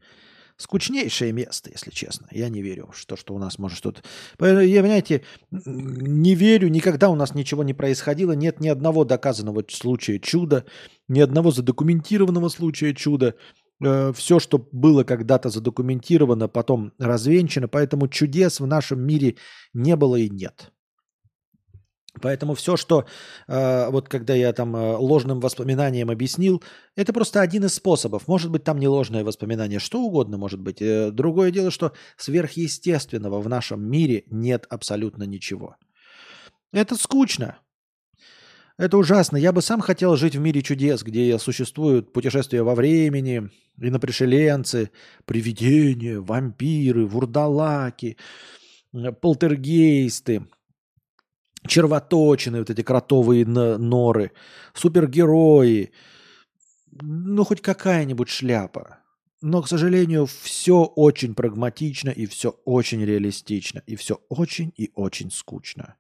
[0.58, 2.28] Скучнейшее место, если честно.
[2.32, 4.02] Я не верю, что, что у нас может что-то...
[4.40, 8.32] Я, понимаете, не верю, никогда у нас ничего не происходило.
[8.32, 10.66] Нет ни одного доказанного случая чуда,
[11.08, 13.36] ни одного задокументированного случая чуда.
[13.84, 17.68] Э, Все, что было когда-то задокументировано, потом развенчано.
[17.68, 19.36] Поэтому чудес в нашем мире
[19.74, 20.72] не было и нет.
[22.22, 23.06] Поэтому все, что
[23.48, 26.64] э, вот когда я там э, ложным воспоминанием объяснил,
[26.96, 28.28] это просто один из способов.
[28.28, 30.82] Может быть, там не ложное воспоминание, что угодно может быть.
[30.82, 35.76] Э, другое дело, что сверхъестественного в нашем мире нет абсолютно ничего.
[36.72, 37.60] Это скучно.
[38.78, 39.38] Это ужасно.
[39.38, 43.50] Я бы сам хотел жить в мире чудес, где существуют путешествия во времени,
[43.80, 44.92] инопришеленцы,
[45.26, 48.18] привидения, вампиры, вурдалаки,
[48.94, 50.48] э, полтергейсты–
[51.68, 54.32] червоточины, вот эти кротовые норы,
[54.74, 55.92] супергерои,
[57.02, 59.00] ну хоть какая-нибудь шляпа.
[59.42, 65.30] Но, к сожалению, все очень прагматично и все очень реалистично, и все очень и очень
[65.30, 65.96] скучно.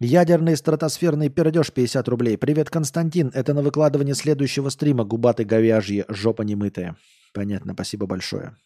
[0.00, 2.38] Ядерный стратосферный пердеж 50 рублей.
[2.38, 3.32] Привет, Константин.
[3.34, 6.96] Это на выкладывание следующего стрима губаты говяжьи, жопа немытая.
[7.34, 8.56] Понятно, спасибо большое.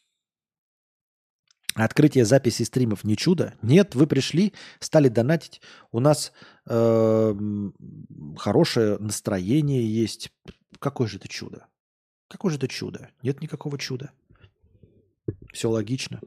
[1.75, 3.55] Открытие записи стримов не чудо?
[3.63, 5.63] Нет, вы пришли, стали донатить.
[5.91, 6.33] У нас
[6.67, 7.35] э,
[8.37, 10.31] хорошее настроение есть.
[10.79, 11.67] Какое же это чудо?
[12.29, 13.09] Какое же это чудо?
[13.23, 14.13] Нет никакого чуда.
[15.53, 16.21] Все логично.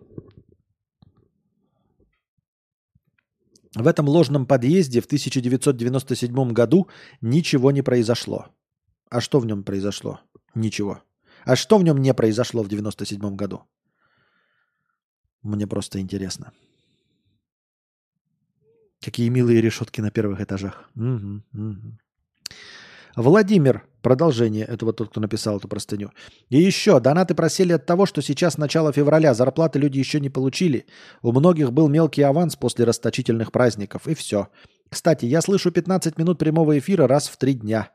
[3.76, 6.88] В этом ложном подъезде в 1997 году
[7.22, 8.48] ничего не произошло.
[9.10, 10.22] А что в нем произошло?
[10.56, 11.04] Ничего.
[11.44, 13.64] А что в нем не произошло в 1997 году?
[15.46, 16.52] Мне просто интересно.
[19.00, 20.90] Какие милые решетки на первых этажах.
[20.96, 22.00] Угу, угу.
[23.16, 26.10] Владимир, продолжение, это вот тот, кто написал эту простыню.
[26.50, 30.88] И еще, донаты просели от того, что сейчас начало февраля, зарплаты люди еще не получили.
[31.22, 34.48] У многих был мелкий аванс после расточительных праздников, и все.
[34.90, 37.92] Кстати, я слышу 15 минут прямого эфира раз в три дня.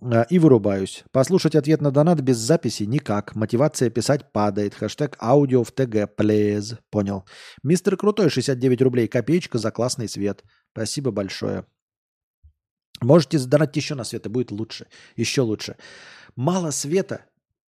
[0.00, 1.04] А, и вырубаюсь.
[1.10, 3.34] Послушать ответ на донат без записи никак.
[3.34, 4.74] Мотивация писать падает.
[4.74, 6.76] Хэштег аудио в ТГ, плез.
[6.90, 7.24] Понял.
[7.62, 9.08] Мистер Крутой, 69 рублей.
[9.08, 10.44] Копеечка за классный свет.
[10.72, 11.66] Спасибо большое.
[13.00, 14.86] Можете задонатить еще на свет, и будет лучше.
[15.16, 15.76] Еще лучше.
[16.36, 17.24] Мало света,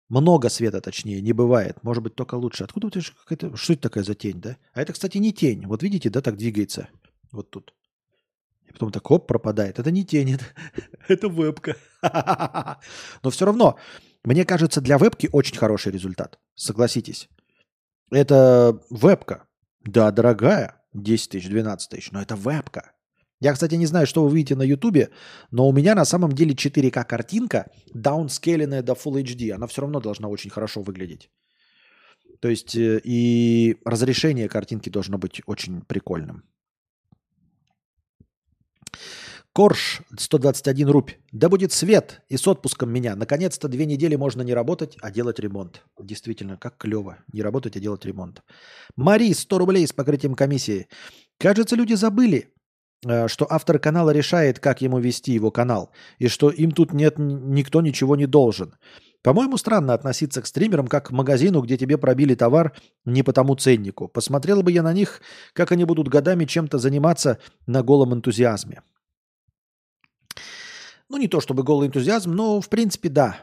[0.07, 1.83] много света, точнее, не бывает.
[1.83, 2.63] Может быть, только лучше.
[2.63, 3.57] Откуда это какая-то...
[3.57, 4.57] Что это такая за тень, да?
[4.73, 5.65] А это, кстати, не тень.
[5.65, 6.87] Вот видите, да, так двигается.
[7.31, 7.73] Вот тут.
[8.71, 9.79] Потом так оп, пропадает.
[9.79, 10.45] Это не тень, это,
[11.07, 11.75] это вебка.
[13.23, 13.77] Но все равно,
[14.23, 16.39] мне кажется, для вебки очень хороший результат.
[16.55, 17.29] Согласитесь.
[18.11, 19.47] Это вебка.
[19.81, 20.81] Да, дорогая.
[20.93, 22.11] 10 тысяч, 12 тысяч.
[22.11, 22.91] Но это вебка.
[23.41, 25.09] Я, кстати, не знаю, что вы видите на Ютубе,
[25.51, 29.51] но у меня на самом деле 4К картинка, даунскейленная до Full HD.
[29.51, 31.29] Она все равно должна очень хорошо выглядеть.
[32.39, 36.43] То есть э, и разрешение картинки должно быть очень прикольным.
[39.55, 41.11] Корж, 121 рубь.
[41.31, 43.15] Да будет свет и с отпуском меня.
[43.15, 45.81] Наконец-то две недели можно не работать, а делать ремонт.
[45.97, 47.19] Действительно, как клево.
[47.31, 48.41] Не работать, а делать ремонт.
[48.97, 50.89] Мари, 100 рублей с покрытием комиссии.
[51.39, 52.53] Кажется, люди забыли,
[53.07, 57.17] э, что автор канала решает, как ему вести его канал, и что им тут нет
[57.17, 58.75] никто ничего не должен.
[59.23, 62.73] По-моему, странно относиться к стримерам как к магазину, где тебе пробили товар
[63.05, 64.09] не по тому ценнику.
[64.09, 65.21] Посмотрел бы я на них,
[65.53, 68.81] как они будут годами чем-то заниматься на голом энтузиазме.
[71.09, 73.37] Ну, не то чтобы голый энтузиазм, но, в принципе, да.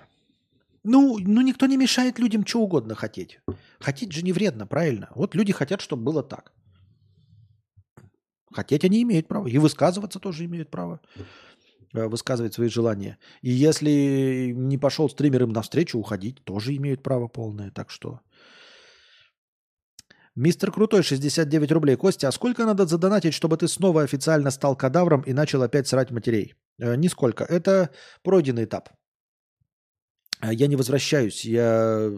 [0.84, 3.40] Ну, ну, никто не мешает людям что угодно хотеть.
[3.78, 5.10] Хотеть же не вредно, правильно?
[5.14, 6.52] Вот люди хотят, чтобы было так.
[8.52, 9.46] Хотеть они имеют право.
[9.46, 11.00] И высказываться тоже имеют право.
[11.94, 13.18] Э, высказывать свои желания.
[13.42, 17.70] И если не пошел стример им навстречу, уходить тоже имеют право полное.
[17.70, 18.20] Так что...
[20.34, 21.96] Мистер Крутой, 69 рублей.
[21.96, 26.10] Костя, а сколько надо задонатить, чтобы ты снова официально стал кадавром и начал опять срать
[26.10, 26.54] матерей?
[26.78, 27.44] Э, нисколько.
[27.44, 27.90] Это
[28.22, 28.88] пройденный этап.
[30.42, 31.44] Э, я не возвращаюсь.
[31.44, 32.10] Я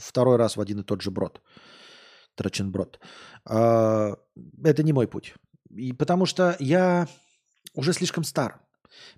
[0.00, 1.40] второй раз в один и тот же брод.
[2.34, 3.00] Траченброд.
[3.48, 4.14] Э,
[4.64, 5.34] это не мой путь.
[5.70, 7.08] И потому что я
[7.74, 8.60] уже слишком стар.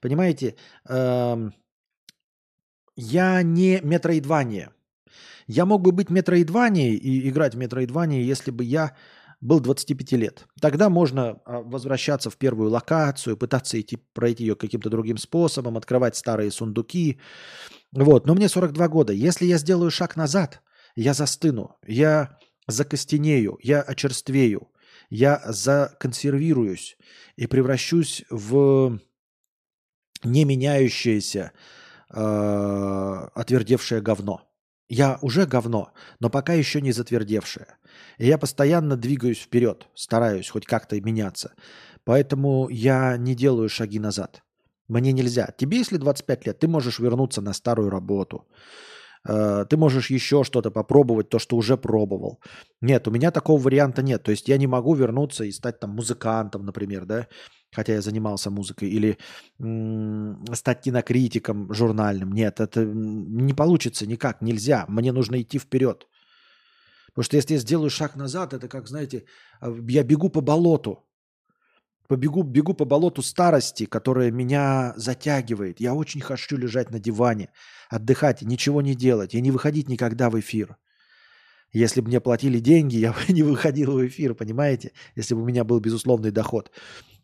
[0.00, 0.56] Понимаете?
[0.88, 1.50] Э,
[2.96, 4.72] я не метроидвания.
[5.46, 8.94] Я мог бы быть метроидванией и играть в метроидвании, если бы я
[9.40, 10.46] был 25 лет.
[10.60, 16.16] Тогда можно а, возвращаться в первую локацию, пытаться идти, пройти ее каким-то другим способом, открывать
[16.16, 17.20] старые сундуки.
[17.92, 18.26] Вот.
[18.26, 19.12] Но мне 42 года.
[19.12, 20.60] Если я сделаю шаг назад,
[20.96, 24.68] я застыну, я закостенею, я очерствею,
[25.10, 26.96] я законсервируюсь
[27.36, 28.98] и превращусь в
[30.24, 31.52] не меняющееся
[32.10, 34.47] э, отвердевшее говно.
[34.88, 37.66] Я уже говно, но пока еще не затвердевшее.
[38.16, 41.52] И я постоянно двигаюсь вперед, стараюсь хоть как-то меняться.
[42.04, 44.42] Поэтому я не делаю шаги назад.
[44.88, 45.52] Мне нельзя.
[45.58, 48.46] Тебе, если 25 лет, ты можешь вернуться на старую работу.
[49.26, 52.40] Э, ты можешь еще что-то попробовать, то, что уже пробовал.
[52.80, 54.22] Нет, у меня такого варианта нет.
[54.22, 57.26] То есть я не могу вернуться и стать там музыкантом, например, да,
[57.72, 59.18] хотя я занимался музыкой, или
[59.60, 62.32] м- стать кинокритиком журнальным.
[62.32, 64.84] Нет, это не получится никак, нельзя.
[64.88, 66.06] Мне нужно идти вперед.
[67.08, 69.24] Потому что если я сделаю шаг назад, это как, знаете,
[69.60, 71.07] а, я бегу по болоту.
[72.08, 75.78] Побегу, бегу по болоту старости, которая меня затягивает.
[75.78, 77.50] Я очень хочу лежать на диване,
[77.90, 80.78] отдыхать, ничего не делать и не выходить никогда в эфир.
[81.72, 84.92] Если бы мне платили деньги, я бы не выходил в эфир, понимаете?
[85.16, 86.70] Если бы у меня был безусловный доход.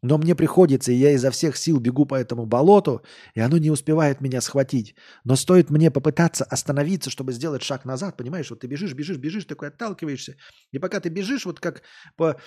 [0.02, 3.00] Но мне приходится, и я изо всех сил бегу по этому болоту,
[3.34, 4.94] и оно не успевает меня схватить.
[5.24, 8.50] Но стоит мне попытаться остановиться, чтобы сделать шаг назад, понимаешь?
[8.50, 10.36] Вот ты бежишь, бежишь, бежишь, такой отталкиваешься.
[10.72, 11.80] И пока ты бежишь, вот как
[12.16, 12.38] по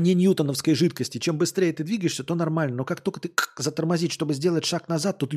[0.00, 1.18] не ньютоновской жидкости.
[1.18, 2.76] Чем быстрее ты двигаешься, то нормально.
[2.76, 5.36] Но как только ты затормозить, чтобы сделать шаг назад, то ты...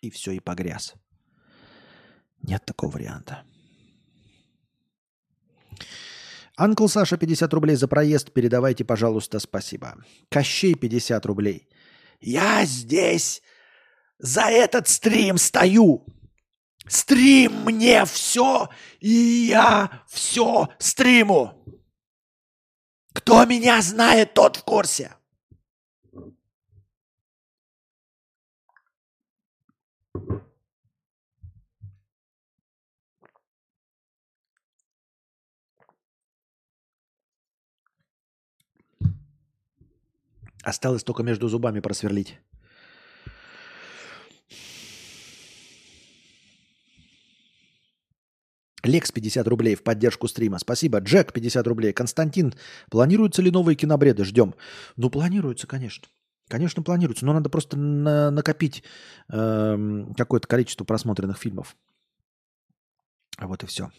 [0.00, 0.94] И все, и погряз.
[2.42, 3.42] Нет такого варианта.
[6.56, 8.32] Анкл Саша 50 рублей за проезд.
[8.32, 9.94] Передавайте, пожалуйста, спасибо.
[10.28, 11.68] Кощей 50 рублей.
[12.20, 13.42] Я здесь
[14.18, 16.06] за этот стрим стою.
[16.86, 18.68] Стрим мне все,
[19.00, 21.64] и я все стриму.
[23.14, 25.14] Кто меня знает, тот в курсе.
[40.62, 42.38] Осталось только между зубами просверлить.
[48.84, 50.58] Лекс 50 рублей в поддержку стрима.
[50.58, 50.98] Спасибо.
[50.98, 51.92] Джек 50 рублей.
[51.92, 52.54] Константин,
[52.90, 54.24] планируются ли новые кинобреды?
[54.24, 54.54] Ждем.
[54.96, 56.06] Ну, планируется, конечно.
[56.48, 58.82] Конечно, планируется, но надо просто на- накопить
[59.32, 61.74] э- какое-то количество просмотренных фильмов.
[63.40, 63.90] Вот и все.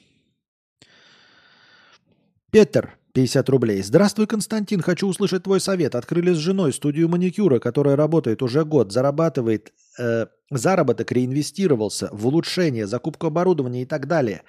[2.52, 3.82] Петер, 50 рублей.
[3.82, 4.82] Здравствуй, Константин.
[4.82, 5.96] Хочу услышать твой совет.
[5.96, 9.72] Открыли с женой студию маникюра, которая работает уже год, зарабатывает.
[9.98, 14.44] Э, заработок реинвестировался в улучшение, закупку оборудования и так далее.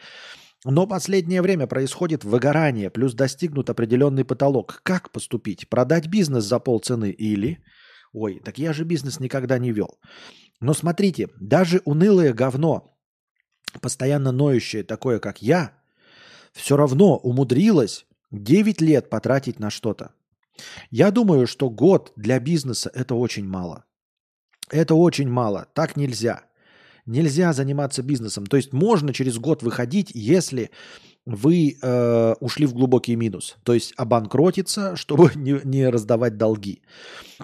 [0.65, 4.81] Но последнее время происходит выгорание, плюс достигнут определенный потолок.
[4.83, 5.69] Как поступить?
[5.69, 7.63] Продать бизнес за полцены или...
[8.13, 10.01] Ой, так я же бизнес никогда не вел.
[10.61, 12.99] Но смотрите, даже унылое говно,
[13.81, 15.73] постоянно ноющее такое, как я,
[16.53, 20.13] все равно умудрилось 9 лет потратить на что-то.
[20.91, 23.85] Я думаю, что год для бизнеса это очень мало.
[24.71, 25.69] Это очень мало.
[25.75, 26.43] Так нельзя.
[27.05, 28.47] нельзя заниматься бизнесом.
[28.47, 30.71] То есть можно через год выходить, если
[31.25, 33.57] вы э, ушли в глубокий минус.
[33.65, 36.83] То есть обанкротиться, чтобы не, не раздавать долги.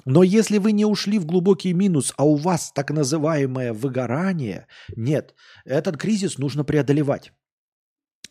[0.05, 5.35] Но если вы не ушли в глубокий минус, а у вас так называемое выгорание, нет,
[5.65, 7.33] этот кризис нужно преодолевать.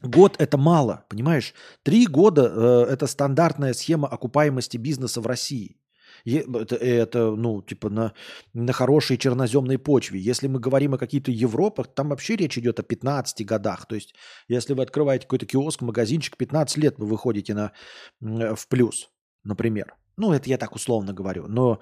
[0.02, 1.53] Год это мало, понимаешь?
[1.84, 5.78] Три года э, это стандартная схема окупаемости бизнеса в России.
[6.26, 8.14] Это, это, ну, типа на,
[8.53, 10.19] на хорошей черноземной почве.
[10.19, 13.86] Если мы говорим о каких-то Европах, там вообще речь идет о 15 годах.
[13.88, 14.14] То есть,
[14.48, 17.72] если вы открываете какой-то киоск, магазинчик, 15 лет вы выходите на,
[18.19, 19.10] в плюс,
[19.44, 19.95] например.
[20.18, 21.48] Ну, это я так условно говорю.
[21.48, 21.80] Но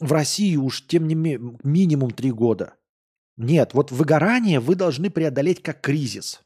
[0.00, 2.74] в России уж тем не менее минимум 3 года.
[3.36, 6.42] Нет, вот выгорание вы должны преодолеть как кризис.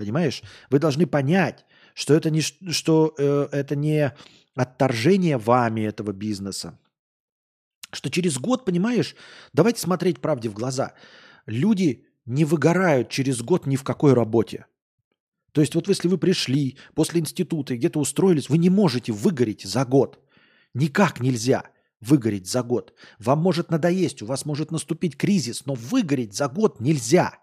[0.00, 0.42] Понимаешь?
[0.70, 4.14] Вы должны понять, что это не, что, э, это не
[4.54, 6.78] отторжение вами этого бизнеса.
[7.92, 9.14] Что через год, понимаешь,
[9.52, 10.94] давайте смотреть правде в глаза.
[11.44, 14.64] Люди не выгорают через год ни в какой работе.
[15.52, 19.64] То есть вот если вы пришли после института и где-то устроились, вы не можете выгореть
[19.64, 20.18] за год.
[20.72, 21.64] Никак нельзя
[22.00, 22.94] выгореть за год.
[23.18, 27.38] Вам может надоесть, у вас может наступить кризис, но выгореть за год нельзя.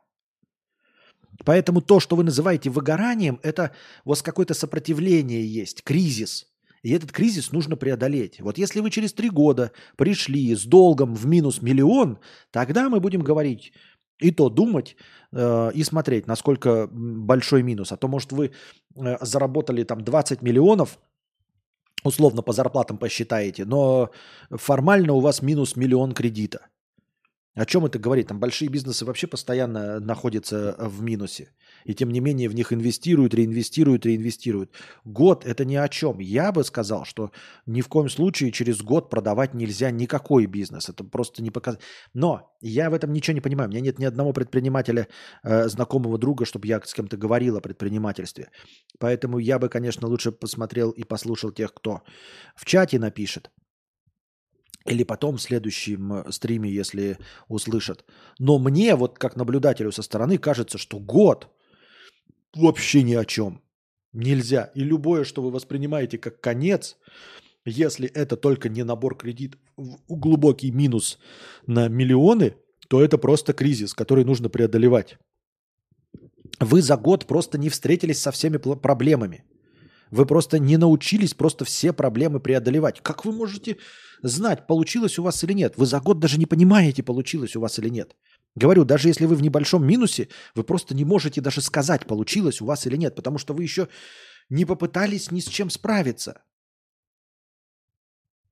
[1.45, 3.71] Поэтому то, что вы называете выгоранием, это
[4.05, 6.47] у вас какое-то сопротивление есть, кризис.
[6.83, 8.39] И этот кризис нужно преодолеть.
[8.39, 12.19] Вот если вы через три года пришли с долгом в минус миллион,
[12.51, 13.73] тогда мы будем говорить
[14.19, 14.95] и то думать
[15.31, 17.91] э, и смотреть, насколько большой минус.
[17.91, 18.51] А то, может, вы
[18.95, 20.99] э, заработали там 20 миллионов,
[22.03, 24.11] условно по зарплатам посчитаете, но
[24.49, 26.67] формально у вас минус миллион кредита.
[27.57, 28.27] О чем это говорит?
[28.27, 31.49] Там большие бизнесы вообще постоянно находятся э, в минусе.
[31.85, 34.71] И тем не менее в них инвестируют, реинвестируют, реинвестируют.
[35.05, 36.19] Год– это ни о чем.
[36.19, 37.31] Я бы сказал, что
[37.65, 40.87] ни в коем случае через год продавать нельзя никакой бизнес.
[40.87, 41.81] Это просто не показать.
[42.13, 43.69] Но я в этом ничего не понимаю.
[43.69, 45.07] У меня нет ни одного предпринимателя,
[45.43, 48.51] э, знакомого друга, чтобы я с кем-то говорил о предпринимательстве.
[48.99, 52.03] Поэтому я бы, конечно, лучше посмотрел и послушал тех, кто
[52.55, 53.49] в чате напишет.
[54.87, 58.05] Или потом в следующем э, стриме, если услышат.
[58.39, 61.47] Но мне, вот как наблюдателю со стороны, кажется, что год
[62.55, 63.61] вообще ни о чем.
[64.13, 64.71] Нельзя.
[64.75, 66.97] И любое, что вы воспринимаете как конец,
[67.65, 71.19] если это только не набор кредитов в глубокий минус
[71.67, 72.55] на миллионы,
[72.87, 75.17] то это просто кризис, который нужно преодолевать.
[76.59, 79.43] Вы за год просто не встретились со всеми проблемами.
[80.11, 83.01] Вы просто не научились просто все проблемы преодолевать.
[83.01, 83.77] Как вы можете
[84.23, 85.73] знать, получилось у вас или нет?
[85.77, 88.15] Вы за год даже не понимаете, получилось у вас или нет.
[88.55, 92.65] Говорю, даже если вы в небольшом минусе, вы просто не можете даже сказать, получилось у
[92.65, 93.87] вас или нет, потому что вы еще
[94.49, 96.41] не попытались ни с чем справиться.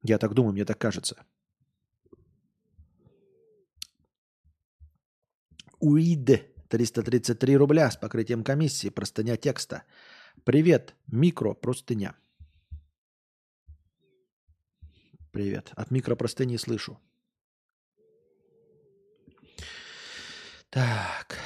[0.04, 1.16] Я так думаю, мне так кажется.
[5.80, 9.84] УИД 333 рубля с покрытием комиссии, простыня текста.
[10.46, 12.14] Привет, микро простыня.
[15.32, 15.72] Привет.
[15.76, 17.00] От микропростыни слышу.
[20.70, 21.40] Так.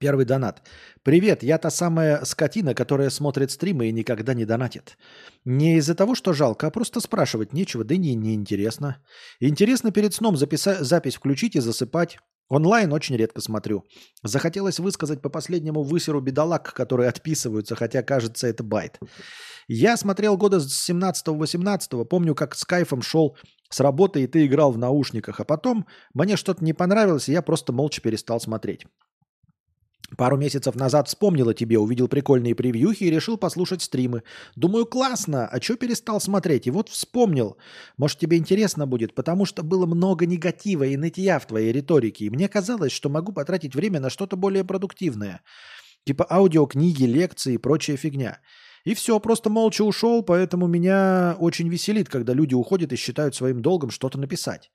[0.00, 0.68] Первый донат.
[1.04, 4.98] Привет, я та самая скотина, которая смотрит стримы и никогда не донатит.
[5.44, 8.96] Не из-за того, что жалко, а просто спрашивать нечего, да и не, не интересно.
[9.38, 12.18] Интересно перед сном записа- запись включить и засыпать.
[12.48, 13.84] Онлайн очень редко смотрю.
[14.22, 18.98] Захотелось высказать по последнему высеру бедолаг, которые отписываются, хотя кажется это байт.
[19.68, 23.36] Я смотрел года с 17-18, помню, как с кайфом шел
[23.70, 27.42] с работы, и ты играл в наушниках, а потом мне что-то не понравилось, и я
[27.42, 28.84] просто молча перестал смотреть.
[30.16, 34.22] Пару месяцев назад вспомнил о тебе, увидел прикольные превьюхи и решил послушать стримы.
[34.56, 36.66] Думаю, классно, а чё перестал смотреть?
[36.66, 37.56] И вот вспомнил.
[37.96, 42.30] Может, тебе интересно будет, потому что было много негатива и нытья в твоей риторике, и
[42.30, 45.42] мне казалось, что могу потратить время на что-то более продуктивное.
[46.04, 48.40] Типа аудиокниги, лекции и прочая фигня.
[48.84, 53.62] И все, просто молча ушел, поэтому меня очень веселит, когда люди уходят и считают своим
[53.62, 54.72] долгом что-то написать.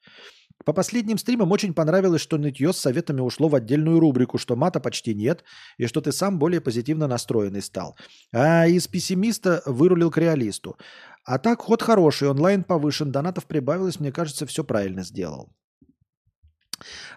[0.67, 4.81] По последним стримам очень понравилось, что нытье с советами ушло в отдельную рубрику, что мата
[4.81, 5.45] почти нет,
[5.77, 7.95] и что ты сам более позитивно настроенный стал.
[8.33, 10.75] А из пессимиста вырулил к реалисту.
[11.23, 15.53] А так, ход хороший, онлайн повышен, донатов прибавилось, мне кажется, все правильно сделал.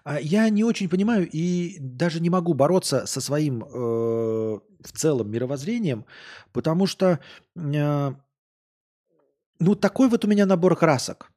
[0.05, 5.29] А я не очень понимаю и даже не могу бороться со своим э, в целом
[5.29, 6.05] мировоззрением,
[6.53, 7.19] потому что
[7.57, 8.15] э,
[9.59, 11.33] ну такой вот у меня набор красок.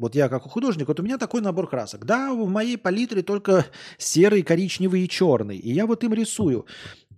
[0.00, 2.06] Вот я как художник, вот у меня такой набор красок.
[2.06, 3.66] Да, в моей палитре только
[3.98, 5.58] серый, коричневый и черный.
[5.58, 6.64] И я вот им рисую.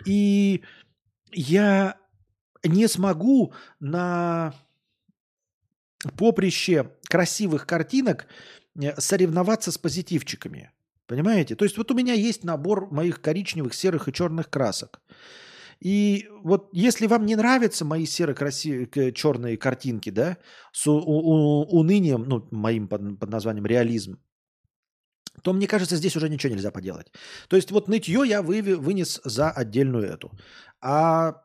[0.04, 0.62] И
[1.30, 1.96] я
[2.64, 4.52] не смогу на
[6.18, 8.26] поприще красивых картинок
[8.74, 10.72] э, соревноваться с позитивчиками.
[11.06, 11.54] Понимаете?
[11.54, 15.00] То есть вот у меня есть набор моих коричневых, серых и черных красок.
[15.82, 20.36] И вот если вам не нравятся мои серо-красивые черные картинки, да,
[20.72, 24.20] с у, у, унынием, ну, моим под, под названием реализм,
[25.42, 27.10] то мне кажется, здесь уже ничего нельзя поделать.
[27.48, 30.30] То есть вот нытье я вы, вынес за отдельную эту.
[30.80, 31.42] А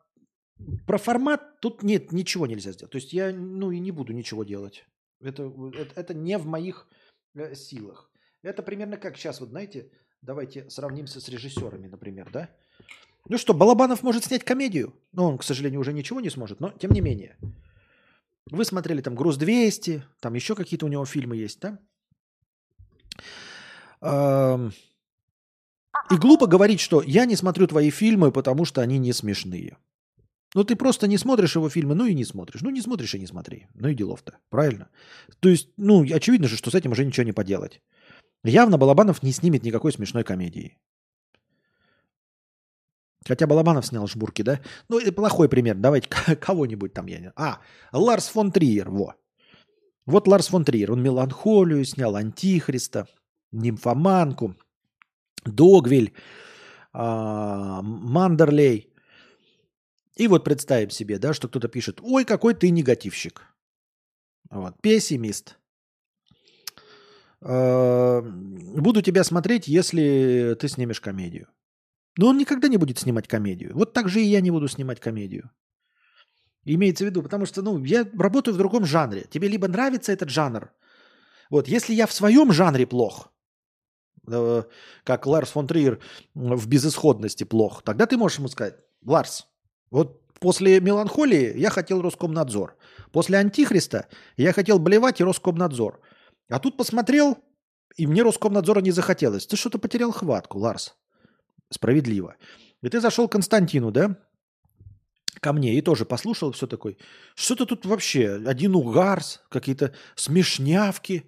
[0.86, 2.92] про формат тут нет, ничего нельзя сделать.
[2.92, 4.86] То есть я, ну, и не буду ничего делать.
[5.20, 6.86] Это, это, это не в моих
[7.34, 8.08] э, силах.
[8.42, 9.90] Это примерно как сейчас, вот знаете,
[10.22, 12.48] давайте сравнимся с режиссерами, например, да?
[13.28, 14.94] Ну что, Балабанов может снять комедию.
[15.12, 17.36] Ну, он, к сожалению, уже ничего не сможет, но тем не менее.
[18.50, 21.78] Вы смотрели там «Груз-200», там еще какие-то у него фильмы есть, да?
[26.10, 29.76] И глупо говорить, что я не смотрю твои фильмы, потому что они не смешные.
[30.54, 32.62] Ну, ты просто не смотришь его фильмы, ну и не смотришь.
[32.62, 33.66] Ну, не смотришь и не смотри.
[33.74, 34.38] Ну и делов-то.
[34.48, 34.88] Правильно?
[35.40, 37.82] То есть, ну, очевидно же, что с этим уже ничего не поделать.
[38.44, 40.78] Явно Балабанов не снимет никакой смешной комедии.
[43.26, 44.60] Хотя Балабанов снял жбурки, да?
[44.88, 45.76] Ну, это плохой пример.
[45.76, 46.08] Давайте
[46.40, 47.32] кого-нибудь там я не...
[47.36, 47.60] А,
[47.92, 49.14] Ларс фон Триер, во.
[50.06, 50.92] Вот Ларс фон Триер.
[50.92, 53.06] Он «Меланхолию» снял, «Антихриста»,
[53.52, 54.56] «Нимфоманку»,
[55.44, 56.14] «Догвиль»,
[56.92, 58.92] а, «Мандерлей».
[60.16, 63.42] И вот представим себе, да, что кто-то пишет, ой, какой ты негативщик.
[64.50, 65.58] Вот, пессимист.
[67.40, 71.48] А, буду тебя смотреть, если ты снимешь комедию.
[72.18, 73.70] Но он никогда не будет снимать комедию.
[73.76, 75.52] Вот так же и я не буду снимать комедию.
[76.64, 79.24] Имеется в виду, потому что ну, я работаю в другом жанре.
[79.30, 80.72] Тебе либо нравится этот жанр.
[81.48, 83.30] Вот, если я в своем жанре плох,
[84.26, 84.64] э,
[85.04, 86.00] как Ларс фон Триер
[86.34, 88.74] в безысходности плох, тогда ты можешь ему сказать,
[89.04, 89.46] Ларс,
[89.90, 92.76] вот после меланхолии я хотел Роскомнадзор.
[93.12, 96.00] После Антихриста я хотел блевать и Роскомнадзор.
[96.50, 97.38] А тут посмотрел,
[97.94, 99.46] и мне Роскомнадзора не захотелось.
[99.46, 100.96] Ты что-то потерял хватку, Ларс
[101.70, 102.36] справедливо.
[102.82, 104.16] И ты зашел к Константину, да?
[105.40, 106.98] Ко мне и тоже послушал все такой.
[107.34, 111.26] Что-то тут вообще, один угарс, какие-то смешнявки.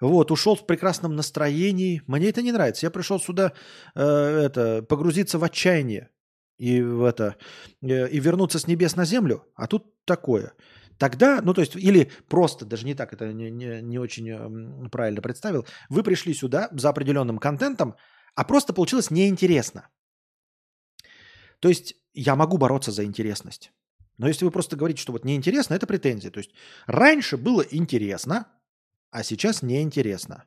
[0.00, 2.02] Вот, ушел в прекрасном настроении.
[2.06, 2.84] Мне это не нравится.
[2.84, 3.52] Я пришел сюда
[3.94, 6.10] э, это, погрузиться в отчаяние
[6.58, 7.36] и, в это,
[7.82, 10.52] э, и вернуться с небес на землю, а тут такое.
[10.98, 14.88] Тогда, ну то есть, или просто, даже не так, это не, не, не очень э,
[14.88, 17.96] правильно представил, вы пришли сюда за определенным контентом,
[18.36, 19.88] а просто получилось неинтересно.
[21.58, 23.72] То есть я могу бороться за интересность.
[24.18, 26.30] Но если вы просто говорите, что вот неинтересно, это претензия.
[26.30, 26.52] То есть
[26.86, 28.46] раньше было интересно,
[29.10, 30.44] а сейчас неинтересно.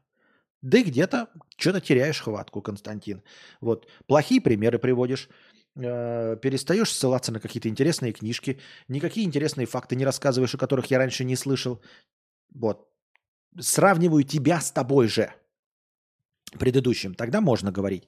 [0.61, 3.23] Да и где-то что-то теряешь хватку, Константин.
[3.59, 5.29] Вот плохие примеры приводишь,
[5.75, 10.97] э, перестаешь ссылаться на какие-то интересные книжки, никакие интересные факты не рассказываешь, о которых я
[10.97, 11.81] раньше не слышал.
[12.53, 12.87] Вот.
[13.59, 15.33] Сравниваю тебя с тобой же
[16.57, 18.07] предыдущим, тогда можно говорить.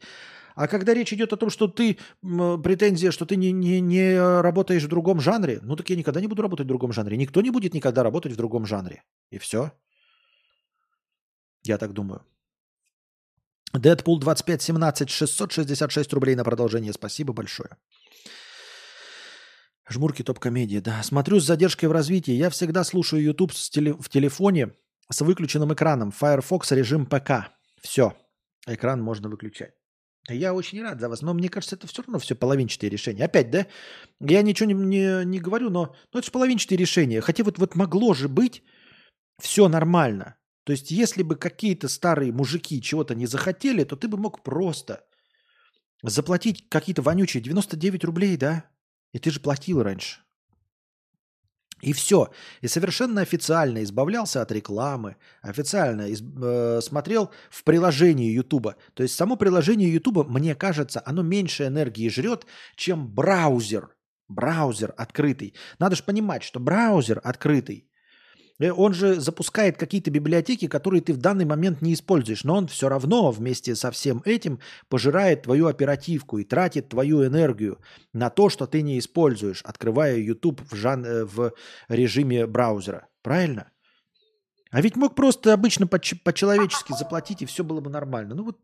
[0.56, 4.84] А когда речь идет о том, что ты, претензия, что ты не, не, не работаешь
[4.84, 7.18] в другом жанре, ну так я никогда не буду работать в другом жанре.
[7.18, 9.04] Никто не будет никогда работать в другом жанре.
[9.30, 9.72] И все.
[11.64, 12.24] Я так думаю.
[13.74, 16.92] Дэдпул 2517, 666 рублей на продолжение.
[16.92, 17.78] Спасибо большое.
[19.90, 21.02] Жмурки топ-комедии, да.
[21.04, 22.34] Смотрю с задержкой в развитии.
[22.34, 24.74] Я всегда слушаю YouTube с теле- в телефоне
[25.10, 26.12] с выключенным экраном.
[26.12, 27.52] Firefox режим ПК.
[27.82, 28.14] Все
[28.68, 29.74] экран можно выключать.
[30.30, 33.26] Я очень рад за вас, но мне кажется, это все равно все половинчатые решения.
[33.26, 33.66] Опять, да?
[34.20, 37.22] Я ничего не, не, не говорю, но ну, это же половинчатые решения.
[37.22, 38.64] Хотя вот, вот могло же быть
[39.40, 40.38] все нормально.
[40.64, 45.04] То есть, если бы какие-то старые мужики чего-то не захотели, то ты бы мог просто
[46.04, 48.66] заплатить какие-то вонючие 99 рублей, да?
[49.14, 50.22] И ты же платил раньше.
[51.82, 52.32] И все.
[52.62, 58.76] И совершенно официально избавлялся от рекламы, официально из, э, смотрел в приложении Ютуба.
[58.94, 62.46] То есть само приложение Ютуба, мне кажется, оно меньше энергии жрет,
[62.76, 63.90] чем браузер.
[64.28, 65.56] Браузер открытый.
[65.78, 67.91] Надо же понимать, что браузер открытый
[68.70, 72.90] он же запускает какие-то библиотеки, которые ты в данный момент не используешь, но он все
[72.90, 77.80] равно вместе со всем этим пожирает твою оперативку и тратит твою энергию
[78.14, 81.06] на то, что ты не используешь, открывая YouTube в, жан...
[81.06, 81.54] Э, в
[81.88, 83.08] режиме браузера.
[83.24, 83.72] Правильно?
[84.70, 88.36] А ведь мог просто обычно по-человечески заплатить, и все было бы нормально.
[88.36, 88.60] Ну вот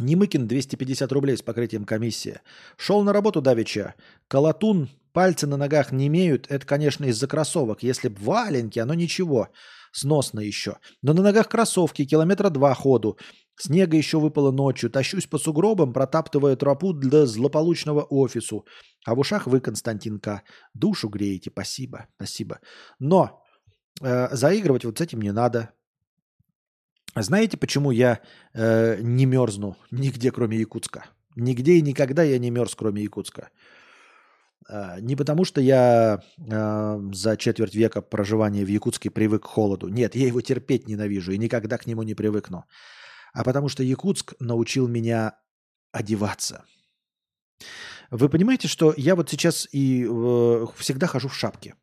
[0.00, 2.40] Немыкин 250 рублей с покрытием комиссии.
[2.76, 3.94] Шел на работу давеча.
[4.28, 6.46] Колотун, пальцы на ногах не имеют.
[6.50, 7.82] Это, конечно, из-за кроссовок.
[7.82, 9.48] Если б валенки, оно ничего.
[9.92, 10.76] Сносно еще.
[11.02, 13.18] Но на ногах кроссовки, километра два ходу.
[13.56, 14.90] Снега еще выпало ночью.
[14.90, 18.64] Тащусь по сугробам, протаптывая тропу для злополучного офису.
[19.04, 20.42] А в ушах вы, Константинка,
[20.74, 21.50] душу греете.
[21.50, 22.60] Спасибо, спасибо.
[22.98, 23.42] Но
[24.00, 25.70] э, заигрывать вот с этим не надо.
[27.16, 28.20] Знаете, почему я
[28.54, 31.04] э, не мерзну нигде, кроме Якутска?
[31.36, 33.50] Нигде и никогда я не мерз, кроме Якутска.
[34.70, 39.88] Э, не потому, что я э, за четверть века проживания в Якутске привык к холоду.
[39.88, 42.64] Нет, я его терпеть ненавижу и никогда к нему не привыкну.
[43.32, 45.38] А потому что Якутск научил меня
[45.92, 46.64] одеваться.
[48.10, 51.74] Вы понимаете, что я вот сейчас и э, всегда хожу в шапке.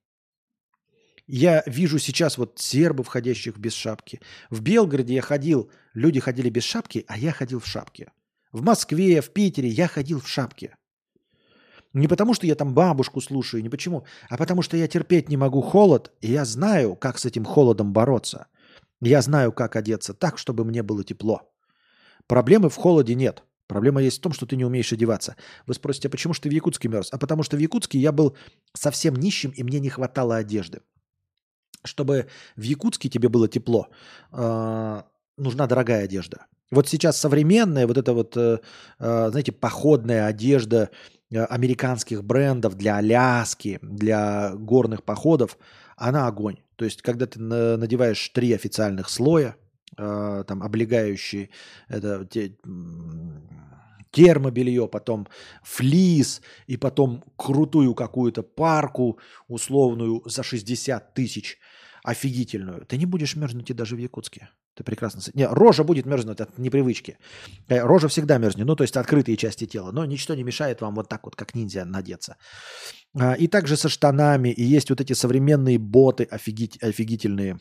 [1.26, 4.22] Я вижу сейчас вот сербов, ходящих без шапки.
[4.50, 8.12] В Белгороде я ходил, люди ходили без шапки, а я ходил в шапке.
[8.54, 10.78] В Москве, в Питере я ходил в шапке.
[11.94, 15.38] Не потому, что я там бабушку слушаю, не почему, а потому что я терпеть не
[15.38, 18.48] могу холод, и я знаю, как с этим холодом бороться.
[19.02, 21.50] Я знаю, как одеться так, чтобы мне было тепло.
[22.28, 23.44] Проблемы в холоде нет.
[23.68, 25.36] Проблема есть в том, что ты не умеешь одеваться.
[25.66, 27.10] Вы спросите, а почему же ты в Якутске мерз?
[27.12, 28.36] А потому что в Якутске я был
[28.74, 30.82] совсем нищим, и мне не хватало одежды
[31.88, 33.88] чтобы в Якутске тебе было тепло,
[34.32, 35.02] э,
[35.38, 36.46] нужна дорогая одежда.
[36.70, 38.60] Вот сейчас современная, вот эта вот, э,
[39.00, 40.90] э, знаете, походная одежда
[41.32, 45.58] американских брендов для Аляски, для горных походов,
[45.96, 46.58] она огонь.
[46.76, 49.56] То есть, когда ты на, надеваешь три официальных слоя,
[49.98, 51.50] э, там, облегающие,
[51.88, 52.56] это те,
[54.12, 55.28] термобелье, потом
[55.64, 61.58] флис, и потом крутую какую-то парку условную за 60 тысяч–
[62.08, 64.50] офигительную, ты не будешь мерзнуть и даже в Якутске.
[64.78, 65.22] Ты прекрасно...
[65.34, 67.18] Не, рожа будет мерзнуть от непривычки.
[67.68, 69.92] Э, рожа всегда мерзнет, ну, то есть открытые части тела.
[69.92, 72.38] Но ничто не мешает вам вот так вот, как ниндзя, надеться.
[73.20, 74.50] А, и также со штанами.
[74.50, 77.58] И есть вот эти современные боты офигить, офигительные,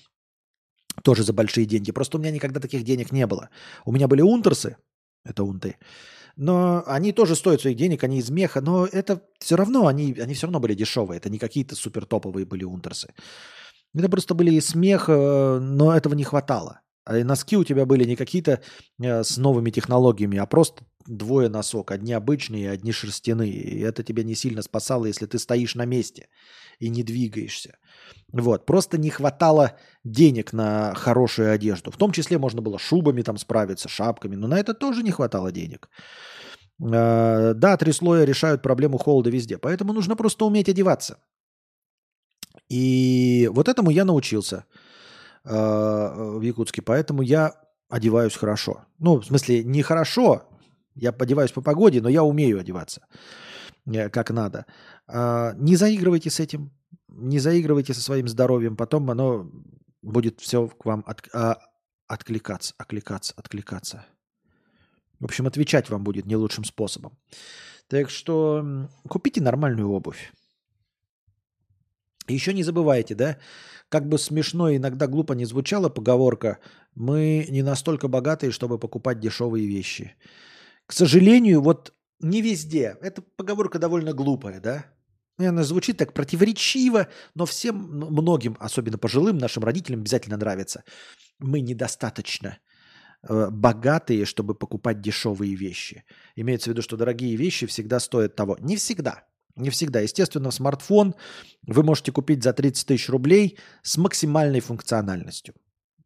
[1.02, 1.90] тоже за большие деньги.
[1.90, 3.48] Просто у меня никогда таких денег не было.
[3.86, 4.76] У меня были унтерсы,
[5.24, 5.76] это унты,
[6.36, 10.34] но они тоже стоят своих денег, они из меха, но это все равно, они, они
[10.34, 11.16] все равно были дешевые.
[11.16, 13.14] Это не какие-то супер топовые были унтерсы.
[13.94, 16.80] Это просто были и смех, э, но этого не хватало.
[17.06, 18.60] А носки у тебя были не какие-то
[19.00, 21.92] э, с новыми технологиями, а просто двое носок.
[21.92, 23.52] Одни обычные, одни шерстяные.
[23.52, 26.28] И это тебя не сильно спасало, если ты стоишь на месте
[26.80, 27.78] и не двигаешься.
[28.32, 28.66] Вот.
[28.66, 31.92] Просто не хватало денег на хорошую одежду.
[31.92, 34.34] В том числе можно было шубами там справиться, шапками.
[34.34, 35.88] Но на это тоже не хватало денег.
[36.82, 39.58] Э, да, три слоя решают проблему холода везде.
[39.58, 41.18] Поэтому нужно просто уметь одеваться.
[42.68, 44.64] И вот этому я научился
[45.46, 47.54] э, в Якутске, поэтому я
[47.88, 48.84] одеваюсь хорошо.
[48.98, 50.42] Ну, в смысле, не хорошо,
[50.94, 53.06] я одеваюсь по погоде, но я умею одеваться
[53.86, 54.66] э, как надо.
[55.08, 56.72] Э, не заигрывайте с этим,
[57.08, 59.50] не заигрывайте со своим здоровьем, потом оно
[60.02, 61.58] будет все к вам от, а,
[62.06, 64.04] откликаться, откликаться, откликаться.
[65.18, 67.18] В общем, отвечать вам будет не лучшим способом.
[67.88, 70.32] Так что купите нормальную обувь.
[72.34, 73.38] Еще не забывайте, да,
[73.88, 76.58] как бы смешно и иногда глупо не звучала поговорка,
[76.94, 80.16] мы не настолько богатые, чтобы покупать дешевые вещи.
[80.86, 82.96] К сожалению, вот не везде.
[83.02, 84.86] Эта поговорка довольно глупая, да?
[85.38, 90.82] Она звучит так противоречиво, но всем, многим, особенно пожилым нашим родителям, обязательно нравится.
[91.38, 92.58] Мы недостаточно
[93.28, 96.04] э, богатые, чтобы покупать дешевые вещи.
[96.36, 98.56] Имеется в виду, что дорогие вещи всегда стоят того.
[98.60, 99.26] Не всегда.
[99.56, 100.00] Не всегда.
[100.00, 101.14] Естественно, смартфон
[101.66, 105.54] вы можете купить за 30 тысяч рублей с максимальной функциональностью.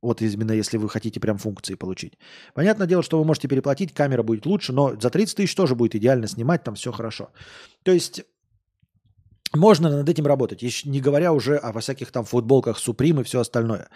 [0.02, 2.16] Вот именно если вы хотите прям функции получить.
[2.54, 5.94] Понятное дело, что вы можете переплатить, камера будет лучше, но за 30 тысяч тоже будет
[5.94, 7.30] идеально снимать, там все хорошо.
[7.82, 8.24] То есть
[9.54, 13.88] можно над этим работать, не говоря уже о всяких там футболках Supreme и все остальное.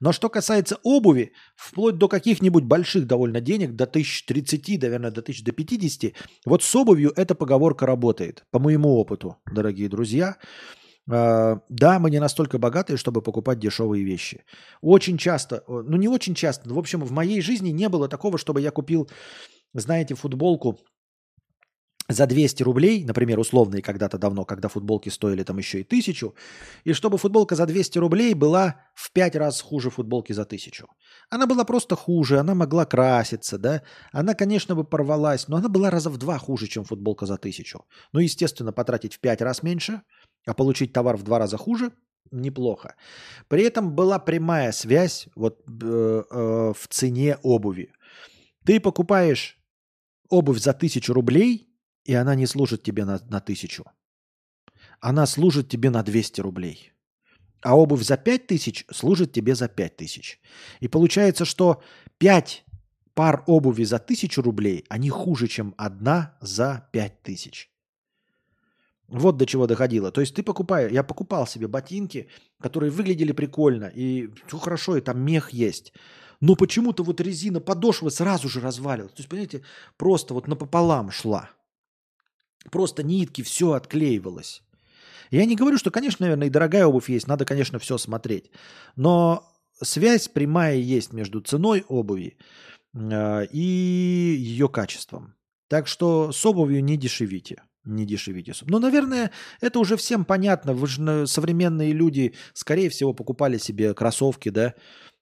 [0.00, 5.44] Но что касается обуви, вплоть до каких-нибудь больших довольно денег, до 1030, наверное, до 1000,
[5.44, 6.12] до 50,
[6.44, 10.36] вот с обувью эта поговорка работает, по моему опыту, дорогие друзья.
[11.10, 14.44] А, да, мы не настолько богатые, чтобы покупать дешевые вещи.
[14.82, 18.60] Очень часто, ну не очень часто, в общем, в моей жизни не было такого, чтобы
[18.60, 19.08] я купил,
[19.72, 20.78] знаете, футболку
[22.08, 26.34] за 200 рублей, например, условные когда-то давно, когда футболки стоили там еще и тысячу,
[26.84, 30.88] и чтобы футболка за 200 рублей была в 5 раз хуже футболки за тысячу.
[31.28, 35.90] Она была просто хуже, она могла краситься, да, она, конечно, бы порвалась, но она была
[35.90, 37.84] раза в два хуже, чем футболка за тысячу.
[38.12, 40.00] Ну, естественно, потратить в 5 раз меньше,
[40.46, 41.92] а получить товар в два раза хуже–
[42.30, 42.94] неплохо.
[43.48, 47.92] При этом была прямая связь вот, э, э, в цене обуви.
[48.66, 49.58] Ты покупаешь
[50.28, 51.66] обувь за тысячу рублей–
[52.08, 53.84] и она не служит тебе на, на тысячу.
[54.98, 56.92] Она служит тебе на 200 рублей.
[57.60, 60.40] А обувь за 5 тысяч служит тебе за 5 тысяч.
[60.80, 61.82] И получается, что
[62.16, 62.64] 5
[63.12, 67.70] пар обуви за 1000 рублей, они хуже, чем одна за 5 тысяч.
[69.06, 70.10] Вот до чего доходило.
[70.10, 72.28] То есть ты покупаешь, я покупал себе ботинки,
[72.58, 75.92] которые выглядели прикольно, и все хорошо, и там мех есть.
[76.40, 79.12] Но почему-то вот резина подошвы сразу же развалилась.
[79.12, 79.62] То есть, понимаете,
[79.98, 81.50] просто вот напополам шла.
[82.70, 84.62] Просто нитки, все отклеивалось.
[85.30, 88.50] Я не говорю, что, конечно, наверное, и дорогая обувь есть, надо, конечно, все смотреть.
[88.96, 89.46] Но
[89.82, 92.38] связь прямая есть между ценой обуви
[92.94, 93.58] э, и
[94.38, 95.34] ее качеством.
[95.68, 97.62] Так что с обувью не дешевите.
[97.84, 98.52] Не дешевите.
[98.66, 99.30] Но, наверное,
[99.60, 100.74] это уже всем понятно.
[100.74, 104.72] Вы же современные люди, скорее всего, покупали себе кроссовки, да, э,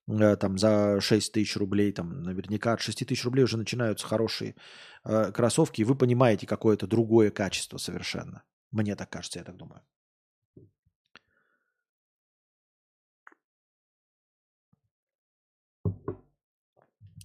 [0.06, 4.54] там за 6 тысяч рублей, там наверняка от 6 тысяч рублей уже начинаются хорошие
[5.04, 8.44] э, кроссовки, и вы понимаете какое-то другое качество совершенно.
[8.70, 9.82] Мне так кажется, я так думаю.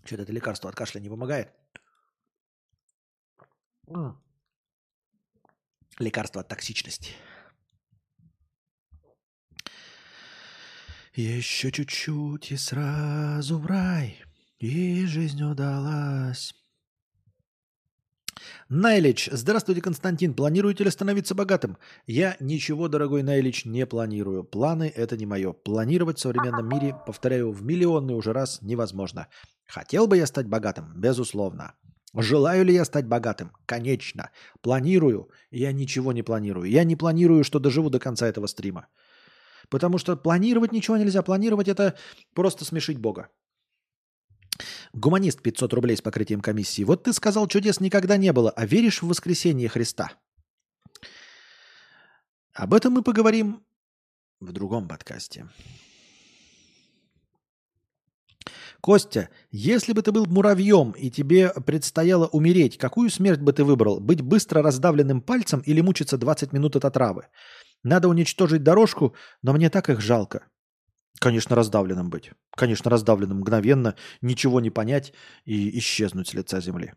[0.04, 1.54] Что-то это лекарство от кашля не помогает.
[6.00, 7.14] Лекарство от токсичности.
[11.14, 14.16] Еще чуть-чуть и сразу в рай,
[14.60, 16.54] и жизнь удалась.
[18.70, 19.28] Найлич.
[19.30, 20.34] Здравствуйте, Константин.
[20.34, 21.78] Планируете ли становиться богатым?
[22.08, 24.46] Я ничего, дорогой Найлич, не планирую.
[24.46, 25.52] Планы– это не мое.
[25.52, 29.28] Планировать в современном мире, повторяю, в миллионный уже раз невозможно.
[29.68, 30.94] Хотел бы я стать богатым?
[30.96, 31.74] Безусловно.
[32.16, 33.52] Желаю ли я стать богатым?
[33.66, 34.32] Конечно.
[34.62, 35.30] Планирую?
[35.50, 36.70] Я ничего не планирую.
[36.70, 38.88] Я не планирую, что доживу до конца этого стрима.
[39.72, 41.24] Потому что планировать ничего нельзя.
[41.24, 41.98] Планировать– это
[42.36, 43.30] просто смешить Бога.
[44.94, 46.84] Гуманист 500 рублей с покрытием комиссии.
[46.84, 50.12] Вот ты сказал, чудес никогда не было, а веришь в воскресение Христа?
[52.54, 53.64] Об этом мы поговорим
[54.42, 55.48] в другом подкасте.
[58.82, 64.02] Костя, если бы ты был муравьем и тебе предстояло умереть, какую смерть бы ты выбрал?
[64.02, 67.28] Быть быстро раздавленным пальцем или мучиться 20 минут от отравы?
[67.84, 70.48] Надо уничтожить дорожку, но мне так их жалко.
[71.20, 72.32] Конечно, раздавленным быть.
[72.56, 75.14] Конечно, раздавленным мгновенно, ничего не понять
[75.46, 76.94] и исчезнуть с лица земли.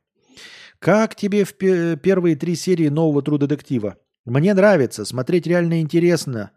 [0.78, 3.96] Как тебе в первые три серии нового True детектива?
[4.24, 6.52] Мне нравится, смотреть реально интересно.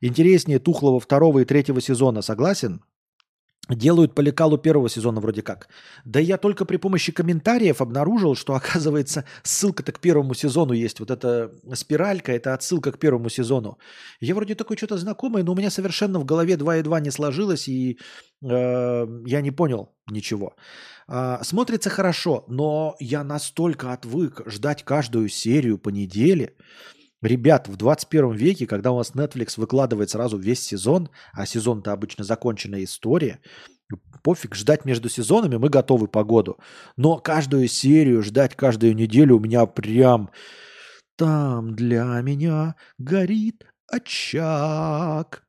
[0.00, 2.82] Интереснее тухлого второго и третьего сезона, согласен?
[3.74, 5.68] Делают по лекалу первого сезона вроде как.
[6.04, 11.00] Да я только при помощи комментариев обнаружил, что, оказывается, ссылка-то к первому сезону есть.
[11.00, 13.78] Вот эта спиралька– это отсылка к первому сезону.
[14.20, 17.10] Я вроде такой что-то знакомое, но у меня совершенно в голове 2 и 2 не
[17.10, 17.98] сложилось, и
[18.42, 20.54] э, я не понял ничего.
[21.08, 26.54] Э, смотрится хорошо, но я настолько отвык ждать каждую серию по неделе–
[27.22, 32.24] Ребят, в 21 веке, когда у вас Netflix выкладывает сразу весь сезон, а сезон-то обычно
[32.24, 33.38] законченная история,
[34.24, 36.58] пофиг, ждать между сезонами мы готовы по году.
[36.96, 40.30] Но каждую серию ждать каждую неделю у меня прям...
[41.16, 45.44] Там для меня горит очаг,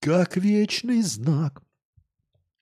[0.00, 1.65] как вечный знак.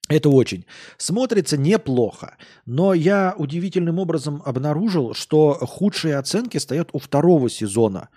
[0.09, 0.67] Это очень.
[0.99, 2.37] Смотрится неплохо.
[2.67, 8.11] Но я удивительным образом обнаружил, что худшие оценки стоят у второго сезона.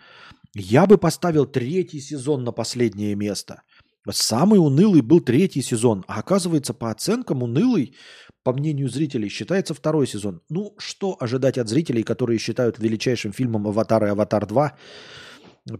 [0.54, 3.62] Я бы поставил третий сезон на последнее место.
[4.10, 6.04] Самый унылый был третий сезон.
[6.08, 7.96] А оказывается, по оценкам унылый,
[8.44, 10.42] по мнению зрителей, считается второй сезон.
[10.50, 14.72] Ну, что ожидать от зрителей, которые считают величайшим фильмом «Аватар» и «Аватар 2»?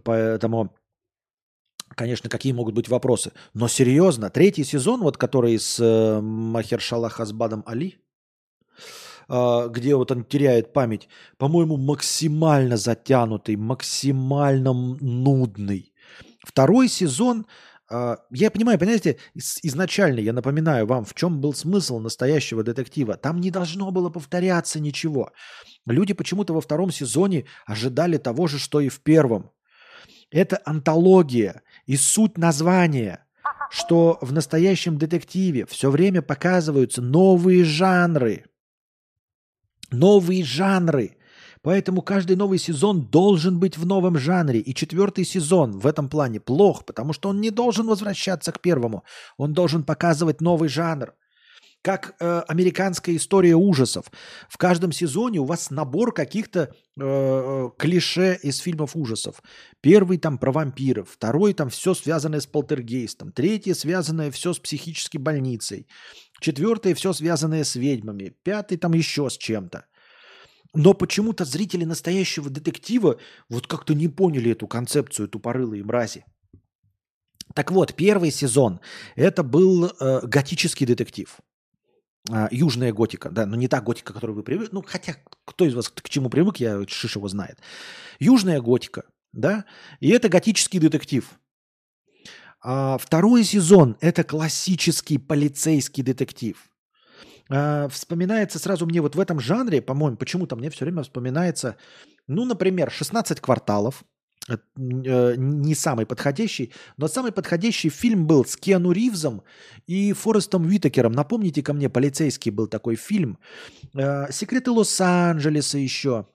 [0.04, 0.74] Поэтому
[1.98, 3.32] конечно, какие могут быть вопросы.
[3.54, 7.98] Но серьезно, третий сезон, вот который с э, Махершала Хазбадом Али,
[9.28, 11.08] э, где вот он теряет память,
[11.38, 15.92] по-моему, максимально затянутый, максимально нудный.
[16.46, 17.46] Второй сезон,
[17.90, 19.18] э, я понимаю, понимаете,
[19.62, 23.16] изначально я напоминаю вам, в чем был смысл настоящего детектива.
[23.16, 25.30] Там не должно было повторяться ничего.
[25.86, 29.50] Люди почему-то во втором сезоне ожидали того же, что и в первом.
[30.30, 31.62] Это антология.
[31.86, 33.24] И суть названия,
[33.70, 38.44] что в настоящем детективе все время показываются новые жанры.
[39.90, 41.16] Новые жанры.
[41.62, 44.60] Поэтому каждый новый сезон должен быть в новом жанре.
[44.60, 49.04] И четвертый сезон в этом плане плох, потому что он не должен возвращаться к первому.
[49.36, 51.14] Он должен показывать новый жанр
[51.88, 54.12] как э, американская история ужасов.
[54.50, 59.42] В каждом сезоне у вас набор каких-то э, клише из фильмов ужасов.
[59.80, 65.18] Первый там про вампиров, второй там все связанное с полтергейстом, третий связанное все с психической
[65.18, 65.86] больницей,
[66.42, 69.86] четвертый все связанное с ведьмами, пятый там еще с чем-то.
[70.74, 76.26] Но почему-то зрители настоящего детектива вот как-то не поняли эту концепцию тупорылые мрази.
[77.54, 78.80] Так вот, первый сезон
[79.16, 81.40] это был э, готический детектив.
[82.30, 84.70] А, южная готика, да, но не та готика, к которой вы привыкли.
[84.72, 87.58] Ну, хотя кто из вас к чему привык, я шиш его знает.
[88.18, 89.04] Южная готика.
[89.32, 89.64] да,
[90.00, 91.30] и это готический детектив.
[92.60, 96.68] А второй сезон– это классический полицейский детектив.
[97.48, 101.76] А, вспоминается сразу мне вот в этом жанре, по-моему, почему-то мне все время вспоминается,
[102.26, 104.04] ну, например, «16 кварталов»,
[104.76, 109.42] не самый подходящий, но самый подходящий фильм был с Киану Ривзом
[109.86, 111.12] и Форестом Уитакером.
[111.12, 113.38] Напомните ко мне, полицейский был такой фильм.
[113.94, 116.26] Э, «Секреты Лос-Анджелеса» еще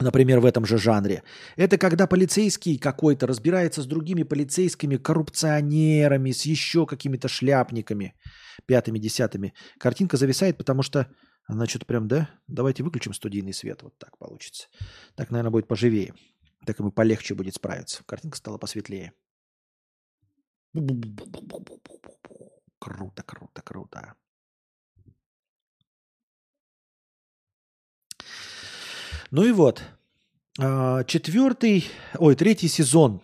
[0.00, 1.22] например, в этом же жанре.
[1.56, 8.14] Это когда полицейский какой-то разбирается с другими полицейскими, коррупционерами, с еще какими-то шляпниками,
[8.66, 9.54] пятыми, десятыми.
[9.78, 11.06] Картинка зависает, потому что
[11.46, 12.28] она что-то прям, да?
[12.48, 14.66] Давайте выключим студийный свет, вот так получится.
[15.14, 16.12] Так, наверное, будет поживее.
[16.66, 18.02] Так ему полегче будет справиться.
[18.04, 19.12] Картинка стала посветлее.
[22.78, 24.14] Круто, круто, круто.
[29.30, 29.82] Ну и вот,
[30.58, 31.88] а, четвертый,
[32.18, 33.22] ой, третий сезон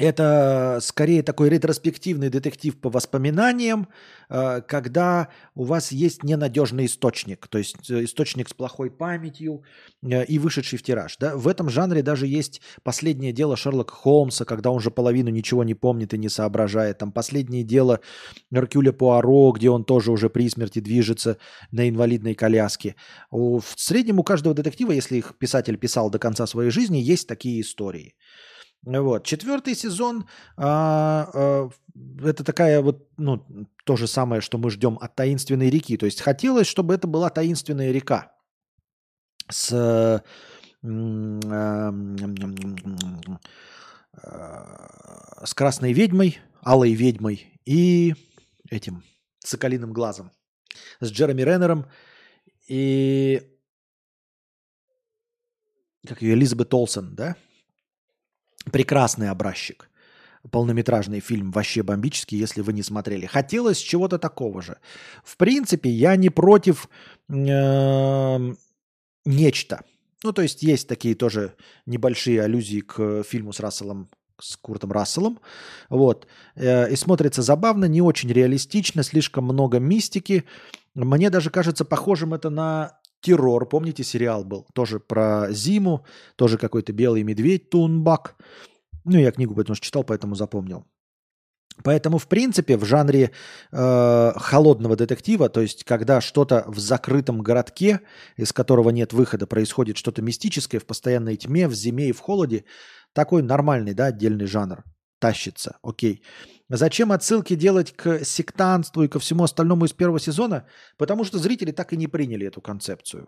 [0.00, 3.88] это скорее такой ретроспективный детектив по воспоминаниям,
[4.28, 9.62] э, когда у вас есть ненадежный источник, то есть э, источник с плохой памятью
[10.02, 11.16] э, и вышедший в тираж.
[11.18, 11.36] Да?
[11.36, 15.74] В этом жанре даже есть последнее дело Шерлока Холмса, когда он уже половину ничего не
[15.74, 16.98] помнит и не соображает.
[16.98, 18.00] Там последнее дело
[18.50, 21.36] Меркюля Пуаро, где он тоже уже при смерти движется
[21.70, 22.96] на инвалидной коляске.
[23.30, 27.60] В среднем у каждого детектива, если их писатель писал до конца своей жизни, есть такие
[27.60, 28.14] истории–
[28.82, 29.24] вот.
[29.24, 30.26] Четвертый сезон
[30.56, 31.70] а, а,
[32.24, 33.44] это такая вот, ну,
[33.84, 35.96] то же самое, что мы ждем от таинственной реки.
[35.96, 38.32] То есть хотелось, чтобы это была таинственная река
[39.50, 40.22] с, а,
[45.44, 48.14] с красной ведьмой, алой ведьмой и
[48.70, 49.04] этим
[49.40, 50.30] соколиным глазом.
[51.00, 51.86] С Джереми Реннером
[52.68, 53.42] и
[56.06, 57.36] как ее, Элизабет Олсен, да?
[58.64, 59.88] Прекрасный образчик.
[60.50, 63.26] Полнометражный фильм вообще бомбический, если вы не смотрели.
[63.26, 64.78] Хотелось чего-то такого же.
[65.22, 66.88] В принципе, я не против
[67.28, 68.54] э,
[69.24, 69.84] нечто.
[70.22, 71.54] Ну, то есть есть такие тоже
[71.86, 74.08] небольшие аллюзии к фильму с Расселом,
[74.38, 75.40] с Куртом Расселом.
[75.90, 76.26] Вот.
[76.54, 80.44] Э, и смотрится забавно, не очень реалистично, слишком много мистики.
[80.94, 84.66] Мне даже кажется похожим это на Террор, помните, сериал был?
[84.74, 86.04] Тоже про зиму,
[86.36, 88.36] тоже какой-то белый медведь, Тунбак.
[89.04, 90.86] Ну, я книгу потому что читал, поэтому запомнил.
[91.82, 93.30] Поэтому, в принципе, в жанре
[93.72, 98.00] э, холодного детектива, то есть когда что-то в закрытом городке,
[98.36, 102.64] из которого нет выхода, происходит что-то мистическое в постоянной тьме, в зиме и в холоде,
[103.12, 104.84] такой нормальный, да, отдельный жанр
[105.20, 106.22] тащится, окей.
[106.72, 110.66] Зачем отсылки делать к сектантству и ко всему остальному из первого сезона?
[110.96, 113.26] Потому что зрители так и не приняли эту концепцию.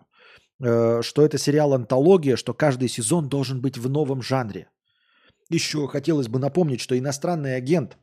[0.61, 4.69] Э, что это сериал-антология, что каждый сезон должен быть в новом жанре.
[5.49, 7.97] Еще хотелось бы напомнить, что иностранный агент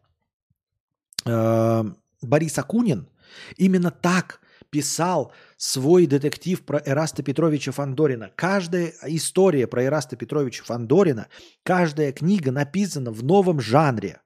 [1.24, 1.84] э,
[2.20, 3.08] Борис Акунин
[3.56, 8.30] именно так писал свой детектив про Эраста Петровича Фандорина.
[8.36, 11.28] Каждая история про Эраста Петровича Фандорина,
[11.62, 14.20] каждая книга написана в новом жанре.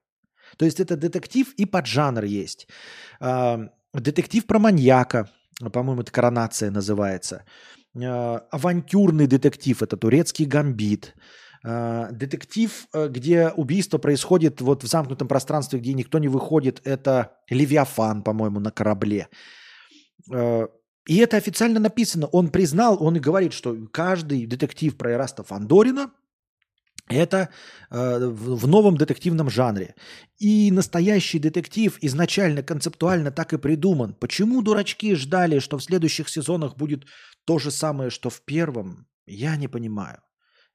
[0.57, 2.67] То есть это детектив и поджанр есть.
[3.19, 5.29] А, детектив про маньяка,
[5.71, 7.43] по-моему, это коронация называется.
[7.95, 11.15] А, авантюрный детектив, это турецкий гамбит.
[11.63, 17.37] А, детектив, э, где убийство происходит вот в замкнутом пространстве, где никто не выходит, это
[17.49, 19.27] Левиафан, по-моему, на корабле.
[21.07, 22.25] И это официально написано.
[22.27, 26.11] Он признал, он и говорит, что каждый детектив про Эраста Фандорина–
[27.07, 27.49] это
[27.91, 29.95] э, в новом детективном жанре.
[30.39, 34.13] И настоящий детектив изначально концептуально так и придуман.
[34.13, 37.05] Почему дурачки ждали, что в следующих сезонах будет
[37.45, 39.07] то же самое, что в первом?
[39.27, 40.19] Я не понимаю.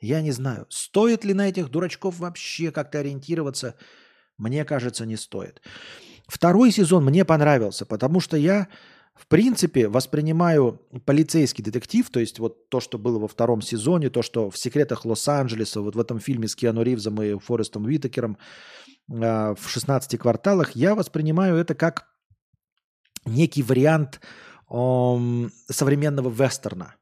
[0.00, 0.66] Я не знаю.
[0.70, 3.74] Стоит ли на этих дурачков вообще как-то ориентироваться?
[4.38, 5.60] Мне кажется, не стоит.
[6.26, 8.68] Второй сезон мне понравился, потому что я
[9.14, 14.22] в принципе, воспринимаю полицейский детектив, то есть вот то, что было во втором сезоне, то,
[14.22, 18.38] что в «Секретах Лос-Анджелеса», вот в этом фильме с Киану Ривзом и Форестом Уитакером
[19.08, 22.08] э, в «16 кварталах», я воспринимаю это как
[23.26, 24.20] некий вариант
[24.70, 26.94] э, современного вестерна.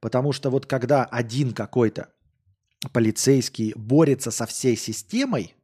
[0.00, 2.10] Потому что вот когда один какой-то
[2.92, 5.54] полицейский борется со всей системой,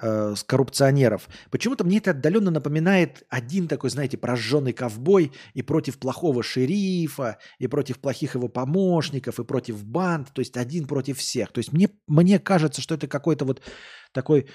[0.00, 1.28] э, с коррупционеров.
[1.50, 7.66] Почему-то мне это отдаленно напоминает один такой, знаете, прожженный ковбой и против плохого шерифа, и
[7.66, 11.52] против плохих его помощников, и против банд, то есть один против всех.
[11.52, 13.62] То есть мне, мне кажется, что это какой-то вот
[14.12, 14.48] такой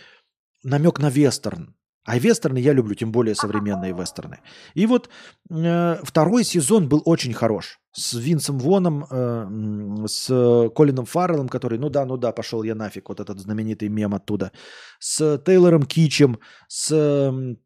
[0.63, 1.75] намек на вестерн.
[2.03, 4.39] А вестерны я люблю, тем более современные вестерны.
[4.73, 5.09] И вот
[5.49, 7.80] э, второй сезон был очень хорош.
[7.93, 10.27] С Винсом Воном, э, с
[10.75, 14.51] Колином Фарреллом, который, ну да, ну да, пошел я нафиг, вот этот знаменитый мем оттуда,
[14.99, 17.57] с Тейлором Кичем, с,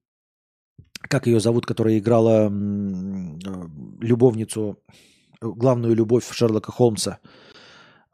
[1.01, 2.49] как ее зовут, которая играла э,
[4.01, 4.79] любовницу,
[5.41, 7.19] главную любовь Шерлока Холмса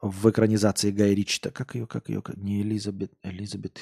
[0.01, 1.51] в экранизации Гая Ричта.
[1.51, 3.79] Как ее, как ее, не Элизабет, Элизабет,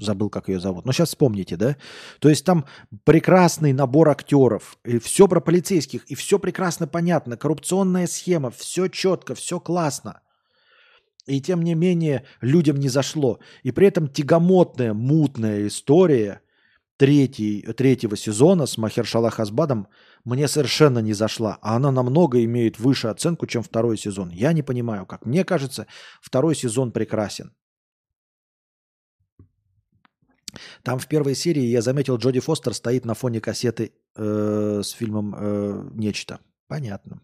[0.00, 0.84] забыл, как ее зовут.
[0.84, 1.76] Но сейчас вспомните, да?
[2.18, 2.64] То есть там
[3.04, 9.34] прекрасный набор актеров, и все про полицейских, и все прекрасно понятно, коррупционная схема, все четко,
[9.34, 10.20] все классно.
[11.26, 13.38] И тем не менее людям не зашло.
[13.62, 16.40] И при этом тягомотная, мутная история
[17.00, 19.88] третий, третьего сезона с Махершала Хасбадом
[20.24, 21.58] мне совершенно не зашла.
[21.62, 24.28] А она намного имеет выше оценку, чем второй сезон.
[24.30, 25.24] Я не понимаю, как.
[25.24, 25.86] Мне кажется,
[26.20, 27.54] второй сезон прекрасен.
[30.82, 35.34] Там в первой серии я заметил, Джоди Фостер стоит на фоне кассеты э, с фильмом
[35.36, 36.40] э, «Нечто».
[36.68, 37.20] Понятно.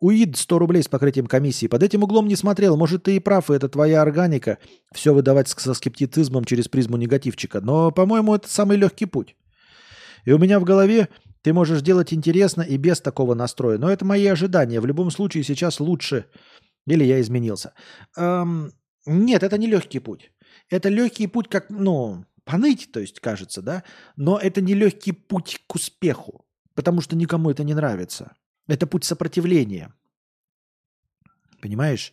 [0.00, 1.66] УИД 100 рублей с покрытием комиссии.
[1.66, 2.76] Под этим углом не смотрел.
[2.76, 4.58] Может, ты и прав, и это твоя органика.
[4.92, 7.60] Все выдавать со скептицизмом через призму негативчика.
[7.60, 9.34] Но, по-моему, это самый легкий путь.
[10.24, 11.08] И у меня в голове
[11.42, 13.78] ты можешь делать интересно и без такого настроя.
[13.78, 14.80] Но это мои ожидания.
[14.80, 16.26] В любом случае сейчас лучше.
[16.86, 17.72] Или я изменился.
[18.16, 18.72] Эм,
[19.04, 20.30] нет, это не легкий путь.
[20.70, 23.84] Это легкий путь, как, ну, поныть, то есть, кажется, да?
[24.16, 28.32] Но это не легкий путь к успеху, потому что никому это не нравится.
[28.66, 29.92] Это путь сопротивления.
[31.60, 32.12] Понимаешь?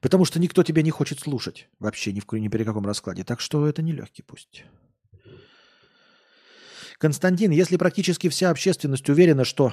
[0.00, 3.24] Потому что никто тебя не хочет слушать вообще ни, в, ни при каком раскладе.
[3.24, 4.64] Так что это не легкий путь.
[6.98, 9.72] Константин, если практически вся общественность уверена, что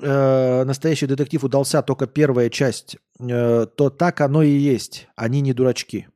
[0.00, 5.08] э, настоящий детектив удался только первая часть, э, то так оно и есть.
[5.16, 6.08] Они не дурачки.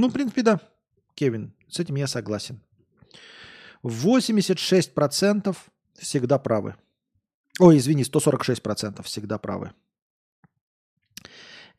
[0.00, 0.58] Ну, в принципе, да,
[1.14, 2.62] Кевин, с этим я согласен.
[3.82, 5.54] 86%
[5.98, 6.76] всегда правы.
[7.58, 9.72] Ой, извини, 146% всегда правы.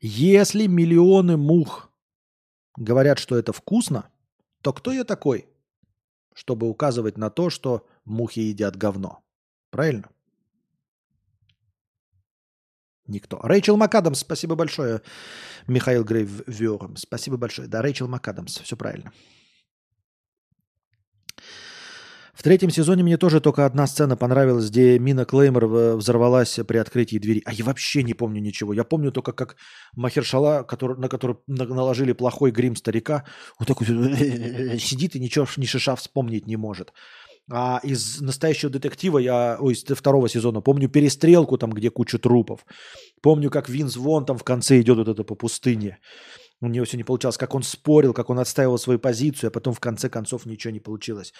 [0.00, 1.90] Если миллионы мух
[2.76, 4.08] говорят, что это вкусно,
[4.60, 5.48] то кто я такой,
[6.32, 9.24] чтобы указывать на то, что мухи едят говно?
[9.70, 10.08] Правильно?
[13.12, 13.38] Никто.
[13.42, 15.02] Рэйчел МакАдамс, спасибо большое.
[15.68, 17.68] Михаил Грейввером, спасибо большое.
[17.68, 19.12] Да, Рэйчел МакАдамс, все правильно.
[22.32, 25.66] В третьем сезоне мне тоже только одна сцена понравилась, где Мина Клеймор
[25.96, 27.42] взорвалась при открытии двери.
[27.44, 28.72] А я вообще не помню ничего.
[28.72, 29.56] Я помню только, как
[29.94, 33.26] Махершала, который, на который наложили плохой грим старика,
[33.58, 36.94] вот такой сидит и ничего, ни шиша вспомнить не может.
[37.50, 42.64] А из настоящего детектива я, ой, из второго сезона помню перестрелку там, где куча трупов.
[43.20, 45.98] Помню, как Винс Вон там в конце идет вот это по пустыне.
[46.60, 47.36] У него все не получалось.
[47.36, 50.80] Как он спорил, как он отстаивал свою позицию, а потом в конце концов ничего не
[50.80, 51.32] получилось.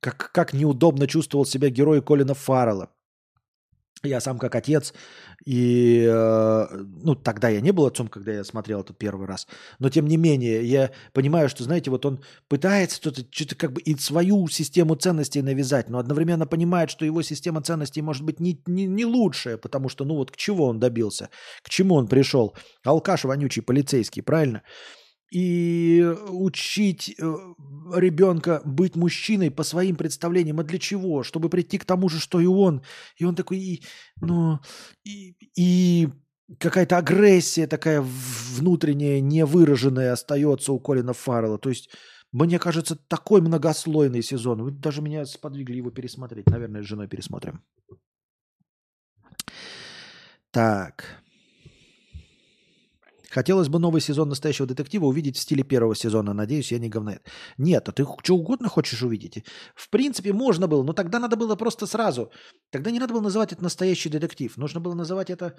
[0.00, 2.90] Как, как неудобно чувствовал себя герой Колина Фаррелла.
[4.02, 4.94] Я сам как отец,
[5.44, 6.66] и э,
[7.02, 9.46] ну тогда я не был отцом, когда я смотрел этот первый раз,
[9.78, 13.82] но тем не менее я понимаю, что знаете, вот он пытается что-то, что-то как бы
[13.82, 18.62] и свою систему ценностей навязать, но одновременно понимает, что его система ценностей может быть не,
[18.64, 21.28] не, не лучшая, потому что ну вот к чего он добился,
[21.62, 24.62] к чему он пришел, алкаш вонючий полицейский, правильно?
[25.30, 27.34] И учить э,
[27.94, 30.60] ребенка быть мужчиной по своим представлениям.
[30.60, 31.22] А для чего?
[31.22, 32.82] Чтобы прийти к тому же, что и он.
[33.16, 33.82] И он такой, и,
[34.20, 34.58] ну,
[35.04, 36.08] и, и
[36.58, 41.58] какая-то агрессия такая внутренняя, невыраженная остается у Колина Фаррелла.
[41.58, 41.90] То есть,
[42.32, 44.62] мне кажется, такой многослойный сезон.
[44.62, 46.46] Вы даже меня сподвигли его пересмотреть.
[46.46, 47.62] Наверное, с женой пересмотрим.
[50.50, 51.19] Так.
[53.30, 56.34] Хотелось бы новый сезон настоящего детектива увидеть в стиле первого сезона.
[56.34, 57.22] Надеюсь, я не говнает.
[57.58, 59.44] Нет, а ты что угодно хочешь увидеть.
[59.74, 62.30] В принципе, можно было, но тогда надо было просто сразу.
[62.70, 64.56] Тогда не надо было называть это настоящий детектив.
[64.56, 65.54] Нужно было называть это...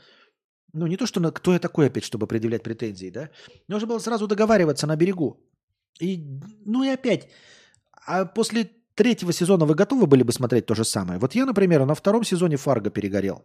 [0.73, 3.29] Ну, не то, что на, кто я такой опять, чтобы предъявлять претензии, да?
[3.67, 5.37] Нужно было сразу договариваться на берегу.
[6.01, 6.25] И,
[6.65, 7.29] ну и опять,
[8.07, 11.19] а после третьего сезона вы готовы были бы смотреть то же самое?
[11.19, 13.43] Вот я, например, на втором сезоне Фарго перегорел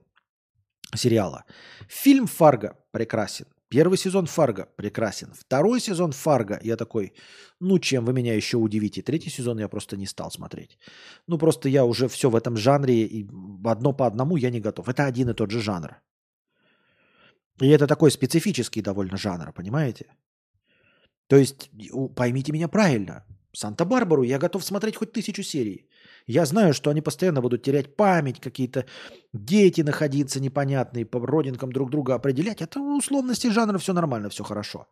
[0.94, 1.44] сериала.
[1.88, 3.46] Фильм Фарго прекрасен.
[3.68, 5.32] Первый сезон Фарго прекрасен.
[5.34, 7.12] Второй сезон Фарго я такой,
[7.60, 9.02] ну чем вы меня еще удивите.
[9.02, 10.78] Третий сезон я просто не стал смотреть.
[11.26, 13.26] Ну просто я уже все в этом жанре, и
[13.64, 14.88] одно по одному я не готов.
[14.88, 15.96] Это один и тот же жанр.
[17.60, 20.06] И это такой специфический довольно жанр, понимаете?
[21.26, 21.70] То есть,
[22.14, 25.88] поймите меня правильно, Санта-Барбару я готов смотреть хоть тысячу серий.
[26.26, 28.84] Я знаю, что они постоянно будут терять память, какие-то
[29.32, 32.60] дети находиться непонятные, по родинкам друг друга определять.
[32.60, 34.86] Это условности жанра, все нормально, все хорошо.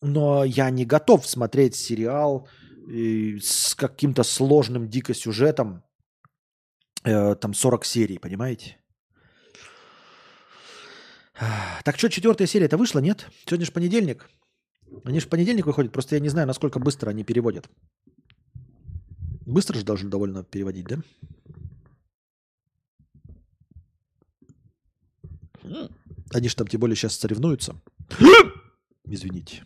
[0.00, 2.48] Но я не готов смотреть сериал
[2.88, 5.82] э, с каким-то сложным дико сюжетом,
[7.04, 8.76] Э, там 40 серий, понимаете?
[11.84, 13.26] Так что, четвертая серия это вышла, нет?
[13.46, 14.28] Сегодня же понедельник.
[15.04, 17.68] Они же в понедельник выходят, просто я не знаю, насколько быстро они переводят.
[19.46, 20.98] Быстро же должны довольно переводить, да?
[26.32, 27.80] Они же там тем более сейчас соревнуются.
[29.04, 29.64] Извините.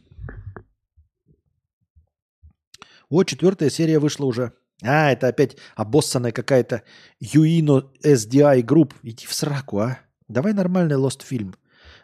[3.09, 4.53] Вот четвертая серия вышла уже.
[4.83, 6.83] А, это опять обоссанная какая-то
[7.21, 8.95] Юино SDI Group.
[9.03, 10.01] Иди в сраку, а.
[10.29, 11.55] Давай нормальный Lost фильм.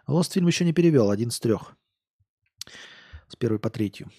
[0.06, 1.76] Lost фильм еще не перевел, один из трех.
[3.28, 4.10] С первой по третью.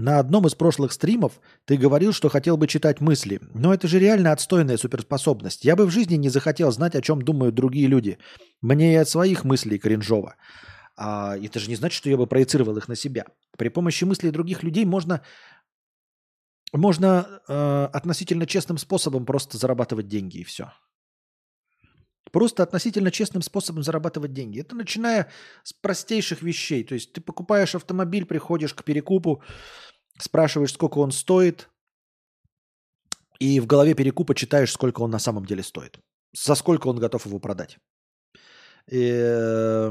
[0.00, 3.38] На одном из прошлых стримов ты говорил, что хотел бы читать мысли.
[3.52, 5.62] Но это же реально отстойная суперспособность.
[5.62, 8.16] Я бы в жизни не захотел знать, о чем думают другие люди.
[8.62, 10.36] Мне и от своих мыслей кринжово.
[10.96, 13.26] А это же не значит, что я бы проецировал их на себя.
[13.58, 15.20] При помощи мыслей других людей можно,
[16.72, 20.72] можно э, относительно честным способом просто зарабатывать деньги и все.
[22.32, 24.60] Просто относительно честным способом зарабатывать деньги.
[24.60, 25.30] Это начиная
[25.64, 26.84] с простейших вещей.
[26.84, 29.42] То есть ты покупаешь автомобиль, приходишь к перекупу,
[30.18, 31.68] спрашиваешь, сколько он стоит,
[33.40, 35.98] и в голове перекупа читаешь, сколько он на самом деле стоит.
[36.32, 37.78] За сколько он готов его продать.
[38.86, 39.90] И, э,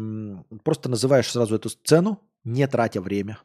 [0.63, 3.39] просто называешь сразу эту цену, не тратя время.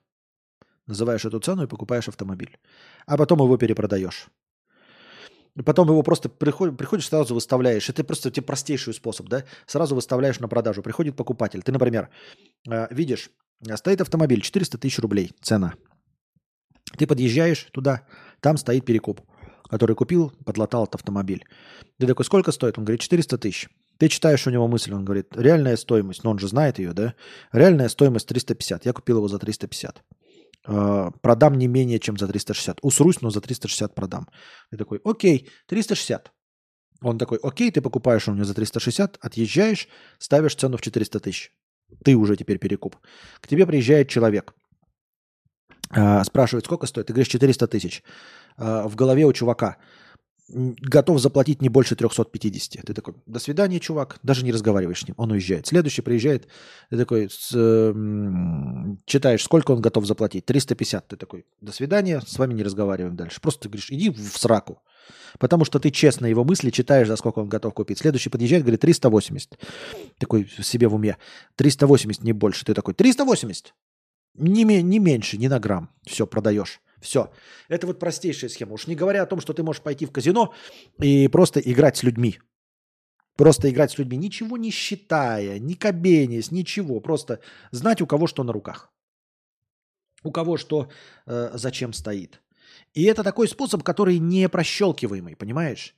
[0.87, 2.59] Называешь эту цену и покупаешь автомобиль.
[3.07, 4.29] А потом его перепродаешь.
[5.65, 7.89] Потом его просто приходишь, приходишь, сразу выставляешь.
[7.89, 9.45] Это просто тебе простейший способ, да?
[9.67, 10.83] Сразу выставляешь на продажу.
[10.83, 11.63] Приходит покупатель.
[11.63, 12.09] Ты, например,
[12.69, 13.31] э, видишь,
[13.77, 15.75] стоит автомобиль, 400 тысяч рублей цена.
[16.99, 18.03] Ты подъезжаешь туда,
[18.41, 19.21] там стоит перекуп,
[19.69, 21.45] который купил, подлатал этот автомобиль.
[21.99, 22.77] Ты такой, сколько стоит?
[22.79, 23.69] Он говорит, 400 тысяч.
[23.99, 27.15] Ты читаешь у него мысль, он говорит, реальная стоимость, но он же знает ее, да?
[27.53, 28.87] Реальная стоимость 350.
[28.87, 30.03] Я купил его за 350.
[30.67, 32.79] Э, продам не менее, чем за 360.
[32.83, 34.29] Усрусь, но за 360 продам.
[34.71, 36.33] Ты такой, окей, 360.
[37.03, 39.89] Он такой, окей, ты покупаешь у него за 360, отъезжаешь,
[40.19, 41.53] ставишь цену в 400 тысяч.
[42.03, 42.97] Ты уже теперь перекуп.
[43.41, 44.55] К тебе приезжает человек,
[45.95, 47.07] э, спрашивает, сколько стоит?
[47.07, 48.03] Ты говоришь, 400 тысяч.
[48.57, 49.77] Э, в голове у чувака–
[50.49, 52.85] готов заплатить не больше 350.
[52.85, 55.67] Ты такой, до свидания, чувак, даже не разговариваешь с ним, он уезжает.
[55.67, 56.49] Следующий приезжает,
[56.91, 57.95] ты такой, с, э,
[59.07, 61.09] читаешь, сколько он готов заплатить, 350.
[61.09, 63.41] Ты такой, до свидания, с вами не разговариваем дальше.
[63.41, 64.83] Просто ты говоришь, иди в сраку.
[65.39, 67.99] Потому что ты честно его мысли читаешь, за сколько он готов купить.
[67.99, 69.59] Следующий подъезжает, говорит, 380.
[70.19, 71.17] Такой себе в уме,
[71.57, 72.65] 380, не больше.
[72.65, 73.75] Ты такой, 380.
[74.35, 75.91] Не, не меньше, не на грамм.
[76.07, 76.81] Все, продаешь.
[77.05, 77.31] Все.
[77.69, 78.73] Это вот простейшая схема.
[78.73, 80.55] Уж не говоря о том, что ты можешь пойти в казино
[81.03, 82.41] и просто играть с людьми.
[83.37, 87.01] Просто играть с людьми, ничего не считая, не кабенясь, ничего.
[87.01, 87.41] Просто
[87.73, 88.91] знать, у кого что на руках.
[90.23, 90.89] У кого что
[91.27, 92.41] э, зачем стоит.
[92.95, 95.95] И это такой способ, который не прощелкиваемый, понимаешь?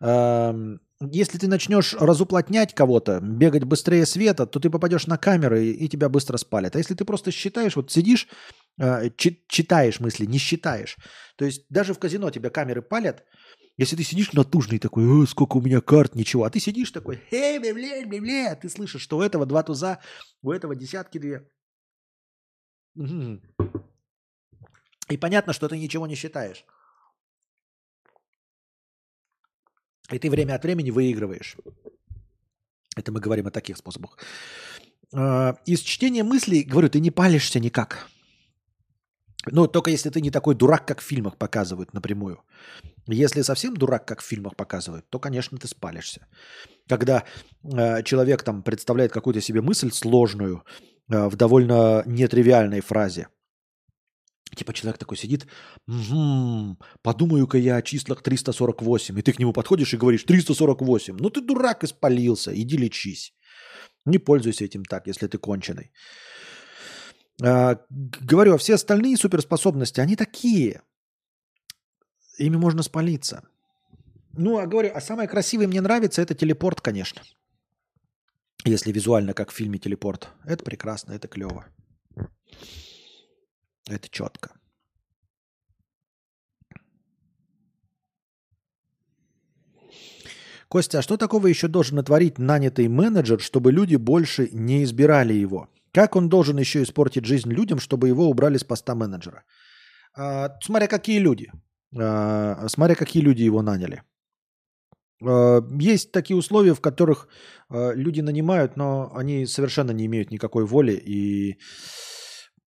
[0.00, 5.88] Эм, если ты начнешь разуплотнять кого-то, бегать быстрее света, то ты попадешь на камеры и,
[5.88, 6.74] тебя быстро спалят.
[6.74, 8.28] А если ты просто считаешь, вот сидишь
[9.16, 10.96] читаешь мысли, не считаешь.
[11.36, 13.24] То есть даже в казино тебя камеры палят,
[13.76, 17.58] если ты сидишь натужный такой, сколько у меня карт, ничего, а ты сидишь такой, эй,
[17.60, 20.00] бля, бля, бля, бля, ты слышишь, что у этого два туза,
[20.42, 21.48] у этого десятки две.
[25.08, 26.64] И понятно, что ты ничего не считаешь.
[30.10, 31.56] И ты время от времени выигрываешь.
[32.96, 34.18] Это мы говорим о таких способах.
[35.12, 38.08] А, из чтения мыслей, говорю, ты не палишься никак.
[39.52, 42.38] Ну, только если ты не такой дурак, как в фильмах показывают напрямую.
[43.06, 46.26] Если совсем дурак, как в фильмах показывают, то, конечно, ты спалишься.
[46.88, 47.24] Когда
[47.62, 50.64] э, человек там представляет какую-то себе мысль сложную
[51.10, 53.28] э, в довольно нетривиальной фразе,
[54.56, 55.46] Типа человек такой сидит,
[55.86, 61.16] угу, подумаю-ка я о числах 348, и ты к нему подходишь и говоришь 348.
[61.20, 63.34] Ну ты дурак испалился, иди лечись.
[64.06, 65.92] Не пользуйся этим так, если ты конченый.
[67.42, 70.82] А, говорю, а все остальные суперспособности, они такие.
[72.36, 73.44] Ими можно спалиться.
[74.32, 77.22] Ну, а говорю, а самое красивое мне нравится это телепорт, конечно.
[78.64, 80.28] Если визуально, как в фильме телепорт.
[80.44, 81.66] Это прекрасно, это клево.
[83.86, 84.52] Это четко.
[90.68, 95.68] Костя, а что такого еще должен натворить нанятый менеджер, чтобы люди больше не избирали его?
[95.92, 99.44] Как он должен еще испортить жизнь людям, чтобы его убрали с поста менеджера?
[100.16, 101.50] А, смотря какие люди.
[101.98, 104.02] А, смотря какие люди его наняли.
[105.24, 107.28] А, есть такие условия, в которых
[107.68, 110.92] а, люди нанимают, но они совершенно не имеют никакой воли.
[110.92, 111.58] И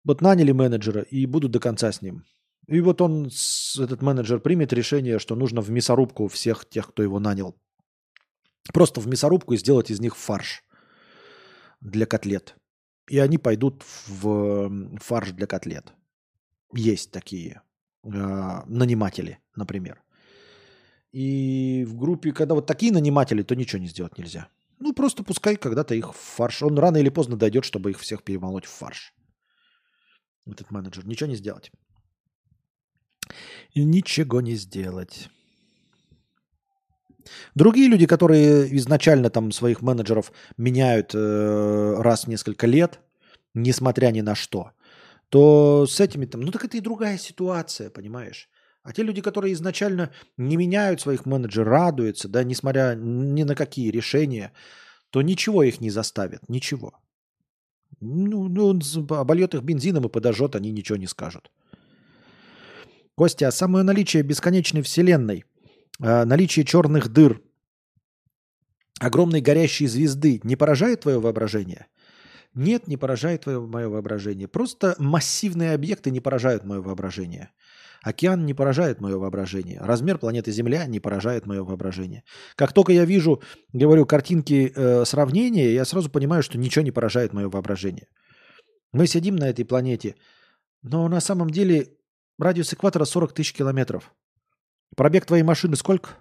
[0.03, 2.23] вот наняли менеджера и будут до конца с ним.
[2.67, 3.29] И вот он,
[3.79, 7.55] этот менеджер, примет решение, что нужно в мясорубку всех тех, кто его нанял.
[8.73, 10.63] Просто в мясорубку и сделать из них фарш
[11.81, 12.55] для котлет.
[13.09, 15.93] И они пойдут в фарш для котлет.
[16.73, 17.61] Есть такие
[18.03, 18.09] э,
[18.65, 20.01] наниматели, например.
[21.11, 24.47] И в группе, когда вот такие наниматели, то ничего не сделать нельзя.
[24.79, 26.63] Ну, просто пускай когда-то их в фарш.
[26.63, 29.13] Он рано или поздно дойдет, чтобы их всех перемолоть в фарш.
[30.45, 31.05] Этот менеджер.
[31.05, 31.71] Ничего не сделать.
[33.75, 35.29] Ничего не сделать.
[37.55, 42.99] Другие люди, которые изначально там своих менеджеров меняют э, раз в несколько лет,
[43.53, 44.71] несмотря ни на что,
[45.29, 48.49] то с этими там, ну так это и другая ситуация, понимаешь?
[48.83, 53.91] А те люди, которые изначально не меняют своих менеджеров, радуются, да, несмотря ни на какие
[53.91, 54.51] решения,
[55.11, 56.93] то ничего их не заставит, ничего.
[57.99, 58.79] Ну, ну
[59.09, 61.51] обольет их бензином и подожжет, они ничего не скажут.
[63.15, 65.45] Костя, а самое наличие бесконечной вселенной,
[66.01, 67.41] наличие черных дыр,
[68.99, 71.87] огромной горящей звезды не поражает твое воображение?
[72.53, 74.47] Нет, не поражает твое мое воображение.
[74.47, 77.51] Просто массивные объекты не поражают мое воображение.
[78.03, 79.79] Океан не поражает мое воображение.
[79.79, 82.23] Размер планеты Земля не поражает мое воображение.
[82.55, 83.41] Как только я вижу,
[83.73, 88.07] говорю, картинки э, сравнения, я сразу понимаю, что ничего не поражает мое воображение.
[88.91, 90.15] Мы сидим на этой планете,
[90.81, 91.89] но на самом деле
[92.39, 94.11] радиус экватора 40 тысяч километров.
[94.95, 96.17] Пробег твоей машины сколько?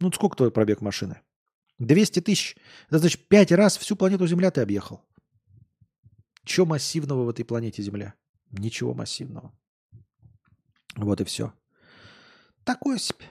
[0.00, 1.20] Ну, сколько твой пробег машины?
[1.78, 2.56] 200 тысяч.
[2.88, 5.04] Это значит, пять раз всю планету Земля ты объехал.
[6.44, 8.14] Чего массивного в этой планете Земля?
[8.50, 9.52] Ничего массивного.
[10.96, 11.52] Вот и все.
[12.64, 13.26] Такое себе.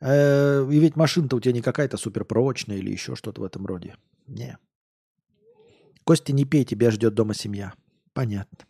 [0.00, 3.96] Э, и ведь машина-то у тебя не какая-то суперпрочная или еще что-то в этом роде.
[4.26, 4.58] Не.
[6.04, 7.72] Костя, не пей, тебя ждет дома семья.
[8.12, 8.66] Понятно.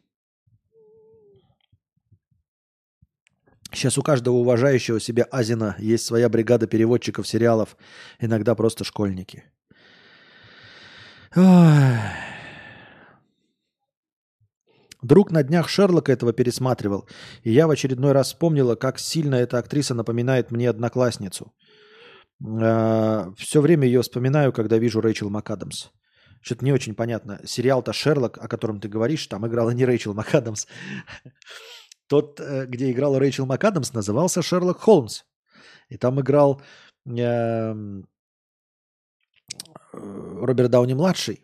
[3.77, 7.77] Сейчас у каждого уважающего себя Азина есть своя бригада переводчиков сериалов,
[8.19, 9.45] иногда просто школьники.
[15.03, 17.07] Друг на днях Шерлока этого пересматривал,
[17.43, 21.53] и я в очередной раз вспомнила, как сильно эта актриса напоминает мне одноклассницу.
[22.43, 25.89] А, Все время ее вспоминаю, когда вижу Рэйчел МакАдамс.
[26.41, 27.41] Что-то не очень понятно.
[27.45, 30.67] Сериал-то «Шерлок», о котором ты говоришь, там играла не Рэйчел МакАдамс.
[32.07, 35.25] Тот, э, где играла Рэйчел МакАдамс, назывался Шерлок Холмс.
[35.89, 36.63] И там играл
[37.07, 37.75] э,
[39.93, 41.43] Роберт Дауни-младший.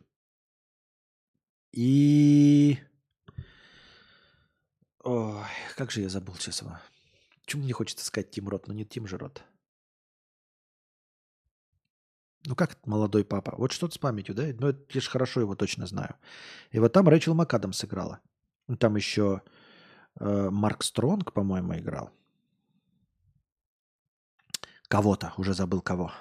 [1.72, 2.78] И
[5.04, 5.44] Ой,
[5.76, 6.78] как же я забыл сейчас его.
[7.40, 9.42] Почему мне хочется сказать Тим Рот, но не Тим же Рот?
[12.44, 13.54] Ну как молодой папа?
[13.56, 14.44] Вот что-то с памятью, да?
[14.58, 16.16] Ну, я же хорошо его точно знаю.
[16.70, 18.20] И вот там Рэйчел МакАдам сыграла.
[18.78, 19.42] Там еще
[20.20, 22.10] Марк Стронг, по-моему, играл.
[24.88, 26.12] Кого-то, уже забыл кого.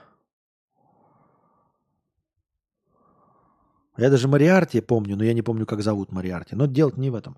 [3.97, 6.55] Я даже Мариарти помню, но я не помню, как зовут Мариарти.
[6.55, 7.37] Но дело не в этом.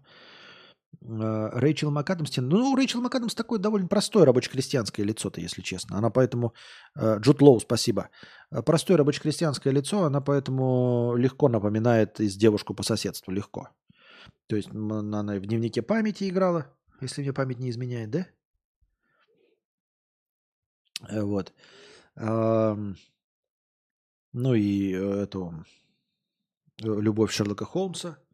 [1.01, 5.97] Э, Рэйчел МакАдамс, ну, Рэйчел МакАдамс такое довольно простое рабоче-крестьянское лицо-то, если честно.
[5.97, 6.53] Она поэтому...
[6.95, 8.09] Э, Джуд Лоу, спасибо.
[8.51, 13.69] Э, простое рабоче-крестьянское лицо, она поэтому легко напоминает из девушку по соседству, легко.
[14.47, 16.67] То есть она в дневнике памяти играла,
[17.01, 18.27] если мне память не изменяет, да?
[21.09, 21.53] Вот.
[22.15, 22.95] Ну
[24.55, 25.65] и эту
[26.79, 28.17] любовь Шерлока Холмса–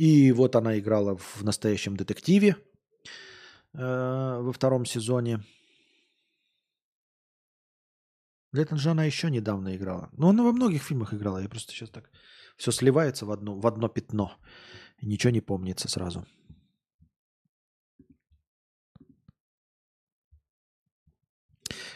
[0.00, 2.56] и вот она играла в настоящем детективе
[3.74, 5.44] э, во втором сезоне.
[8.52, 10.08] Летон же она еще недавно играла.
[10.12, 11.42] Но она во многих фильмах играла.
[11.42, 12.10] Я просто сейчас так...
[12.56, 14.32] Все сливается в одно, в одно пятно.
[15.02, 16.24] Ничего не помнится сразу.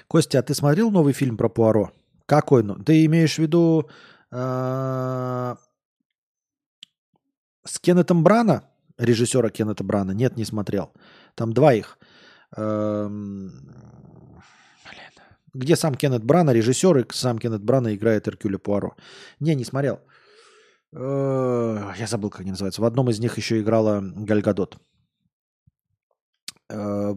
[0.09, 1.93] Костя, а ты смотрел новый фильм про Пуаро?
[2.27, 2.63] Какой?
[2.85, 3.89] Ты имеешь в виду
[4.31, 5.57] э,
[7.65, 10.93] с Кеннетом Брана, режиссера Кеннета Брана, нет, не смотрел.
[11.35, 11.99] Там два их.
[12.57, 13.53] Эм...
[15.55, 18.97] Где сам Кеннет Брана, режиссер, и сам Кеннет Брана играет Эркюля Пуаро.
[19.39, 20.01] Не, не смотрел.
[20.95, 22.81] Э, я забыл, как они называются.
[22.81, 24.79] В одном из них еще играла Гальгадот.
[26.71, 27.15] Э,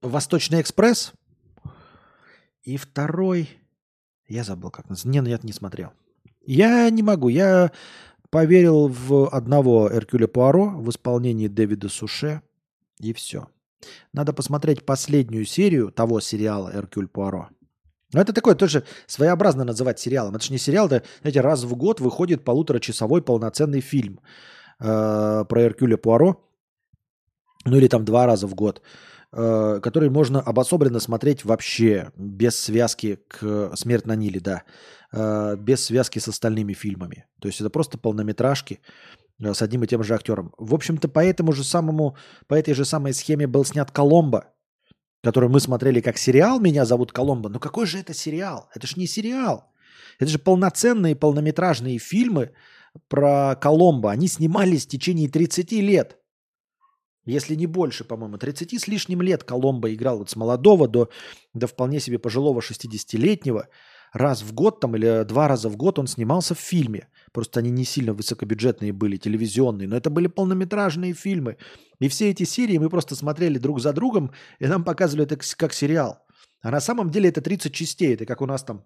[0.00, 1.12] Восточный экспресс.
[2.62, 3.48] И второй...
[4.26, 5.08] Я забыл, как называется.
[5.08, 5.92] Не, нет, не смотрел.
[6.46, 7.28] Я не могу.
[7.28, 7.72] Я
[8.30, 12.42] Поверил в одного Эркюля Пуаро в исполнении Дэвида Суше,
[13.00, 13.48] и все.
[14.12, 17.48] Надо посмотреть последнюю серию того сериала «Эркюль Пуаро».
[18.12, 20.34] Но это такое тоже своеобразно называть сериалом.
[20.34, 24.20] Это же не сериал, это, знаете, раз в год выходит полуторачасовой полноценный фильм.
[24.80, 26.36] э, про Эркюля Пуаро,
[27.64, 28.82] ну или там два раза в год,
[29.32, 34.62] э, который можно обособленно смотреть вообще без связки к «Смерть на Ниле», да,
[35.12, 37.26] э, без связки с остальными фильмами.
[37.40, 38.80] То есть это просто полнометражки
[39.38, 40.52] э, с одним и тем же актером.
[40.58, 42.16] В общем-то, по этому же самому,
[42.48, 44.46] по этой же самой схеме был снят «Коломбо»,
[45.22, 47.48] который мы смотрели как сериал «Меня зовут Коломбо».
[47.48, 48.68] Но какой же это сериал?
[48.74, 49.70] Это же не сериал.
[50.18, 52.52] Это же полноценные полнометражные фильмы
[53.08, 54.10] про Коломбо.
[54.10, 56.18] Они снимались в течение 30 лет.
[57.26, 58.38] Если не больше, по-моему.
[58.38, 61.10] 30 с лишним лет Коломбо играл вот с молодого до,
[61.54, 63.68] до вполне себе пожилого 60-летнего.
[64.12, 67.08] Раз в год там или два раза в год он снимался в фильме.
[67.32, 69.88] Просто они не сильно высокобюджетные были, телевизионные.
[69.88, 71.56] Но это были полнометражные фильмы.
[72.00, 75.72] И все эти серии мы просто смотрели друг за другом, и нам показывали это как
[75.72, 76.18] сериал.
[76.62, 78.14] А на самом деле это 30 частей.
[78.14, 78.84] Это как у нас там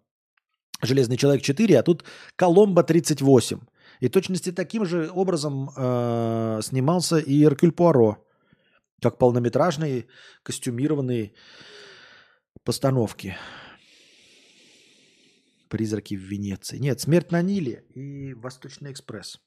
[0.82, 2.04] Железный человек 4, а тут
[2.36, 3.60] Коломбо 38.
[4.00, 8.26] И точности таким же образом э, снимался и Эркюль Пуаро,
[9.00, 10.06] как полнометражные
[10.42, 11.32] костюмированные
[12.64, 13.36] постановки.
[15.74, 16.78] Призраки в Венеции.
[16.78, 19.40] Нет, Смерть на Ниле и Восточный экспресс.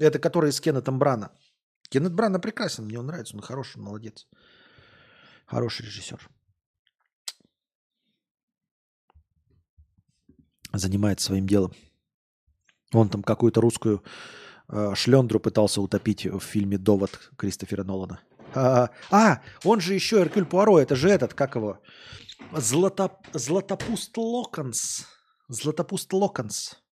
[0.00, 1.30] Это который с Кеннетом Брана.
[1.90, 4.26] Кеннет Брана прекрасен, мне он нравится, он хороший, молодец.
[5.46, 6.28] Хороший режиссер.
[10.72, 11.72] занимается своим делом.
[12.92, 14.02] Он там какую-то русскую
[14.68, 18.18] э, шлендру пытался утопить в фильме «Довод» Кристофера Нолана.
[18.56, 21.80] А, а, он же еще Эркюль Пуаро, это же этот, как его?
[22.52, 25.06] Злато, Златопуст Локонс.
[25.54, 26.82] Златопуст Локонс.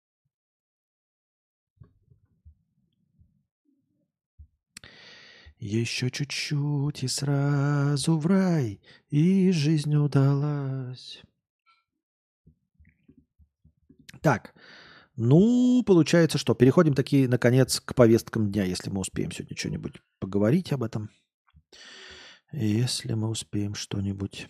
[5.59, 8.81] Еще чуть-чуть и сразу в рай,
[9.11, 11.23] и жизнь удалась.
[14.21, 14.55] Так,
[15.17, 20.73] ну, получается, что переходим таки, наконец, к повесткам дня, если мы успеем сегодня что-нибудь поговорить
[20.73, 21.11] об этом.
[22.53, 24.49] Если мы успеем что-нибудь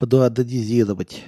[0.00, 1.22] подуададизировать.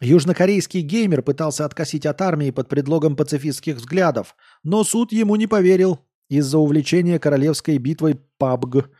[0.00, 5.98] Южнокорейский геймер пытался откосить от армии под предлогом пацифистских взглядов, но суд ему не поверил
[6.28, 8.84] из-за увлечения королевской битвой PUBG–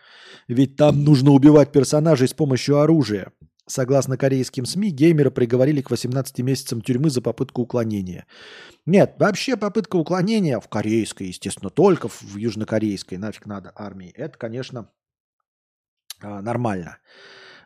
[0.48, 3.32] ведь там нужно убивать персонажей с помощью оружия.
[3.68, 8.26] Согласно корейским СМИ, геймера приговорили к 18 месяцам тюрьмы за попытку уклонения.
[8.84, 14.88] Нет, вообще попытка уклонения в корейской, естественно, только в южнокорейской, нафиг надо армии, это, конечно,
[16.22, 16.98] нормально.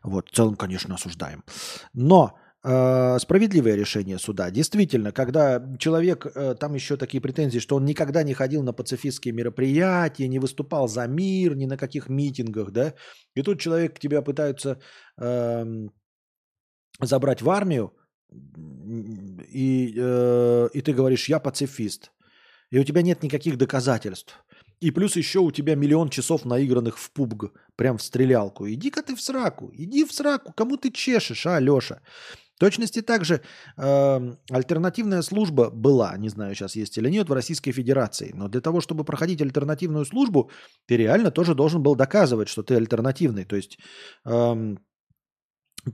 [0.03, 1.45] Вот, в целом, конечно, осуждаем.
[1.93, 4.51] Но Э, справедливое решение суда.
[4.51, 9.33] Действительно, когда человек, э, там еще такие претензии, что он никогда не ходил на пацифистские
[9.33, 12.93] мероприятия, не выступал за мир, ни на каких митингах, да,
[13.35, 14.79] и тут человек тебя пытаются
[15.19, 15.65] э,
[17.01, 17.95] забрать в армию,
[18.31, 22.13] и, э, и ты говоришь, я пацифист,
[22.71, 24.45] и у тебя нет никаких доказательств.
[24.81, 28.69] И плюс еще у тебя миллион часов наигранных в пубг, прям в стрелялку.
[28.69, 32.01] Иди-ка ты в сраку, иди в сраку, кому ты чешешь, а, Леша?
[32.61, 33.41] точности также
[33.79, 38.33] э, альтернативная служба была, не знаю, сейчас есть или нет, в Российской Федерации.
[38.35, 40.51] Но для того, чтобы проходить альтернативную службу,
[40.87, 43.47] ты реально тоже должен был доказывать, что ты альтернативный.
[43.47, 43.79] То есть
[44.27, 44.77] э,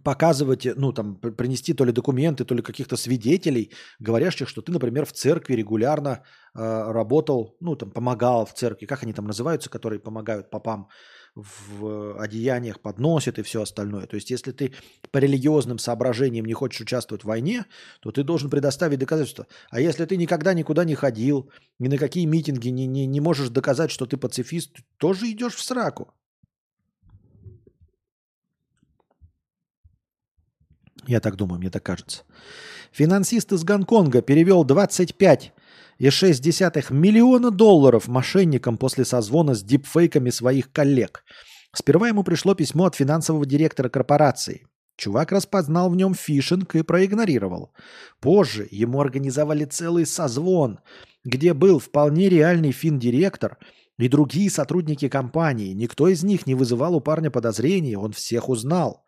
[0.03, 5.05] показывать, ну там, принести то ли документы, то ли каких-то свидетелей, говорящих, что ты, например,
[5.07, 6.23] в церкви регулярно
[6.55, 10.89] э, работал, ну там, помогал в церкви, как они там называются, которые помогают попам
[11.37, 14.07] в одеяниях подносит и все остальное.
[14.07, 14.73] То есть, если ты
[15.11, 17.67] по религиозным соображениям не хочешь участвовать в войне,
[18.01, 19.47] то ты должен предоставить доказательства.
[19.71, 23.51] А если ты никогда никуда не ходил, ни на какие митинги не, не, не можешь
[23.51, 26.15] доказать, что ты пацифист, тоже идешь в сраку.
[31.07, 32.23] Я так думаю, мне так кажется.
[32.93, 35.53] Финансист из Гонконга перевел 25
[35.99, 41.24] и 6 миллиона долларов мошенникам после созвона с дипфейками своих коллег.
[41.74, 44.66] Сперва ему пришло письмо от финансового директора корпорации.
[44.97, 47.73] Чувак распознал в нем фишинг и проигнорировал.
[48.20, 50.78] Позже ему организовали целый созвон,
[51.24, 53.59] где был вполне реальный финдиректор
[53.99, 55.74] и другие сотрудники компании.
[55.74, 59.06] Никто из них не вызывал у парня подозрений, он всех узнал.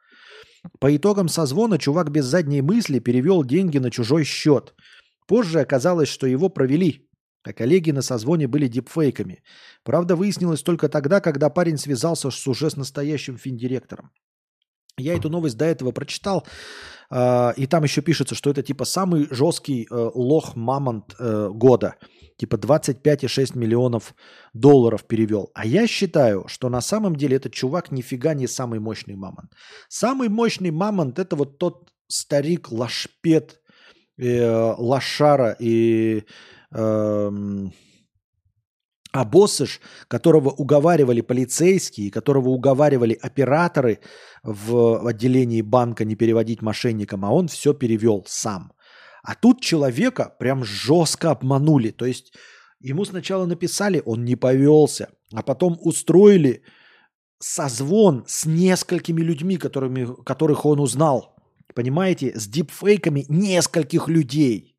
[0.80, 4.74] По итогам созвона чувак без задней мысли перевел деньги на чужой счет–
[5.28, 7.06] Позже оказалось, что его провели,
[7.44, 9.43] а коллеги на созвоне были дипфейками.
[9.85, 14.10] Правда, выяснилось только тогда, когда парень связался с уже с настоящим финдиректором.
[14.99, 16.47] Я эту новость до этого прочитал,
[17.11, 21.95] э, и там еще пишется, что это типа самый жесткий э, лох-мамонт э, года.
[22.37, 24.15] Типа 25,6 миллионов
[24.55, 25.51] долларов перевел.
[25.55, 29.53] А я считаю, что на самом деле этот чувак нифига не самый мощный мамонт.
[29.89, 33.61] Самый мощный мамонт это вот тот старик Лашпет,
[34.19, 36.25] э, Лошара и
[36.73, 37.31] э,
[39.12, 44.01] Абоссыш, которого уговаривали полицейские, которого уговаривали операторы
[44.43, 48.72] в отделении банка не переводить мошенникам, а он все перевел сам.
[49.22, 51.90] А тут человека прям жестко обманули.
[51.90, 52.32] То есть
[52.80, 56.62] ему сначала написали, он не повелся, а потом устроили
[57.39, 61.36] созвон с несколькими людьми, которыми, которых он узнал.
[61.74, 64.78] Понимаете, с дипфейками нескольких людей.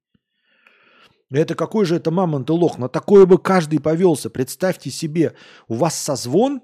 [1.32, 2.78] Это какой же это мамонт и лох?
[2.78, 4.30] На такое бы каждый повелся.
[4.30, 5.36] Представьте себе,
[5.68, 6.62] у вас созвон,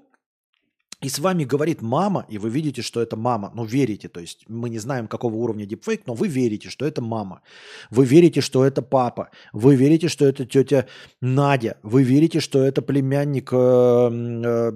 [1.02, 3.52] и с вами говорит мама, и вы видите, что это мама.
[3.54, 4.08] Ну, верите.
[4.08, 7.42] То есть мы не знаем, какого уровня дипфейк, но вы верите, что это мама.
[7.90, 9.28] Вы верите, что это папа.
[9.52, 10.86] Вы верите, что это тетя
[11.20, 11.76] Надя.
[11.82, 14.72] Вы верите, что это племянник э, э,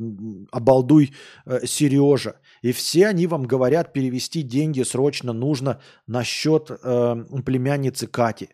[0.52, 1.14] обалдуй
[1.46, 2.36] э, Сережа.
[2.60, 8.50] И все они вам говорят, перевести деньги срочно нужно на счет э, племянницы Кати.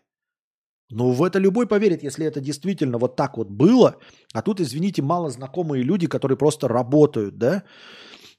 [0.89, 3.97] Ну, в это любой поверит, если это действительно вот так вот было.
[4.33, 7.63] А тут, извините, мало знакомые люди, которые просто работают, да?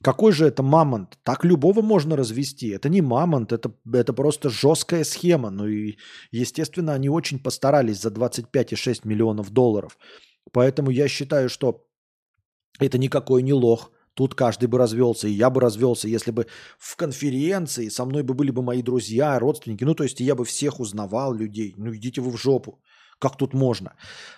[0.03, 1.19] Какой же это мамонт?
[1.25, 2.69] Так любого можно развести.
[2.69, 5.51] Это не мамонт, это, это просто жесткая схема.
[5.51, 5.97] Ну и,
[6.31, 9.99] естественно, они очень постарались за 25,6 миллионов долларов.
[10.53, 11.85] Поэтому я считаю, что
[12.79, 13.91] это никакой не лох.
[14.19, 16.47] Тут каждый бы развелся, и я бы развелся, если бы
[16.79, 19.85] в конференции со мной бы были бы мои друзья, родственники.
[19.85, 21.75] Ну, то есть я бы всех узнавал людей.
[21.77, 22.81] Ну, идите вы в жопу.
[23.21, 23.93] Как тут можно?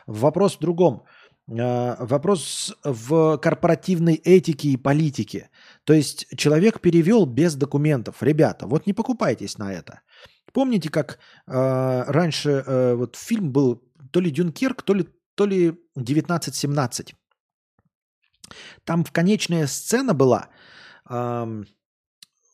[0.07, 1.05] Вопрос в другом.
[1.59, 5.49] А, вопрос в корпоративной этике и политике.
[5.85, 8.17] То есть человек перевел без документов.
[8.23, 10.01] Ребята, вот не покупайтесь на это.
[10.53, 15.69] Помните, как э, раньше э, вот фильм был то ли Дюнкерк, то ли, то ли
[15.97, 17.15] 1917.
[18.85, 20.49] Там в конечная сцена была
[21.09, 21.67] эм,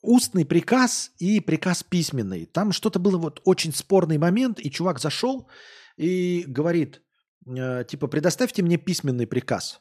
[0.03, 2.47] устный приказ и приказ письменный.
[2.47, 5.49] Там что-то было вот очень спорный момент, и чувак зашел
[5.97, 7.03] и говорит,
[7.47, 9.81] э, типа, предоставьте мне письменный приказ.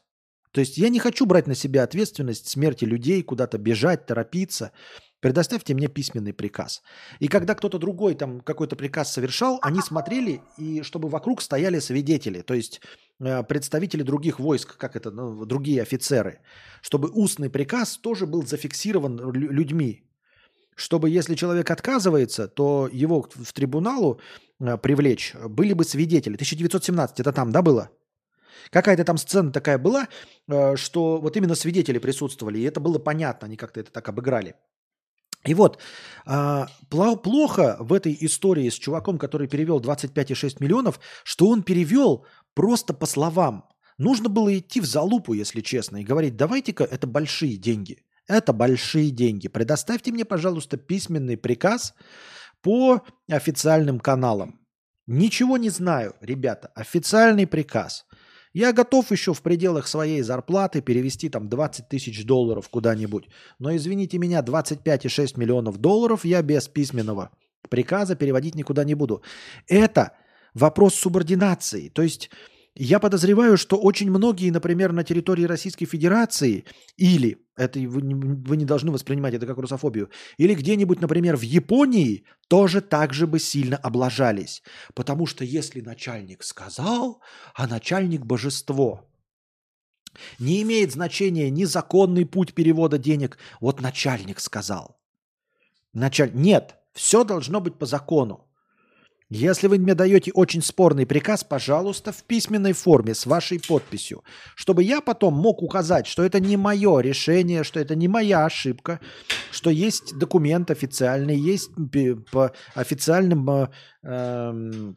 [0.52, 4.72] То есть я не хочу брать на себя ответственность смерти людей, куда-то бежать, торопиться.
[5.26, 6.82] Предоставьте мне письменный приказ.
[7.18, 12.42] И когда кто-то другой там какой-то приказ совершал, они смотрели, и чтобы вокруг стояли свидетели,
[12.42, 12.80] то есть
[13.18, 16.38] э, представители других войск, как это, ну, другие офицеры,
[16.80, 20.04] чтобы устный приказ тоже был зафиксирован людьми,
[20.76, 24.20] чтобы если человек отказывается, то его в трибуналу
[24.60, 26.36] э, привлечь были бы свидетели.
[26.36, 27.90] 1917, это там, да, было?
[28.70, 30.06] Какая-то там сцена такая была,
[30.46, 34.54] э, что вот именно свидетели присутствовали, и это было понятно, они как-то это так обыграли.
[35.46, 35.78] И вот,
[36.24, 42.94] а, плохо в этой истории с чуваком, который перевел 25,6 миллионов, что он перевел просто
[42.94, 43.64] по словам.
[43.98, 48.02] Нужно было идти в залупу, если честно, и говорить, давайте-ка, это большие деньги.
[48.28, 49.48] Это большие деньги.
[49.48, 51.94] Предоставьте мне, пожалуйста, письменный приказ
[52.60, 54.60] по официальным каналам.
[55.06, 56.72] Ничего не знаю, ребята.
[56.74, 58.04] Официальный приказ.
[58.56, 63.28] Я готов еще в пределах своей зарплаты перевести там 20 тысяч долларов куда-нибудь.
[63.58, 67.32] Но извините меня, 25,6 миллионов долларов я без письменного
[67.68, 69.22] приказа переводить никуда не буду.
[69.66, 70.12] Это
[70.54, 71.90] вопрос субординации.
[71.90, 72.30] То есть
[72.74, 76.64] я подозреваю, что очень многие, например, на территории Российской Федерации
[76.96, 81.42] или, это вы не, вы не должны воспринимать это как русофобию, или где-нибудь, например, в
[81.42, 84.62] Японии тоже так же бы сильно облажались.
[84.94, 87.20] Потому что если начальник сказал,
[87.54, 89.08] а начальник божество,
[90.38, 94.98] не имеет значения ни законный путь перевода денег, вот начальник сказал.
[95.92, 96.32] Началь...
[96.34, 98.45] Нет, все должно быть по закону.
[99.28, 104.22] Если вы мне даете очень спорный приказ, пожалуйста, в письменной форме с вашей подписью,
[104.54, 109.00] чтобы я потом мог указать, что это не мое решение, что это не моя ошибка,
[109.50, 111.70] что есть документ официальный, есть
[112.30, 113.68] по официальным э,
[114.04, 114.96] эм,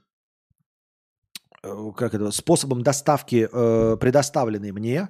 [1.64, 5.10] э, как это, способом доставки э, предоставленный мне,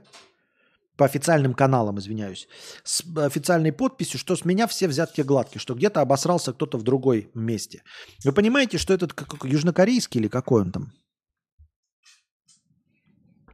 [1.00, 2.50] по официальным каналам, извиняюсь,
[2.84, 7.32] с официальной подписью, что с меня все взятки гладкие, что где-то обосрался кто-то в другой
[7.34, 7.84] месте.
[8.26, 10.92] Вы понимаете, что этот как, южнокорейский или какой он там?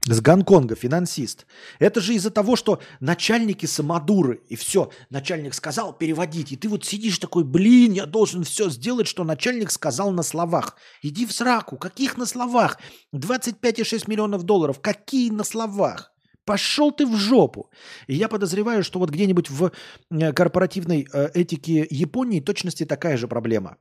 [0.08, 1.46] С Гонконга, финансист.
[1.78, 6.84] Это же из-за того, что начальники самодуры, и все, начальник сказал переводить, и ты вот
[6.84, 10.78] сидишь такой, блин, я должен все сделать, что начальник сказал на словах.
[11.04, 12.80] Иди в сраку, каких на словах?
[13.16, 16.15] 25,6 миллионов долларов, какие на словах?
[16.46, 17.70] Пошел ты в жопу.
[18.08, 19.72] И я подозреваю, что вот где-нибудь в
[20.12, 23.78] э, корпоративной э, этике Японии точности такая же проблема.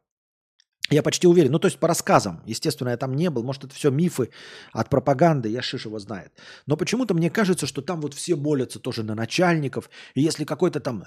[0.90, 1.52] Я почти уверен.
[1.52, 2.42] Ну, то есть по рассказам.
[2.46, 3.42] Естественно, я там не был.
[3.42, 4.30] Может, это все мифы
[4.72, 5.48] от пропаганды.
[5.48, 6.32] Я шиш его знает.
[6.66, 9.88] Но почему-то мне кажется, что там вот все молятся тоже на начальников.
[10.14, 11.04] И если какой-то там...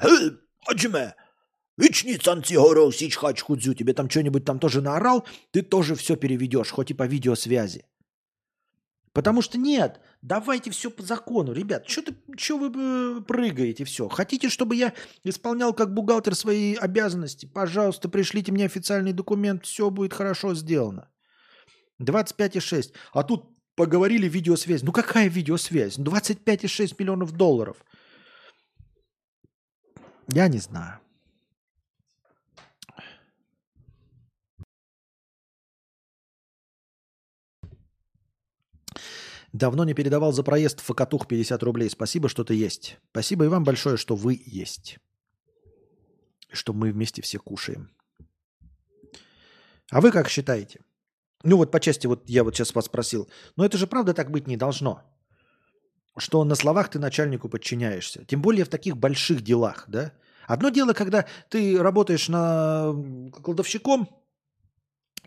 [1.80, 6.90] Ичницан Цигоров Сичхач Худзю, тебе там что-нибудь там тоже наорал, ты тоже все переведешь, хоть
[6.90, 7.86] и по видеосвязи.
[9.18, 11.52] Потому что нет, давайте все по закону.
[11.52, 14.08] Ребят, что вы э, прыгаете все?
[14.10, 17.48] Хотите, чтобы я исполнял как бухгалтер свои обязанности?
[17.48, 21.10] Пожалуйста, пришлите мне официальный документ, все будет хорошо сделано.
[22.00, 22.94] 25,6.
[23.12, 24.84] А тут поговорили видеосвязь.
[24.84, 25.98] Ну какая видеосвязь?
[25.98, 27.84] 25,6 миллионов долларов.
[30.32, 31.00] Я не знаю.
[39.54, 41.90] Давно не передавал за проезд в Факатух 50 рублей.
[41.90, 42.98] Спасибо, что ты есть.
[43.12, 44.98] Спасибо и вам большое, что вы есть.
[46.52, 47.90] Что мы вместе все кушаем.
[49.90, 50.82] А вы как считаете?
[51.44, 53.30] Ну вот по части, вот я вот сейчас вас спросил.
[53.56, 55.02] Но это же правда так быть не должно.
[56.18, 58.26] Что на словах ты начальнику подчиняешься.
[58.26, 60.12] Тем более в таких больших делах, да?
[60.48, 62.94] Одно дело, когда ты работаешь на
[63.44, 64.10] кладовщиком,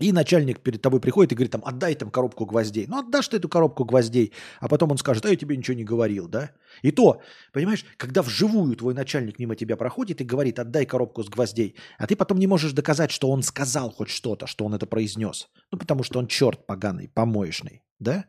[0.01, 2.86] и начальник перед тобой приходит и говорит, там, отдай там коробку гвоздей.
[2.89, 5.85] Ну, отдашь ты эту коробку гвоздей, а потом он скажет, а я тебе ничего не
[5.85, 6.51] говорил, да?
[6.82, 7.20] И то,
[7.52, 12.06] понимаешь, когда вживую твой начальник мимо тебя проходит и говорит, отдай коробку с гвоздей, а
[12.06, 15.51] ты потом не можешь доказать, что он сказал хоть что-то, что он это произнес.
[15.70, 18.24] Ну, потому что он черт поганый, помоечный, да?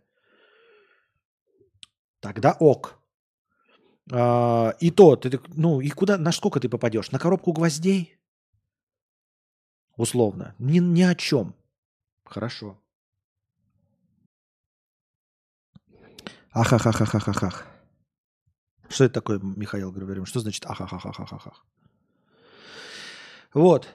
[2.20, 3.00] Тогда ок.
[4.12, 7.12] А, и то, ты, ну, и куда, на сколько ты попадешь?
[7.12, 8.18] На коробку гвоздей?
[9.96, 10.56] Условно.
[10.60, 11.56] Ни, ни о чем.
[12.32, 12.78] Хорошо.
[16.54, 17.66] Ахахахахахах.
[18.90, 20.30] Что это такое, Михаил Григорьевич?
[20.30, 21.66] Что значит ахахахахахах?
[23.54, 23.88] Вот.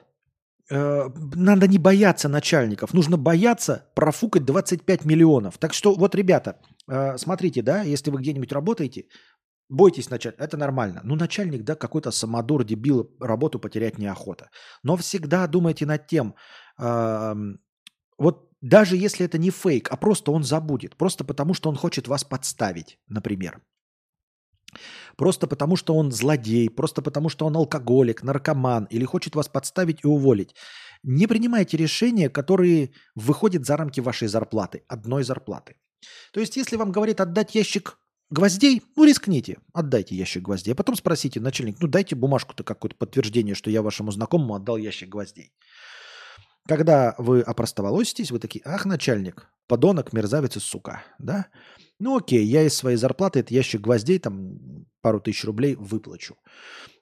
[0.69, 2.93] Э, надо не бояться начальников.
[2.93, 5.57] Нужно бояться профукать 25 миллионов.
[5.57, 9.05] Так что вот, ребята, э, смотрите, да, если вы где-нибудь работаете,
[9.69, 10.43] бойтесь начальника.
[10.43, 11.01] Это нормально.
[11.03, 14.49] Ну, начальник, да, какой-то самодур, дебил, работу потерять неохота.
[14.83, 16.35] Но всегда думайте над тем,
[18.17, 22.07] вот даже если это не фейк, а просто он забудет, просто потому что он хочет
[22.07, 23.61] вас подставить, например.
[25.15, 30.03] Просто потому что он злодей, просто потому что он алкоголик, наркоман или хочет вас подставить
[30.03, 30.55] и уволить.
[31.03, 35.75] Не принимайте решения, которые выходят за рамки вашей зарплаты, одной зарплаты.
[36.33, 37.97] То есть, если вам говорит отдать ящик
[38.29, 40.73] гвоздей, ну рискните, отдайте ящик гвоздей.
[40.73, 45.09] А потом спросите, начальник, ну дайте бумажку-то какое-то подтверждение, что я вашему знакомому отдал ящик
[45.09, 45.53] гвоздей.
[46.67, 51.47] Когда вы опростоволоситесь, вы такие, ах, начальник, подонок, мерзавец и сука, да?
[51.99, 56.35] Ну окей, я из своей зарплаты этот ящик гвоздей, там пару тысяч рублей выплачу.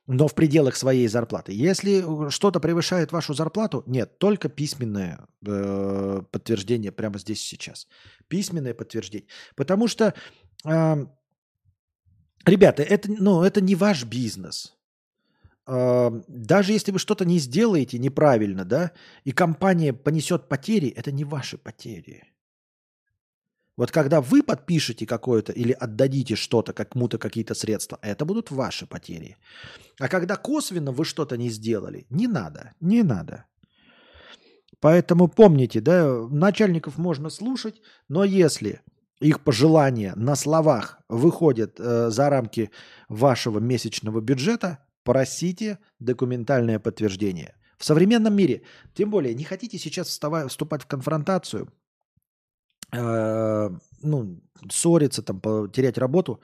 [0.07, 1.51] Но в пределах своей зарплаты.
[1.51, 7.87] Если что-то превышает вашу зарплату, нет, только письменное э, подтверждение прямо здесь сейчас.
[8.27, 9.27] Письменное подтверждение.
[9.55, 10.13] Потому что,
[10.63, 11.05] э,
[12.45, 14.74] ребята, это, ну, это не ваш бизнес
[15.67, 18.91] даже если вы что-то не сделаете неправильно, да,
[19.23, 22.23] и компания понесет потери, это не ваши потери.
[23.77, 29.37] Вот когда вы подпишете какое-то или отдадите что-то, кому-то какие-то средства, это будут ваши потери.
[29.99, 33.45] А когда косвенно вы что-то не сделали, не надо, не надо.
[34.79, 38.81] Поэтому помните, да, начальников можно слушать, но если
[39.19, 42.71] их пожелания на словах выходят э, за рамки
[43.09, 47.53] вашего месячного бюджета, Просите документальное подтверждение.
[47.77, 48.63] В современном мире,
[48.95, 51.71] тем более, не хотите сейчас вставать, вступать в конфронтацию,
[52.91, 53.69] э,
[54.01, 56.41] ну, ссориться, там, терять работу,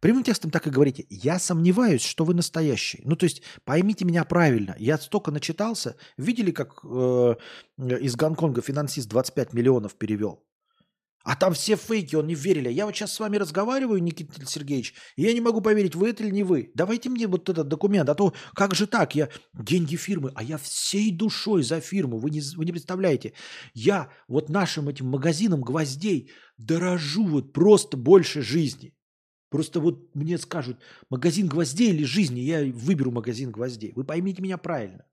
[0.00, 1.04] прямым текстом так и говорите.
[1.10, 3.02] Я сомневаюсь, что вы настоящий.
[3.04, 4.74] Ну, то есть, поймите меня правильно.
[4.78, 5.94] Я столько начитался.
[6.16, 7.34] Видели, как э,
[7.76, 10.47] из Гонконга финансист 25 миллионов перевел?
[11.28, 12.70] А там все фейки, он не верили.
[12.70, 16.24] Я вот сейчас с вами разговариваю, Никита Сергеевич, и я не могу поверить, вы это
[16.24, 16.70] или не вы.
[16.74, 20.56] Давайте мне вот этот документ, а то как же так, я деньги фирмы, а я
[20.56, 23.34] всей душой за фирму, вы не, вы не представляете.
[23.74, 28.94] Я вот нашим этим магазином гвоздей дорожу вот просто больше жизни.
[29.50, 30.78] Просто вот мне скажут,
[31.10, 33.92] магазин гвоздей или жизни, я выберу магазин гвоздей.
[33.94, 35.04] Вы поймите меня правильно.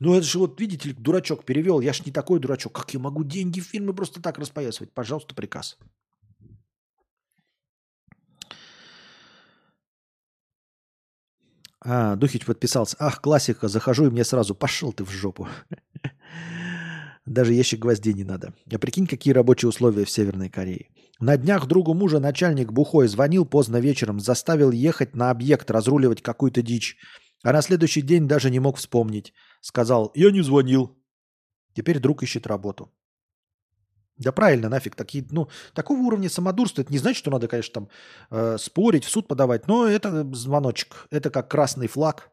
[0.00, 1.80] Ну это же вот, видите ли, дурачок перевел.
[1.80, 2.72] Я ж не такой дурачок.
[2.72, 4.92] Как я могу деньги в фильмы просто так распоясывать?
[4.92, 5.76] Пожалуйста, приказ.
[11.80, 12.96] А, Духич подписался.
[13.00, 15.48] Ах, классика, захожу и мне сразу, пошел ты в жопу.
[17.26, 18.54] Даже ящик гвоздей не надо.
[18.72, 20.88] А прикинь, какие рабочие условия в Северной Корее.
[21.20, 26.62] На днях другу мужа начальник бухой звонил поздно вечером, заставил ехать на объект, разруливать какую-то
[26.62, 26.96] дичь.
[27.42, 29.32] А на следующий день даже не мог вспомнить.
[29.68, 30.96] Сказал, я не звонил.
[31.74, 32.90] Теперь друг ищет работу.
[34.16, 34.94] Да правильно, нафиг.
[34.94, 37.88] Такие, ну, такого уровня самодурства, это не значит, что надо, конечно, там
[38.30, 41.06] э, спорить, в суд подавать, но это звоночек.
[41.10, 42.30] Это как красный флаг.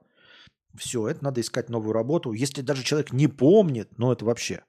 [0.78, 2.32] Все, это надо искать новую работу.
[2.32, 4.64] Если даже человек не помнит, ну это вообще.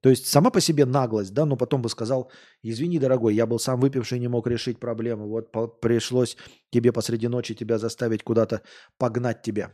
[0.00, 2.30] То есть сама по себе наглость, да, но потом бы сказал,
[2.62, 6.36] извини, дорогой, я был сам выпивший, не мог решить проблему, вот пришлось
[6.70, 8.62] тебе посреди ночи тебя заставить куда-то
[8.98, 9.72] погнать тебя.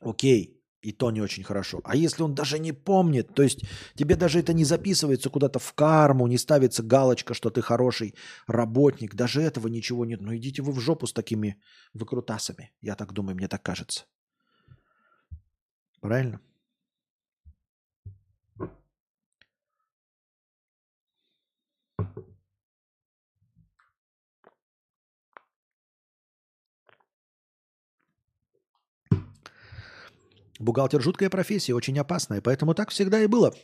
[0.00, 1.80] Окей, и то не очень хорошо.
[1.84, 5.72] А если он даже не помнит, то есть тебе даже это не записывается куда-то в
[5.72, 8.14] карму, не ставится галочка, что ты хороший
[8.46, 10.20] работник, даже этого ничего нет.
[10.20, 11.60] Ну идите вы в жопу с такими
[11.94, 12.70] выкрутасами.
[12.80, 14.04] Я так думаю, мне так кажется.
[16.00, 16.40] Правильно?
[30.58, 33.54] Бухгалтер жуткая профессия, очень опасная, поэтому так всегда и было.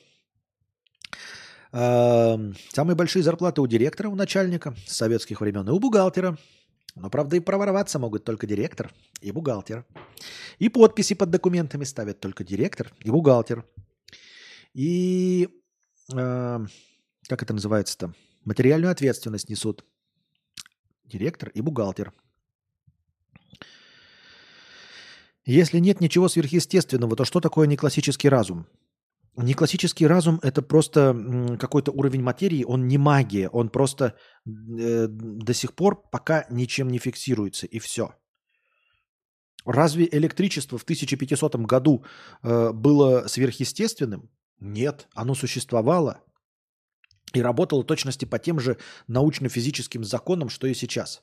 [1.73, 6.39] Самые большие зарплаты у директора, у начальника с советских времен и у бухгалтера.
[6.95, 9.85] Но, правда, и провороваться могут только директор и бухгалтер.
[10.61, 13.65] И подписи под документами ставят только директор и бухгалтер.
[14.73, 15.49] И,
[16.13, 16.67] э,
[17.29, 18.15] как это называется-то,
[18.45, 19.85] материальную ответственность несут
[21.05, 22.13] директор и бухгалтер–
[25.47, 28.67] Если нет ничего сверхъестественного, то что такое неклассический разум?
[29.37, 34.15] Неклассический разум– это просто какой-то уровень материи, он не магия, он просто
[34.47, 38.15] э, до сих пор пока ничем не фиксируется, и все.
[39.65, 42.05] Разве электричество в 1500 году
[42.43, 44.31] э, было сверхъестественным?
[44.61, 46.21] Нет, оно существовало
[47.33, 51.23] и работало точности по тем же научно-физическим законам, что и сейчас.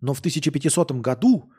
[0.00, 1.52] Но в 1500 году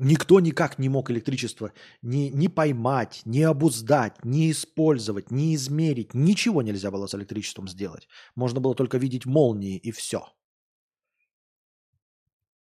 [0.00, 6.14] Никто никак не мог электричество ни, ни поймать, ни обуздать, ни использовать, ни измерить.
[6.14, 8.08] Ничего нельзя было с электричеством сделать.
[8.36, 10.20] Можно было только видеть молнии и все.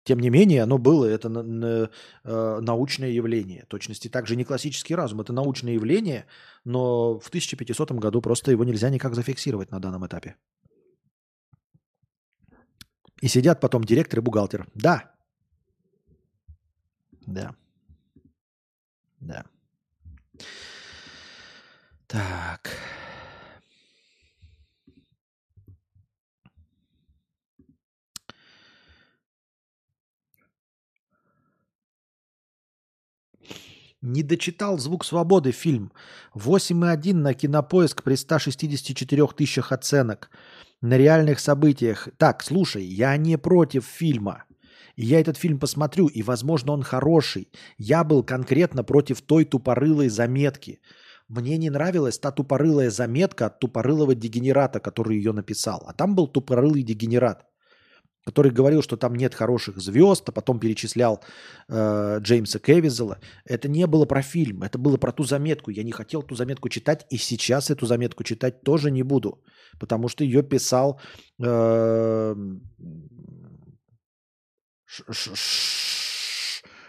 [0.04, 1.90] Тем не менее, оно было, это на, на,
[2.24, 3.66] э, научное явление.
[3.68, 6.26] Точности также не классический разум, это научное явление,
[6.64, 10.36] но в 1500 году просто его нельзя никак зафиксировать на данном этапе.
[13.20, 14.68] И сидят потом директор и бухгалтер.
[14.74, 15.15] Да,
[17.26, 17.54] да.
[19.20, 19.44] Да.
[22.06, 22.70] Так.
[34.02, 35.90] Не дочитал «Звук свободы» фильм.
[36.34, 40.30] 8,1 на кинопоиск при 164 тысячах оценок.
[40.80, 42.08] На реальных событиях.
[42.16, 44.44] Так, слушай, я не против фильма.
[44.96, 47.50] И я этот фильм посмотрю, и, возможно, он хороший.
[47.78, 50.80] Я был конкретно против той тупорылой заметки.
[51.28, 55.84] Мне не нравилась та тупорылая заметка от тупорылого дегенерата, который ее написал.
[55.86, 57.44] А там был тупорылый дегенерат,
[58.24, 61.20] который говорил, что там нет хороших звезд, а потом перечислял
[61.68, 63.18] э, Джеймса Кевизела.
[63.44, 65.70] Это не было про фильм, это было про ту заметку.
[65.70, 69.42] Я не хотел ту заметку читать, и сейчас эту заметку читать тоже не буду,
[69.78, 71.00] потому что ее писал
[71.42, 72.34] э,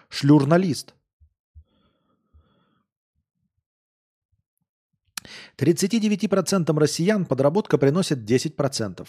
[0.09, 0.93] шлюрналист.
[5.57, 9.07] 39% россиян подработка приносит 10%.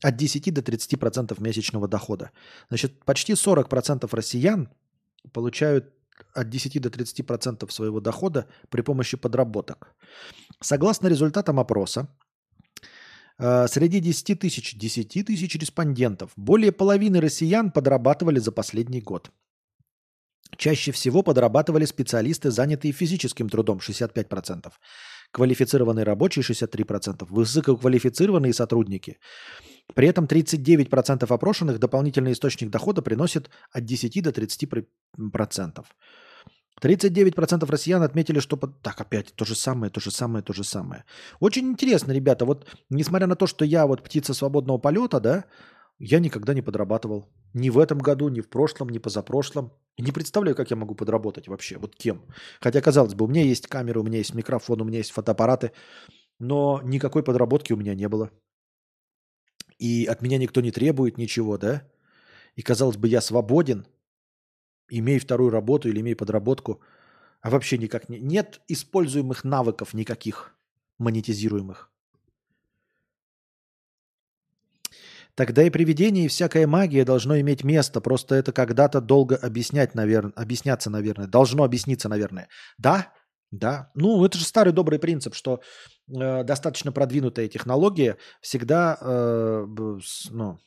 [0.00, 2.30] От 10 до 30% месячного дохода.
[2.68, 4.68] Значит, почти 40% россиян
[5.32, 5.92] получают
[6.34, 9.94] от 10 до 30% своего дохода при помощи подработок.
[10.60, 12.08] Согласно результатам опроса,
[13.38, 19.30] среди 10 тысяч, 10 тысяч респондентов более половины россиян подрабатывали за последний год.
[20.56, 24.72] Чаще всего подрабатывали специалисты, занятые физическим трудом 65%,
[25.30, 29.18] квалифицированные рабочие 63%, высококвалифицированные сотрудники.
[29.94, 35.84] При этом 39% опрошенных дополнительный источник дохода приносит от 10 до 30%.
[36.80, 38.56] 39% россиян отметили, что...
[38.56, 41.04] Так, опять то же самое, то же самое, то же самое.
[41.40, 42.44] Очень интересно, ребята.
[42.44, 45.44] Вот несмотря на то, что я вот птица свободного полета, да,
[45.98, 47.26] я никогда не подрабатывал.
[47.54, 49.72] Ни в этом году, ни в прошлом, ни позапрошлом.
[49.98, 51.78] Не представляю, как я могу подработать вообще.
[51.78, 52.22] Вот кем.
[52.60, 55.72] Хотя, казалось бы, у меня есть камера, у меня есть микрофон, у меня есть фотоаппараты.
[56.38, 58.30] Но никакой подработки у меня не было.
[59.78, 61.82] И от меня никто не требует ничего, да?
[62.54, 63.86] И, казалось бы, я свободен–
[64.90, 66.80] имей вторую работу или имей подработку,
[67.40, 68.18] а вообще никак не...
[68.18, 70.54] Нет используемых навыков никаких
[70.98, 71.90] монетизируемых.
[75.34, 78.00] Тогда и привидение, и всякая магия должно иметь место.
[78.00, 81.28] Просто это когда-то долго объяснять, наверное, объясняться, наверное.
[81.28, 82.48] Должно объясниться, наверное.
[82.76, 83.12] Да,
[83.52, 83.92] да.
[83.94, 85.60] Ну, это же старый добрый принцип, что
[86.08, 89.66] э, достаточно продвинутая технология всегда э,
[90.30, 90.58] ну,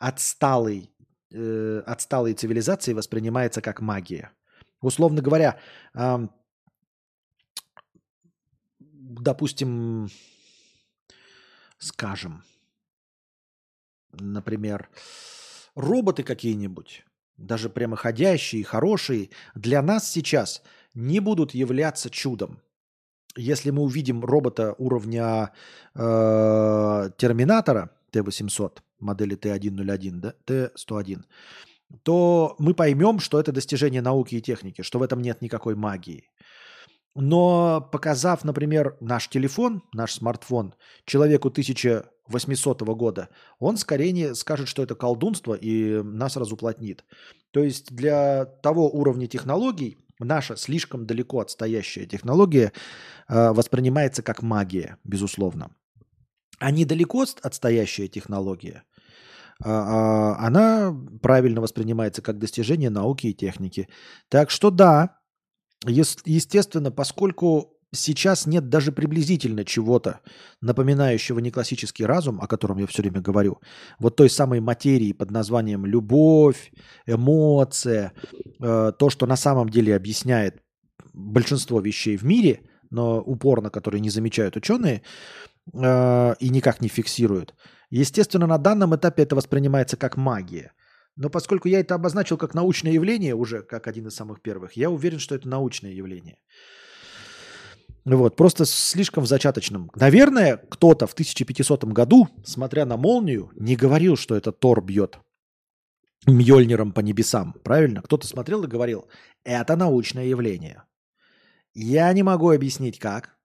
[0.00, 0.92] отсталый
[1.32, 4.32] э, отсталой цивилизации воспринимается как магия.
[4.80, 5.58] Условно говоря,
[9.18, 10.08] допустим,
[11.78, 12.44] скажем,
[14.12, 14.88] например,
[15.74, 17.04] роботы какие-нибудь,
[17.36, 20.62] даже прямоходящие, хорошие, для нас сейчас
[20.94, 22.60] не будут являться чудом.
[23.36, 25.52] Если мы увидим робота уровня
[25.94, 31.22] э, Терминатора Т-800, модели Т-101, да, Т-101,
[32.02, 36.30] то мы поймем, что это достижение науки и техники, что в этом нет никакой магии.
[37.14, 43.28] Но показав, например, наш телефон, наш смартфон человеку 1800 года,
[43.58, 47.04] он скорее не скажет, что это колдунство и нас разуплотнит.
[47.50, 52.72] То есть для того уровня технологий наша слишком далеко отстоящая технология
[53.28, 55.70] э, воспринимается как магия, безусловно.
[56.58, 58.84] А недалеко отстоящая технология,
[59.64, 63.88] э, э, она правильно воспринимается как достижение науки и техники.
[64.28, 65.18] Так что да,
[65.86, 70.20] Естественно, поскольку сейчас нет даже приблизительно чего-то,
[70.60, 73.60] напоминающего не классический разум, о котором я все время говорю,
[73.98, 76.72] вот той самой материи под названием любовь,
[77.06, 78.12] эмоция,
[78.60, 80.60] э, то, что на самом деле объясняет
[81.14, 85.02] большинство вещей в мире, но упорно, которые не замечают ученые
[85.72, 87.54] э, и никак не фиксируют.
[87.90, 90.72] Естественно, на данном этапе это воспринимается как магия.
[91.16, 94.90] Но поскольку я это обозначил как научное явление уже, как один из самых первых, я
[94.90, 96.38] уверен, что это научное явление.
[98.04, 99.90] Вот, просто слишком в зачаточном.
[99.94, 105.18] Наверное, кто-то в 1500 году, смотря на молнию, не говорил, что это Тор бьет
[106.26, 107.54] Мьёльниром по небесам.
[107.64, 108.02] Правильно?
[108.02, 109.08] Кто-то смотрел и говорил,
[109.44, 110.84] это научное явление.
[111.74, 113.37] Я не могу объяснить как,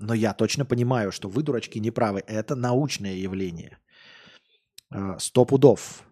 [0.00, 2.24] но я точно понимаю, что вы, дурачки, не правы.
[2.26, 3.78] Это научное явление.
[4.90, 6.02] А, сто пудов.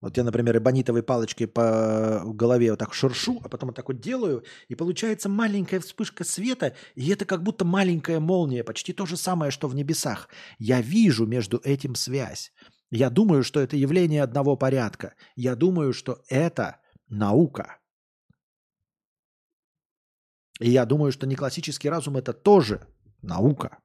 [0.00, 4.00] Вот я, например, эбонитовой палочкой по голове вот так шуршу, а потом вот так вот
[4.00, 9.16] делаю, и получается маленькая вспышка света, и это как будто маленькая молния, почти то же
[9.16, 10.28] самое, что в небесах.
[10.58, 12.52] Я вижу между этим связь.
[12.90, 15.14] Я думаю, что это явление одного порядка.
[15.36, 17.78] Я думаю, что это наука.
[20.60, 22.86] И я думаю, что не классический разум это тоже
[23.24, 23.78] наука.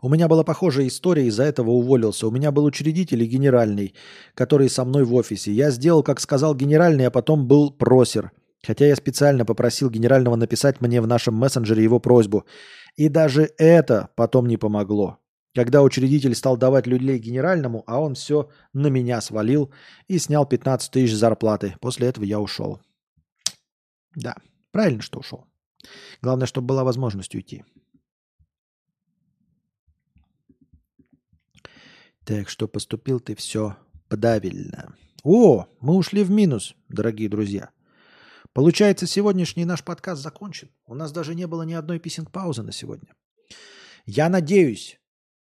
[0.00, 2.28] У меня была похожая история, из-за этого уволился.
[2.28, 3.94] У меня был учредитель и генеральный,
[4.34, 5.50] который со мной в офисе.
[5.50, 8.30] Я сделал, как сказал генеральный, а потом был просер.
[8.64, 12.44] Хотя я специально попросил генерального написать мне в нашем мессенджере его просьбу.
[12.96, 15.18] И даже это потом не помогло.
[15.54, 19.72] Когда учредитель стал давать людей генеральному, а он все на меня свалил
[20.06, 21.76] и снял 15 тысяч зарплаты.
[21.80, 22.80] После этого я ушел.
[24.14, 24.36] Да,
[24.72, 25.46] правильно, что ушел.
[26.20, 27.64] Главное, чтобы была возможность уйти.
[32.24, 33.76] Так что поступил ты все
[34.08, 34.94] правильно.
[35.22, 37.70] О, мы ушли в минус, дорогие друзья.
[38.52, 40.70] Получается, сегодняшний наш подкаст закончен.
[40.86, 43.14] У нас даже не было ни одной писинг-паузы на сегодня.
[44.04, 44.97] Я надеюсь,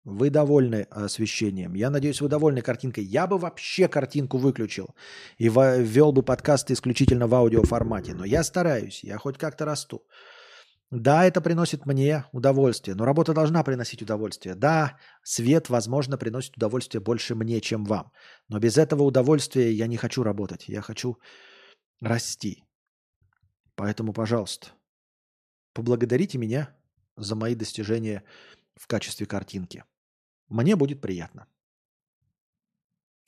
[0.08, 1.74] вы довольны освещением.
[1.74, 3.04] Я надеюсь, вы довольны картинкой.
[3.04, 4.94] Я бы вообще картинку выключил
[5.36, 8.14] и ввел бы подкасты исключительно в аудиоформате.
[8.14, 10.02] Но я стараюсь, я хоть как-то расту.
[10.90, 14.54] Да, это приносит мне удовольствие, но работа должна приносить удовольствие.
[14.54, 18.10] Да, свет, возможно, приносит удовольствие больше мне, чем вам.
[18.48, 20.68] Но без этого удовольствия я не хочу работать.
[20.68, 21.18] Я хочу
[22.00, 22.64] расти.
[23.74, 24.68] Поэтому, пожалуйста,
[25.74, 26.74] поблагодарите меня
[27.16, 28.22] за мои достижения
[28.74, 29.84] в качестве картинки.
[30.48, 31.46] Мне будет приятно.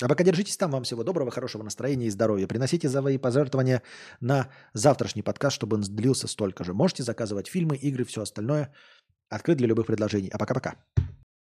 [0.02, 0.70] А пока держитесь там.
[0.70, 2.46] Вам всего доброго, хорошего настроения и здоровья.
[2.46, 3.82] Приносите свои пожертвования
[4.20, 6.72] на завтрашний подкаст, чтобы он длился столько же.
[6.72, 8.72] Можете заказывать фильмы, игры, все остальное.
[9.28, 10.30] Открыт для любых предложений.
[10.32, 10.76] А пока-пока.